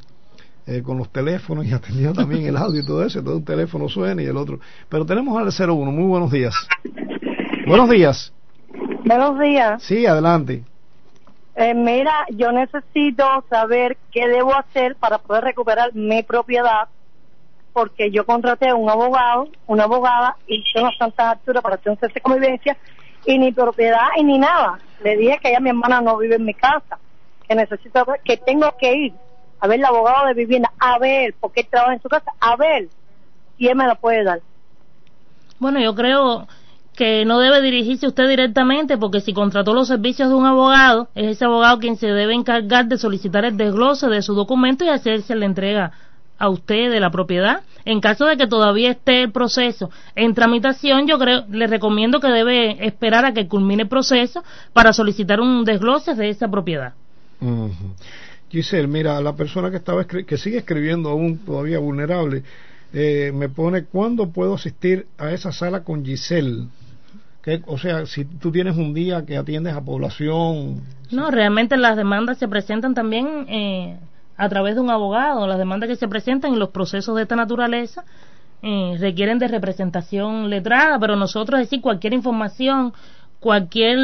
eh, 0.66 0.80
con 0.82 0.96
los 0.96 1.11
teléfonos 1.11 1.66
y 1.66 1.72
atendiendo 1.72 2.14
también 2.14 2.46
el 2.46 2.57
audio 2.57 2.80
y 2.82 2.86
todo 2.86 3.05
eso, 3.05 3.22
todo 3.22 3.38
un 3.38 3.44
teléfono 3.44 3.88
suena 3.88 4.22
y 4.22 4.26
el 4.26 4.36
otro. 4.36 4.61
Pero 4.88 5.05
tenemos 5.05 5.36
al 5.36 5.70
01, 5.70 5.90
muy 5.90 6.05
buenos 6.05 6.30
días. 6.30 6.55
buenos 7.66 7.90
días. 7.90 8.32
Buenos 9.05 9.40
días. 9.40 9.82
Sí, 9.82 10.07
adelante. 10.07 10.62
Eh, 11.55 11.74
mira, 11.74 12.26
yo 12.30 12.50
necesito 12.50 13.44
saber 13.50 13.98
qué 14.11 14.26
debo 14.26 14.55
hacer 14.55 14.96
para 14.96 15.18
poder 15.18 15.44
recuperar 15.44 15.94
mi 15.94 16.22
propiedad 16.22 16.88
porque 17.72 18.11
yo 18.11 18.26
contraté 18.26 18.68
a 18.68 18.74
un 18.74 18.88
abogado, 18.90 19.48
una 19.66 19.84
abogada, 19.84 20.36
y 20.46 20.62
tengo 20.72 20.88
bastantes 20.88 21.20
alturas 21.20 21.62
para 21.62 21.76
hacer 21.76 21.90
un 21.90 21.98
cese 21.98 22.14
de 22.14 22.20
convivencia, 22.20 22.76
y 23.24 23.38
ni 23.38 23.53
propiedad 23.53 24.09
y 24.16 24.24
ni 24.24 24.38
nada. 24.38 24.78
Le 25.03 25.16
dije 25.16 25.38
que 25.40 25.50
ella, 25.50 25.61
mi 25.61 25.70
hermana, 25.70 26.00
no 26.00 26.18
vive 26.18 26.36
en 26.36 26.44
mi 26.44 26.55
casa, 26.55 26.98
que 27.48 27.55
necesito, 27.55 28.05
que 28.24 28.36
tengo 28.36 28.74
que 28.78 28.92
ir 28.94 29.14
a 29.61 29.68
ver 29.68 29.78
el 29.78 29.84
abogado 29.84 30.26
de 30.26 30.34
vivienda, 30.34 30.72
a 30.78 30.98
ver, 30.98 31.34
porque 31.40 31.61
él 31.61 31.68
trabaja 31.70 31.94
en 31.94 32.03
su 32.03 32.09
casa, 32.09 32.32
a 32.40 32.57
ver 32.57 32.88
si 33.57 33.68
él 33.68 33.76
me 33.76 33.86
lo 33.86 33.94
puede 33.96 34.24
dar. 34.24 34.42
Bueno, 35.59 35.78
yo 35.80 35.94
creo 35.94 36.48
que 36.95 37.24
no 37.24 37.38
debe 37.38 37.62
dirigirse 37.62 38.07
usted 38.07 38.28
directamente 38.28 38.99
porque 38.99 39.20
si 39.20 39.32
contrató 39.32 39.72
los 39.72 39.88
servicios 39.88 40.28
de 40.28 40.34
un 40.34 40.47
abogado, 40.47 41.09
es 41.14 41.36
ese 41.36 41.45
abogado 41.45 41.78
quien 41.78 41.97
se 41.97 42.09
debe 42.09 42.34
encargar 42.34 42.86
de 42.86 42.99
solicitar 42.99 43.45
el 43.45 43.57
desglose 43.57 44.09
de 44.09 44.22
su 44.22 44.34
documento 44.34 44.84
y 44.84 44.88
hacerse 44.88 45.34
la 45.34 45.47
entrega 45.47 45.93
a 46.38 46.49
usted 46.49 46.90
de 46.90 47.01
la 47.01 47.11
propiedad. 47.11 47.62
En 47.84 48.01
caso 48.01 48.26
de 48.26 48.36
que 48.36 48.47
todavía 48.47 48.90
esté 48.90 49.22
el 49.22 49.32
proceso 49.32 49.90
en 50.14 50.34
tramitación, 50.34 51.07
yo 51.07 51.18
creo, 51.18 51.45
le 51.49 51.66
recomiendo 51.66 52.20
que 52.20 52.28
debe 52.28 52.86
esperar 52.86 53.24
a 53.24 53.32
que 53.32 53.49
culmine 53.49 53.84
el 53.84 53.88
proceso 53.88 54.45
para 54.72 54.93
solicitar 54.93 55.40
un 55.40 55.64
desglose 55.64 56.14
de 56.14 56.28
esa 56.28 56.49
propiedad. 56.49 56.95
Giselle, 58.51 58.86
mira, 58.86 59.20
la 59.20 59.34
persona 59.34 59.70
que 59.70 59.78
estaba 59.78 60.05
que 60.05 60.36
sigue 60.36 60.59
escribiendo 60.59 61.09
aún 61.09 61.38
todavía 61.38 61.78
vulnerable, 61.78 62.45
eh, 62.93 63.32
me 63.34 63.49
pone 63.49 63.84
cuándo 63.84 64.30
puedo 64.30 64.55
asistir 64.55 65.07
a 65.16 65.32
esa 65.32 65.51
sala 65.51 65.82
con 65.82 66.05
Giselle. 66.05 66.66
Que, 67.43 67.61
o 67.66 67.76
sea, 67.76 68.07
si 68.07 68.24
tú 68.24 68.53
tienes 68.53 68.76
un 68.76 68.95
día 68.95 69.26
que 69.26 69.36
atiendes 69.36 69.74
a 69.74 69.80
población. 69.80 70.80
No, 71.11 71.30
realmente 71.30 71.76
las 71.76 71.97
demandas 71.97 72.38
se 72.38 72.47
presentan 72.47 72.95
también 72.95 73.47
eh, 73.49 73.99
a 74.36 74.49
través 74.49 74.76
de 74.76 74.80
un 74.80 74.90
abogado. 74.90 75.47
Las 75.47 75.59
demandas 75.59 75.88
que 75.88 75.97
se 75.97 76.07
presentan 76.07 76.53
en 76.53 76.61
los 76.61 76.70
procesos 76.70 77.16
de 77.16 77.22
esta 77.22 77.34
naturaleza 77.34 78.05
eh, 78.62 78.97
requieren 79.01 79.40
de 79.40 79.49
representación 79.49 80.49
letrada, 80.49 80.99
pero 81.01 81.16
nosotros, 81.16 81.61
es 81.61 81.66
decir, 81.66 81.80
cualquier 81.82 82.14
información, 82.14 82.93
cualquier 83.40 83.99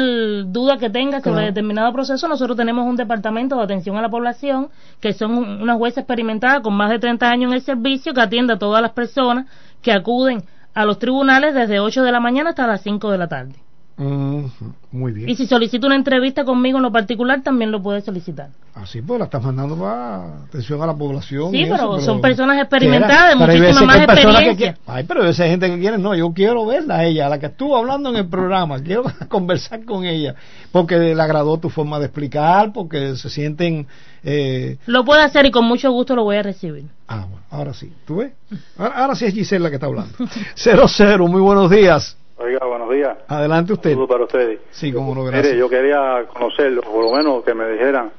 duda 0.47 0.77
que 0.77 0.89
tenga 0.89 1.21
sobre 1.21 1.45
determinado 1.45 1.93
proceso, 1.93 2.27
nosotros 2.27 2.57
tenemos 2.57 2.85
un 2.85 2.97
departamento 2.97 3.55
de 3.55 3.63
atención 3.63 3.95
a 3.95 4.01
la 4.01 4.09
población, 4.09 4.67
que 4.99 5.13
son 5.13 5.61
una 5.61 5.75
jueza 5.75 6.01
experimentada 6.01 6.61
con 6.61 6.73
más 6.73 6.89
de 6.89 6.99
30 6.99 7.29
años 7.29 7.51
en 7.51 7.55
el 7.55 7.61
servicio, 7.61 8.13
que 8.13 8.19
atiende 8.19 8.51
a 8.51 8.59
todas 8.59 8.81
las 8.81 8.91
personas 8.91 9.45
que 9.81 9.93
acuden 9.93 10.43
a 10.73 10.85
los 10.85 10.99
tribunales 10.99 11.53
desde 11.53 11.79
8 11.79 12.03
de 12.03 12.11
la 12.11 12.19
mañana 12.19 12.51
hasta 12.51 12.67
las 12.67 12.81
5 12.81 13.11
de 13.11 13.17
la 13.17 13.27
tarde 13.27 13.55
muy 13.99 15.11
bien. 15.11 15.29
Y 15.29 15.35
si 15.35 15.45
solicita 15.45 15.85
una 15.85 15.97
entrevista 15.97 16.45
conmigo 16.45 16.77
en 16.77 16.83
lo 16.83 16.91
particular, 16.91 17.41
también 17.43 17.69
lo 17.69 17.81
puede 17.81 18.01
solicitar. 18.01 18.49
Así 18.73 19.01
pues, 19.01 19.19
la 19.19 19.25
estás 19.25 19.43
mandando 19.43 19.75
para 19.75 20.43
atención 20.43 20.81
a 20.81 20.87
la 20.87 20.95
población. 20.95 21.51
Sí, 21.51 21.65
pero, 21.69 21.99
son 21.99 22.21
personas 22.21 22.59
experimentadas, 22.59 23.31
de 23.31 23.35
muchísima 23.35 23.81
más 23.81 23.97
experiencia. 23.97 24.77
ay, 24.87 25.03
pero 25.03 25.25
esa 25.25 25.45
gente 25.47 25.69
que 25.69 25.79
quiere, 25.79 25.97
no, 25.97 26.15
yo 26.15 26.31
quiero 26.31 26.65
verla 26.65 26.99
a 26.99 27.05
ella, 27.05 27.25
a 27.25 27.29
la 27.29 27.39
que 27.39 27.47
estuvo 27.47 27.75
hablando 27.75 28.09
en 28.09 28.15
el 28.15 28.29
programa, 28.29 28.81
quiero 28.81 29.03
conversar 29.27 29.83
con 29.83 30.05
ella, 30.05 30.35
porque 30.71 30.97
le 30.97 31.21
agradó 31.21 31.57
tu 31.57 31.69
forma 31.69 31.99
de 31.99 32.05
explicar, 32.05 32.71
porque 32.71 33.17
se 33.17 33.29
sienten... 33.29 33.85
Eh... 34.23 34.77
Lo 34.85 35.03
puede 35.03 35.23
hacer 35.23 35.45
y 35.45 35.51
con 35.51 35.65
mucho 35.65 35.91
gusto 35.91 36.15
lo 36.15 36.23
voy 36.23 36.37
a 36.37 36.43
recibir. 36.43 36.85
Ah, 37.07 37.25
bueno, 37.29 37.45
ahora 37.49 37.73
sí. 37.73 37.91
¿Tú 38.05 38.17
ves? 38.17 38.31
Ahora, 38.77 38.95
ahora 38.95 39.15
sí 39.15 39.25
es 39.25 39.33
Gisela 39.33 39.63
la 39.63 39.69
que 39.69 39.75
está 39.75 39.87
hablando. 39.87 40.13
cero, 40.55 40.85
cero, 40.87 41.27
muy 41.27 41.41
buenos 41.41 41.69
días. 41.69 42.15
Oiga, 42.41 42.65
buenos 42.65 42.89
días. 42.89 43.17
Adelante 43.27 43.73
usted. 43.73 43.89
Saludos 43.89 44.09
para 44.09 44.23
ustedes. 44.23 44.61
Sí, 44.71 44.93
como 44.93 45.13
no, 45.13 45.25
gracias. 45.25 45.47
Mire, 45.47 45.59
yo 45.59 45.69
quería 45.69 46.25
conocerlo, 46.33 46.81
por 46.81 47.03
lo 47.03 47.11
menos 47.11 47.43
que 47.43 47.53
me 47.53 47.69
dijeran, 47.69 48.11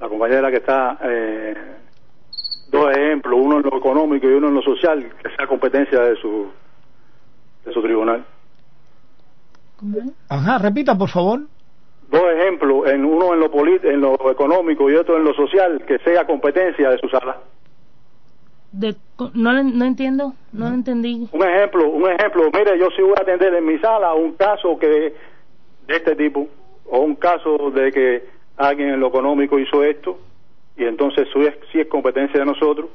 la 0.00 0.08
compañera 0.08 0.50
que 0.50 0.56
está, 0.56 0.98
eh, 1.04 1.54
dos 2.70 2.90
ejemplos, 2.90 3.38
uno 3.40 3.58
en 3.58 3.62
lo 3.62 3.78
económico 3.78 4.28
y 4.28 4.32
uno 4.32 4.48
en 4.48 4.54
lo 4.54 4.62
social, 4.62 5.12
que 5.22 5.30
sea 5.36 5.46
competencia 5.46 6.00
de 6.00 6.16
su, 6.16 6.48
de 7.64 7.72
su 7.72 7.80
tribunal. 7.80 8.24
Ajá, 10.28 10.58
repita, 10.58 10.98
por 10.98 11.10
favor. 11.10 11.42
Dos 12.10 12.22
ejemplos, 12.36 12.88
en 12.88 13.04
uno 13.04 13.32
en 13.32 13.40
lo, 13.40 13.50
en 13.84 14.00
lo 14.00 14.30
económico 14.30 14.90
y 14.90 14.96
otro 14.96 15.16
en 15.18 15.24
lo 15.24 15.34
social, 15.34 15.84
que 15.86 15.98
sea 16.00 16.26
competencia 16.26 16.90
de 16.90 16.98
su 16.98 17.08
sala 17.08 17.36
no, 18.72 19.62
no 19.62 19.84
entiendo, 19.84 20.34
no 20.52 20.68
lo 20.68 20.74
entendí. 20.74 21.28
Un 21.32 21.42
ejemplo, 21.42 21.90
un 21.90 22.10
ejemplo, 22.10 22.50
mire, 22.52 22.78
yo 22.78 22.88
sí 22.96 23.02
voy 23.02 23.14
a 23.18 23.22
atender 23.22 23.54
en 23.54 23.66
mi 23.66 23.78
sala 23.78 24.14
un 24.14 24.32
caso 24.32 24.78
que 24.78 24.86
de 24.86 25.14
este 25.88 26.16
tipo, 26.16 26.48
o 26.86 27.00
un 27.00 27.16
caso 27.16 27.70
de 27.70 27.92
que 27.92 28.24
alguien 28.56 28.90
en 28.90 29.00
lo 29.00 29.08
económico 29.08 29.58
hizo 29.58 29.82
esto, 29.82 30.18
y 30.76 30.84
entonces 30.84 31.28
sí 31.70 31.80
es 31.80 31.86
competencia 31.88 32.40
de 32.40 32.46
nosotros, 32.46 32.88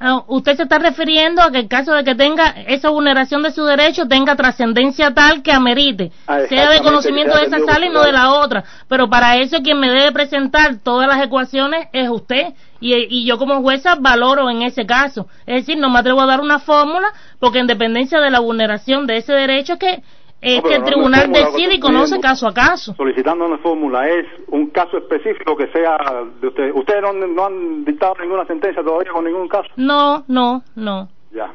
Ah, 0.00 0.24
usted 0.26 0.56
se 0.56 0.64
está 0.64 0.78
refiriendo 0.78 1.40
a 1.40 1.52
que 1.52 1.60
el 1.60 1.68
caso 1.68 1.92
de 1.92 2.02
que 2.02 2.16
tenga 2.16 2.48
esa 2.66 2.90
vulneración 2.90 3.42
de 3.42 3.52
su 3.52 3.64
derecho 3.64 4.08
tenga 4.08 4.34
trascendencia 4.34 5.14
tal 5.14 5.42
que 5.42 5.52
amerite, 5.52 6.10
ah, 6.26 6.40
sea 6.48 6.68
de 6.68 6.80
conocimiento 6.80 7.36
de 7.38 7.46
esa 7.46 7.60
sala 7.60 7.86
y 7.86 7.90
no 7.90 8.02
de 8.02 8.12
la 8.12 8.32
otra. 8.32 8.64
Pero 8.88 9.08
para 9.08 9.36
eso 9.36 9.62
quien 9.62 9.78
me 9.78 9.88
debe 9.88 10.10
presentar 10.12 10.78
todas 10.82 11.06
las 11.06 11.24
ecuaciones 11.24 11.88
es 11.92 12.08
usted. 12.08 12.54
Y, 12.86 13.06
y 13.08 13.24
yo 13.26 13.38
como 13.38 13.62
jueza 13.62 13.94
valoro 13.98 14.50
en 14.50 14.60
ese 14.60 14.84
caso. 14.84 15.26
Es 15.46 15.64
decir, 15.64 15.78
no 15.80 15.88
me 15.88 16.00
atrevo 16.00 16.20
a 16.20 16.26
dar 16.26 16.40
una 16.42 16.58
fórmula 16.58 17.08
porque 17.38 17.58
en 17.60 17.66
dependencia 17.66 18.20
de 18.20 18.30
la 18.30 18.40
vulneración 18.40 19.06
de 19.06 19.16
ese 19.16 19.32
derecho 19.32 19.72
es 19.74 19.78
que 19.78 20.02
es 20.42 20.62
que 20.62 20.74
el 20.74 20.84
tribunal 20.84 21.32
decide 21.32 21.76
y 21.76 21.80
conoce 21.80 22.20
caso 22.20 22.46
a 22.46 22.52
caso. 22.52 22.94
Solicitando 22.98 23.46
una 23.46 23.56
fórmula 23.56 24.06
es 24.10 24.26
un 24.48 24.66
caso 24.68 24.98
específico 24.98 25.56
que 25.56 25.68
sea 25.68 25.96
de 26.42 26.46
usted. 26.48 26.70
¿Ustedes 26.74 27.00
no, 27.00 27.44
han 27.46 27.84
dictado 27.86 28.14
ninguna 28.20 28.44
sentencia 28.44 28.82
todavía 28.84 29.10
con 29.10 29.24
ningún 29.24 29.48
caso? 29.48 29.68
No, 29.76 30.22
no, 30.28 30.62
no. 30.74 31.08
Ya. 31.32 31.50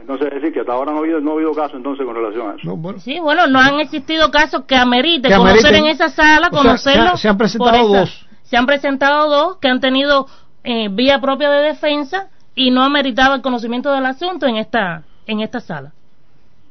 Entonces, 0.00 0.28
es 0.28 0.34
decir, 0.34 0.52
que 0.52 0.60
hasta 0.60 0.72
ahora 0.72 0.90
no 0.92 0.98
ha 0.98 1.00
habido, 1.00 1.20
no 1.20 1.30
ha 1.30 1.34
habido 1.34 1.52
caso 1.54 1.76
entonces 1.76 2.04
con 2.04 2.16
relación 2.16 2.50
a 2.50 2.54
eso. 2.56 2.98
Sí, 2.98 3.18
bueno, 3.20 3.46
no 3.46 3.60
han 3.60 3.78
existido 3.80 4.30
casos 4.32 4.64
que 4.64 4.74
amerite 4.74 5.28
Que 5.28 5.36
conocer 5.36 5.66
ameriten. 5.66 5.84
en 5.84 5.90
esa 5.90 6.08
sala, 6.08 6.48
O 6.52 6.62
sea, 6.62 6.76
se 6.78 6.90
ha- 6.98 7.16
se 7.16 7.28
han 7.28 7.38
presentado 7.38 7.70
por 7.78 7.80
esa- 7.96 8.00
dos. 8.00 8.27
Se 8.48 8.56
han 8.56 8.66
presentado 8.66 9.28
dos 9.28 9.56
que 9.58 9.68
han 9.68 9.80
tenido 9.80 10.26
eh, 10.64 10.88
vía 10.90 11.20
propia 11.20 11.50
de 11.50 11.68
defensa 11.68 12.30
y 12.54 12.70
no 12.70 12.82
ha 12.82 12.88
meritado 12.88 13.34
el 13.34 13.42
conocimiento 13.42 13.92
del 13.92 14.06
asunto 14.06 14.46
en 14.46 14.56
esta 14.56 15.04
en 15.26 15.40
esta 15.40 15.60
sala. 15.60 15.92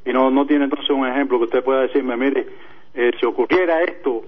Y 0.04 0.12
no, 0.12 0.32
no 0.32 0.46
tiene 0.48 0.64
entonces 0.64 0.90
un 0.90 1.08
ejemplo 1.08 1.38
que 1.38 1.46
usted 1.46 1.64
pueda 1.64 1.82
decirme, 1.82 2.18
mire, 2.18 2.48
eh, 2.96 3.12
si 3.20 3.26
ocurriera 3.26 3.84
esto, 3.84 4.24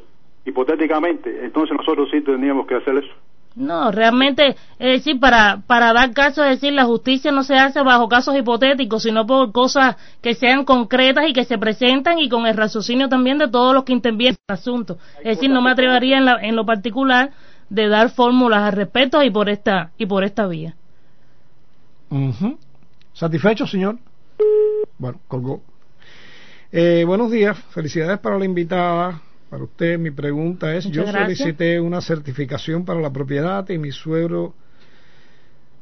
hipotéticamente, 0.46 1.44
entonces 1.44 1.76
nosotros 1.76 2.10
sí 2.12 2.22
tendríamos 2.22 2.68
que 2.68 2.76
hacer 2.76 2.98
eso. 2.98 3.14
No, 3.56 3.92
realmente, 3.92 4.56
es 4.78 5.04
decir, 5.04 5.20
para, 5.20 5.62
para 5.66 5.92
dar 5.92 6.14
caso, 6.14 6.44
es 6.44 6.62
decir, 6.62 6.72
la 6.72 6.86
justicia 6.86 7.32
no 7.32 7.44
se 7.44 7.56
hace 7.56 7.82
bajo 7.82 8.08
casos 8.08 8.38
hipotéticos, 8.38 9.04
sino 9.04 9.26
por 9.26 9.52
cosas 9.52 9.98
que 10.22 10.34
sean 10.36 10.64
concretas 10.64 11.28
y 11.28 11.34
que 11.34 11.44
se 11.44 11.58
presentan 11.58 12.20
y 12.20 12.30
con 12.30 12.46
el 12.46 12.56
raciocinio 12.56 13.10
también 13.10 13.38
de 13.38 13.50
todos 13.50 13.74
los 13.74 13.84
que 13.84 13.94
intervienen 13.94 14.36
en 14.36 14.54
el 14.54 14.54
asunto. 14.54 14.98
Es 15.20 15.38
decir, 15.38 15.50
no 15.50 15.62
me 15.62 15.72
atrevería 15.72 16.18
en, 16.18 16.26
la, 16.26 16.38
en 16.42 16.56
lo 16.56 16.66
particular 16.66 17.32
de 17.70 17.88
dar 17.88 18.10
fórmulas 18.12 18.64
al 18.64 18.74
respecto 18.74 19.22
y 19.24 19.32
por 19.32 19.50
esta, 19.50 19.92
y 19.98 20.06
por 20.06 20.24
esta 20.24 20.48
vía. 20.48 20.76
Ujú. 22.10 22.58
¿Satisfecho, 23.14 23.68
señor? 23.68 23.98
Bueno, 24.98 25.20
colgó. 25.28 25.62
Eh, 26.72 27.04
buenos 27.06 27.32
días, 27.32 27.58
felicidades 27.72 28.20
para 28.20 28.38
la 28.38 28.46
invitada. 28.46 29.22
Para 29.50 29.64
usted, 29.64 29.98
mi 29.98 30.12
pregunta 30.12 30.76
es, 30.76 30.86
Muchas 30.86 30.96
yo 30.96 31.12
gracias. 31.12 31.38
solicité 31.40 31.80
una 31.80 32.02
certificación 32.02 32.86
para 32.86 33.00
la 33.02 33.12
propiedad 33.12 33.68
y 33.70 33.78
mi 33.78 33.92
suegro 33.92 34.54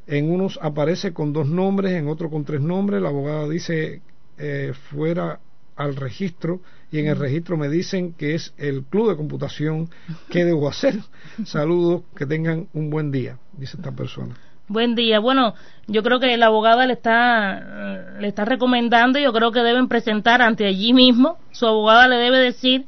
en 0.07 0.31
unos 0.31 0.57
aparece 0.61 1.13
con 1.13 1.33
dos 1.33 1.47
nombres, 1.47 1.91
en 1.93 2.07
otro 2.07 2.29
con 2.29 2.45
tres 2.45 2.61
nombres. 2.61 3.01
La 3.01 3.09
abogada 3.09 3.47
dice 3.49 4.01
eh, 4.37 4.73
fuera 4.89 5.39
al 5.75 5.95
registro 5.95 6.61
y 6.91 6.99
en 6.99 7.07
el 7.07 7.17
registro 7.17 7.57
me 7.57 7.69
dicen 7.69 8.13
que 8.13 8.35
es 8.35 8.53
el 8.57 8.83
club 8.83 9.09
de 9.09 9.17
computación. 9.17 9.89
¿Qué 10.29 10.45
debo 10.45 10.69
hacer? 10.69 10.95
Saludos, 11.45 12.03
que 12.15 12.25
tengan 12.25 12.67
un 12.73 12.89
buen 12.89 13.11
día, 13.11 13.37
dice 13.53 13.75
esta 13.77 13.91
persona. 13.91 14.35
Buen 14.69 14.95
día. 14.95 15.19
Bueno, 15.19 15.53
yo 15.87 16.03
creo 16.03 16.19
que 16.19 16.35
la 16.35 16.47
abogada 16.47 16.85
le 16.85 16.93
está 16.93 18.15
le 18.19 18.27
está 18.27 18.43
recomendando, 18.43 19.17
y 19.19 19.23
yo 19.23 19.31
creo 19.31 19.51
que 19.51 19.61
deben 19.61 19.87
presentar 19.87 20.41
ante 20.41 20.65
allí 20.65 20.93
mismo. 20.93 21.37
Su 21.51 21.67
abogada 21.67 22.07
le 22.07 22.17
debe 22.17 22.37
decir 22.39 22.85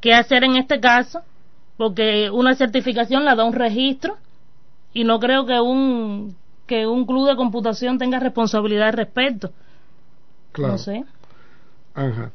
qué 0.00 0.14
hacer 0.14 0.44
en 0.44 0.56
este 0.56 0.80
caso, 0.80 1.20
porque 1.76 2.30
una 2.30 2.54
certificación 2.54 3.24
la 3.24 3.34
da 3.34 3.44
un 3.44 3.52
registro 3.52 4.16
y 4.92 5.04
no 5.04 5.18
creo 5.20 5.46
que 5.46 5.60
un 5.60 6.36
que 6.66 6.86
un 6.86 7.04
club 7.04 7.26
de 7.26 7.34
computación 7.34 7.98
tenga 7.98 8.20
responsabilidad 8.20 8.88
al 8.88 8.92
respecto. 8.92 9.50
Claro. 10.52 10.74
No 10.74 10.78
sé. 10.78 11.04
Ajá. 11.94 12.30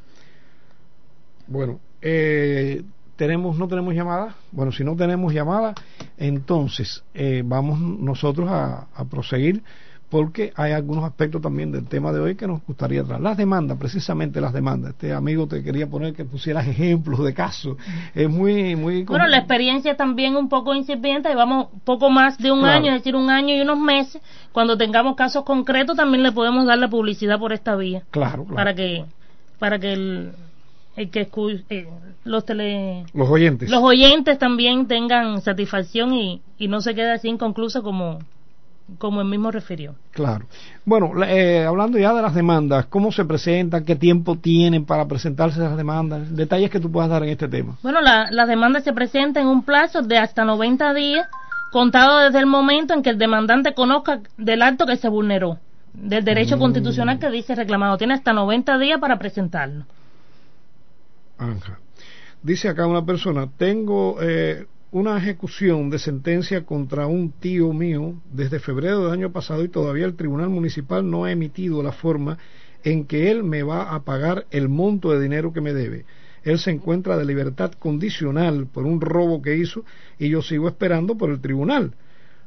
Bueno, 1.48 1.80
eh, 2.02 2.84
tenemos, 3.16 3.58
no 3.58 3.68
tenemos 3.70 3.94
llamada. 3.94 4.36
Bueno, 4.52 4.74
si 4.74 4.84
no 4.84 4.96
tenemos 4.96 5.34
llamada, 5.34 5.74
entonces 6.18 7.04
eh, 7.14 7.44
vamos 7.46 7.80
nosotros 7.80 8.50
a, 8.50 8.88
a 8.94 9.06
proseguir 9.06 9.64
porque 10.16 10.54
hay 10.56 10.72
algunos 10.72 11.04
aspectos 11.04 11.42
también 11.42 11.74
del 11.74 11.88
tema 11.88 12.14
de 12.14 12.22
hoy 12.22 12.36
que 12.36 12.48
nos 12.48 12.66
gustaría 12.66 13.04
tratar. 13.04 13.20
Las 13.20 13.36
demandas, 13.36 13.78
precisamente 13.78 14.40
las 14.40 14.54
demandas. 14.54 14.92
Este 14.92 15.12
amigo 15.12 15.46
te 15.46 15.62
quería 15.62 15.88
poner 15.88 16.14
que 16.14 16.24
pusieras 16.24 16.66
ejemplos 16.70 17.22
de 17.22 17.34
casos. 17.34 17.76
Es 18.14 18.30
muy, 18.30 18.78
muy. 18.78 19.04
Bueno, 19.04 19.28
la 19.28 19.40
experiencia 19.40 19.98
también 19.98 20.38
un 20.38 20.48
poco 20.48 20.74
incipiente, 20.74 21.28
llevamos 21.28 21.68
poco 21.84 22.10
más 22.10 22.38
de 22.38 22.50
un 22.50 22.60
Claro. 22.62 22.78
año, 22.78 22.92
es 22.94 23.00
decir, 23.02 23.14
un 23.14 23.30
año 23.30 23.54
y 23.56 23.60
unos 23.60 23.78
meses. 23.78 24.22
Cuando 24.54 24.78
tengamos 24.78 25.18
casos 25.18 25.44
concretos 25.44 25.98
también 25.98 26.24
le 26.24 26.32
podemos 26.32 26.66
dar 26.66 26.78
la 26.78 26.88
publicidad 26.88 27.38
por 27.38 27.52
esta 27.52 27.76
vía. 27.76 28.04
Claro, 28.12 28.44
claro. 28.46 28.56
para 28.56 28.74
que 28.74 29.04
para 29.60 29.80
que 29.80 29.92
el, 29.92 30.32
el 30.96 31.10
que 31.10 31.28
eh, 31.70 31.88
los 32.24 32.46
tele 32.46 33.04
Los 33.14 33.30
oyentes. 33.30 33.70
los 33.70 33.84
oyentes 33.84 34.40
también 34.40 34.88
tengan 34.88 35.42
satisfacción 35.42 36.14
y, 36.14 36.42
y 36.58 36.70
no 36.70 36.80
se 36.80 36.96
quede 36.96 37.12
así 37.12 37.28
inconcluso 37.28 37.84
como 37.84 38.20
como 38.98 39.22
él 39.22 39.28
mismo 39.28 39.52
refirió. 39.52 39.96
Claro. 40.12 40.46
Bueno, 40.86 41.12
eh, 41.24 41.66
hablando 41.66 41.98
ya 41.98 42.14
de 42.14 42.22
las 42.22 42.36
demandas, 42.36 42.86
¿cómo 42.86 43.12
se 43.12 43.26
presentan? 43.26 43.84
¿Qué 43.84 43.96
tiempo 43.96 44.38
tienen 44.38 44.86
para 44.86 45.08
presentarse 45.08 45.60
las 45.60 45.76
demandas? 45.76 46.36
Detalles 46.36 46.70
que 46.70 46.80
tú 46.80 46.92
puedas 46.92 47.10
dar 47.10 47.24
en 47.24 47.30
este 47.30 47.48
tema. 47.48 47.78
Bueno, 47.82 48.02
la, 48.02 48.30
la 48.32 48.46
demanda 48.46 48.80
se 48.82 48.94
presenta 48.94 49.42
en 49.42 49.48
un 49.48 49.64
plazo 49.64 50.02
de 50.02 50.18
hasta 50.18 50.46
90 50.46 50.94
días, 50.94 51.28
contado 51.72 52.20
desde 52.20 52.40
el 52.40 52.46
momento 52.46 52.94
en 52.94 53.02
que 53.02 53.10
el 53.10 53.18
demandante 53.18 53.74
conozca 53.74 54.22
del 54.38 54.62
acto 54.62 54.86
que 54.86 54.98
se 54.98 55.10
vulneró, 55.10 55.58
del 55.94 56.24
derecho 56.24 56.58
Mm. 56.58 56.60
constitucional 56.60 57.20
que 57.20 57.30
dice 57.32 57.56
reclamado. 57.56 57.98
Tiene 57.98 58.14
hasta 58.14 58.34
90 58.34 58.78
días 58.78 59.00
para 59.00 59.18
presentarlo. 59.18 59.86
Ajá. 61.38 61.80
Dice 62.44 62.70
acá 62.70 62.86
una 62.86 63.04
persona, 63.04 63.48
tengo 63.58 64.18
eh, 64.22 64.68
una 64.96 65.18
ejecución 65.18 65.90
de 65.90 66.00
sentencia 66.00 66.66
contra 66.66 67.06
un 67.06 67.34
tío 67.34 67.74
mío 67.74 68.14
desde 68.32 68.62
febrero 68.62 69.04
del 69.04 69.12
año 69.12 69.30
pasado 69.34 69.66
y 69.66 69.68
todavía 69.68 70.06
el 70.06 70.16
Tribunal 70.16 70.48
Municipal 70.48 71.12
no 71.12 71.26
ha 71.26 71.34
emitido 71.34 71.84
la 71.84 71.92
forma 71.92 72.38
en 72.82 73.04
que 73.04 73.30
él 73.30 73.44
me 73.44 73.62
va 73.62 73.94
a 73.94 74.06
pagar 74.06 74.46
el 74.52 74.70
monto 74.70 75.12
de 75.12 75.20
dinero 75.20 75.52
que 75.52 75.60
me 75.60 75.74
debe. 75.74 76.06
Él 76.44 76.60
se 76.60 76.72
encuentra 76.72 77.18
de 77.18 77.26
libertad 77.26 77.74
condicional 77.74 78.68
por 78.68 78.86
un 78.86 79.02
robo 79.02 79.42
que 79.42 79.58
hizo 79.58 79.84
y 80.18 80.30
yo 80.30 80.42
sigo 80.42 80.70
esperando 80.70 81.18
por 81.18 81.30
el 81.30 81.42
tribunal. 81.42 81.96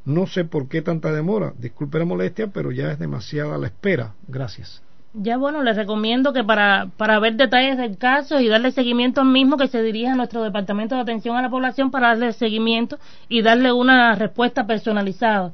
No 0.06 0.26
sé 0.26 0.46
por 0.46 0.68
qué 0.68 0.80
tanta 0.80 1.12
demora. 1.12 1.52
Disculpe 1.58 1.98
la 1.98 2.06
molestia, 2.06 2.46
pero 2.46 2.72
ya 2.72 2.92
es 2.92 2.98
demasiada 2.98 3.58
la 3.58 3.66
espera. 3.66 4.14
Gracias. 4.26 4.82
Ya 5.14 5.38
bueno, 5.38 5.62
les 5.62 5.76
recomiendo 5.76 6.32
que 6.32 6.44
para, 6.44 6.88
para 6.96 7.18
ver 7.18 7.36
detalles 7.36 7.78
del 7.78 7.96
caso 7.96 8.40
y 8.40 8.48
darle 8.48 8.72
seguimiento 8.72 9.22
al 9.22 9.28
mismo, 9.28 9.56
que 9.56 9.68
se 9.68 9.82
dirija 9.82 10.12
a 10.12 10.16
nuestro 10.16 10.42
Departamento 10.42 10.94
de 10.94 11.00
Atención 11.00 11.36
a 11.36 11.42
la 11.42 11.50
Población 11.50 11.90
para 11.90 12.08
darle 12.08 12.32
seguimiento 12.32 12.98
y 13.28 13.42
darle 13.42 13.72
una 13.72 14.14
respuesta 14.14 14.66
personalizada 14.66 15.52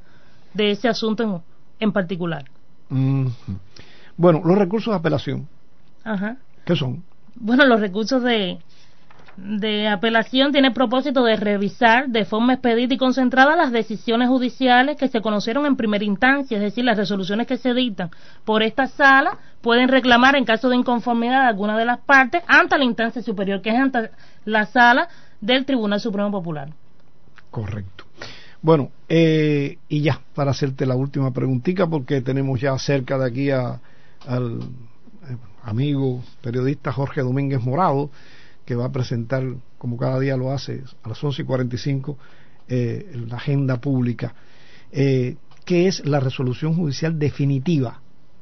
de 0.53 0.73
ese 0.73 0.89
asunto 0.89 1.23
en, 1.23 1.41
en 1.79 1.93
particular. 1.93 2.45
Ujú. 2.91 3.31
Bueno, 4.17 4.43
los 4.45 4.59
recursos 4.59 4.93
de 4.93 4.99
apelación, 4.99 5.49
Ajá. 6.03 6.37
¿qué 6.65 6.77
son? 6.77 7.03
Bueno, 7.37 7.65
los 7.65 7.81
recursos 7.81 8.23
de, 8.23 8.59
de 9.37 9.89
apelación 9.89 10.53
tienen 10.53 10.71
el 10.71 10.75
propósito 10.75 11.25
de 11.25 11.37
revisar 11.37 12.09
de 12.09 12.25
forma 12.25 12.55
expedita 12.55 12.95
y 12.95 12.99
concentrada 12.99 13.57
las 13.57 13.73
decisiones 13.73 14.29
judiciales 14.29 14.97
que 14.97 15.09
se 15.09 15.21
conocieron 15.21 15.67
en 15.67 15.77
primera 15.77 16.05
instancia, 16.05 16.57
es 16.57 16.63
decir, 16.63 16.85
las 16.85 16.97
resoluciones 16.97 17.47
que 17.47 17.57
se 17.57 17.75
dictan 17.75 18.11
por 18.45 18.63
esta 18.63 18.87
sala 18.87 19.39
pueden 19.61 19.89
reclamar 19.89 20.37
en 20.37 20.45
caso 20.45 20.69
de 20.69 20.77
inconformidad 20.77 21.43
de 21.43 21.49
alguna 21.49 21.77
de 21.77 21.85
las 21.85 21.99
partes 21.99 22.43
ante 22.47 22.79
la 22.79 22.85
instancia 22.85 23.23
superior, 23.23 23.63
que 23.63 23.71
es 23.71 23.77
ante 23.77 24.11
la 24.45 24.67
sala 24.67 25.09
del 25.41 25.65
Tribunal 25.65 26.01
Supremo 26.01 26.31
Popular. 26.31 26.69
Correcto. 27.51 28.05
Bueno, 28.63 28.91
eh, 29.09 29.79
y 29.89 30.01
ya, 30.01 30.21
para 30.35 30.53
hacerte 30.53 30.87
la 30.87 30.97
última 30.97 31.33
preguntita, 31.33 31.87
porque 31.87 32.23
tenemos 32.23 32.61
ya 32.61 32.79
cerca 32.79 33.19
de 33.19 33.27
aquí 33.27 33.51
a, 33.51 33.81
al 34.27 34.61
eh, 34.61 35.37
amigo 35.65 36.23
periodista 36.41 36.91
Jorge 36.93 37.21
Domínguez 37.21 37.63
Morado, 37.63 38.11
que 38.65 38.75
va 38.75 38.87
a 38.87 38.93
presentar, 38.93 39.45
como 39.79 39.97
cada 39.97 40.19
día 40.19 40.37
lo 40.37 40.53
hace, 40.53 40.83
a 41.03 41.09
las 41.09 41.23
11 41.23 41.43
y 41.43 41.45
45, 41.45 42.19
eh, 42.69 43.13
la 43.29 43.37
agenda 43.37 43.81
pública. 43.81 44.35
Eh, 44.91 45.37
¿Qué 45.65 45.87
es 45.87 46.05
la 46.07 46.21
resolución 46.21 46.75
judicial 46.75 47.19
definitiva? 47.19 48.01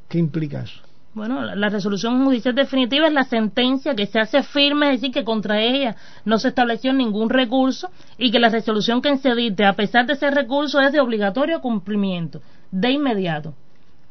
¿Qué 0.09 0.18
implica 0.18 0.62
eso? 0.62 0.81
Bueno, 1.14 1.43
la, 1.43 1.55
la 1.55 1.68
resolución 1.68 2.25
judicial 2.25 2.55
definitiva 2.55 3.07
es 3.07 3.12
la 3.12 3.25
sentencia 3.25 3.95
que 3.95 4.07
se 4.07 4.18
hace 4.18 4.43
firme, 4.43 4.95
es 4.95 5.01
decir, 5.01 5.12
que 5.12 5.25
contra 5.25 5.61
ella 5.61 5.95
no 6.25 6.39
se 6.39 6.49
estableció 6.49 6.93
ningún 6.93 7.29
recurso 7.29 7.91
y 8.16 8.31
que 8.31 8.39
la 8.39 8.49
resolución 8.49 9.03
que 9.03 9.16
se 9.18 9.35
dicte, 9.35 9.64
a 9.64 9.75
pesar 9.75 10.07
de 10.07 10.14
ese 10.14 10.31
recurso, 10.31 10.81
es 10.81 10.93
de 10.93 11.01
obligatorio 11.01 11.61
cumplimiento, 11.61 12.41
de 12.70 12.93
inmediato. 12.93 13.55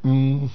Ujú. 0.03 0.49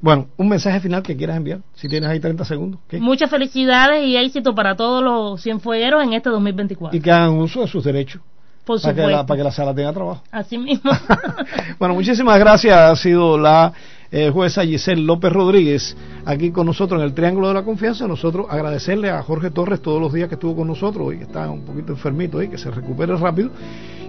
Bueno, 0.00 0.28
un 0.36 0.48
mensaje 0.48 0.80
final 0.80 1.02
que 1.02 1.16
quieras 1.16 1.36
enviar, 1.36 1.60
si 1.74 1.88
tienes 1.88 2.08
ahí 2.10 2.20
30 2.20 2.44
segundos. 2.44 2.80
¿qué? 2.88 2.98
Muchas 3.00 3.30
felicidades 3.30 4.04
y 4.04 4.16
éxito 4.16 4.54
para 4.54 4.76
todos 4.76 5.02
los 5.02 5.42
cienfuegueros 5.42 6.04
en 6.04 6.12
este 6.12 6.28
2024. 6.30 6.96
Y 6.96 7.00
que 7.00 7.10
hagan 7.10 7.38
uso 7.38 7.62
de 7.62 7.68
sus 7.68 7.82
derechos. 7.82 8.20
Por 8.64 8.82
para 8.82 8.94
que, 8.94 9.06
la, 9.06 9.24
para 9.24 9.38
que 9.38 9.44
la 9.44 9.52
sala 9.52 9.72
tenga 9.72 9.92
trabajo. 9.92 10.22
Así 10.30 10.58
mismo. 10.58 10.90
Bueno, 11.78 11.94
muchísimas 11.94 12.38
gracias. 12.38 12.74
Ha 12.76 12.96
sido 12.96 13.38
la 13.38 13.72
eh, 14.10 14.30
jueza 14.32 14.64
Giselle 14.64 15.02
López 15.02 15.32
Rodríguez 15.32 15.96
aquí 16.24 16.50
con 16.50 16.66
nosotros 16.66 17.00
en 17.00 17.06
el 17.06 17.14
Triángulo 17.14 17.48
de 17.48 17.54
la 17.54 17.62
Confianza. 17.62 18.08
Nosotros 18.08 18.46
agradecerle 18.50 19.10
a 19.10 19.22
Jorge 19.22 19.50
Torres 19.50 19.80
todos 19.80 20.00
los 20.00 20.12
días 20.12 20.28
que 20.28 20.34
estuvo 20.34 20.56
con 20.56 20.68
nosotros 20.68 21.14
y 21.14 21.18
que 21.18 21.24
está 21.24 21.48
un 21.50 21.62
poquito 21.62 21.92
enfermito 21.92 22.42
y 22.42 22.48
que 22.48 22.58
se 22.58 22.70
recupere 22.70 23.16
rápido. 23.16 23.50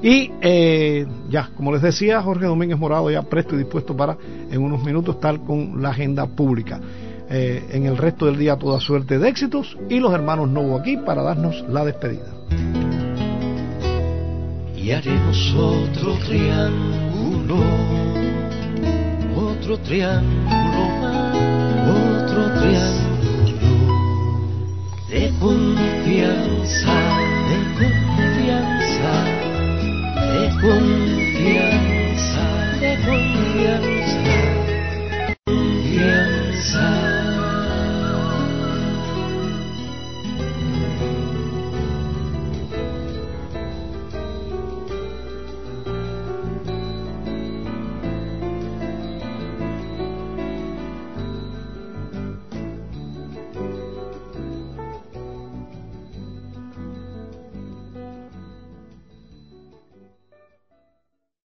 Y 0.01 0.31
eh, 0.41 1.05
ya, 1.29 1.49
como 1.55 1.71
les 1.71 1.81
decía, 1.81 2.21
Jorge 2.21 2.45
Domínguez 2.45 2.77
Morado 2.77 3.09
ya 3.09 3.23
presto 3.23 3.55
y 3.55 3.59
dispuesto 3.59 3.95
para 3.95 4.17
en 4.51 4.61
unos 4.61 4.83
minutos 4.83 5.15
estar 5.15 5.39
con 5.41 5.81
la 5.81 5.89
agenda 5.89 6.25
pública. 6.25 6.79
Eh, 7.29 7.65
en 7.71 7.85
el 7.85 7.97
resto 7.97 8.25
del 8.25 8.37
día 8.37 8.55
toda 8.55 8.79
suerte 8.79 9.19
de 9.19 9.27
éxitos 9.27 9.77
y 9.89 9.99
los 9.99 10.13
hermanos 10.13 10.49
Novo 10.49 10.77
aquí 10.77 10.97
para 10.97 11.23
darnos 11.23 11.65
la 11.69 11.83
despedida. 11.83 12.33
Y 14.75 14.91
haremos 14.91 15.53
otro 15.55 16.13
triángulo, 16.25 17.57
otro 19.35 19.77
triángulo 19.79 21.27
otro 21.87 22.59
triángulo 22.59 23.07
de 25.09 25.31
confianza. 25.39 27.16
Boom. 30.67 31.06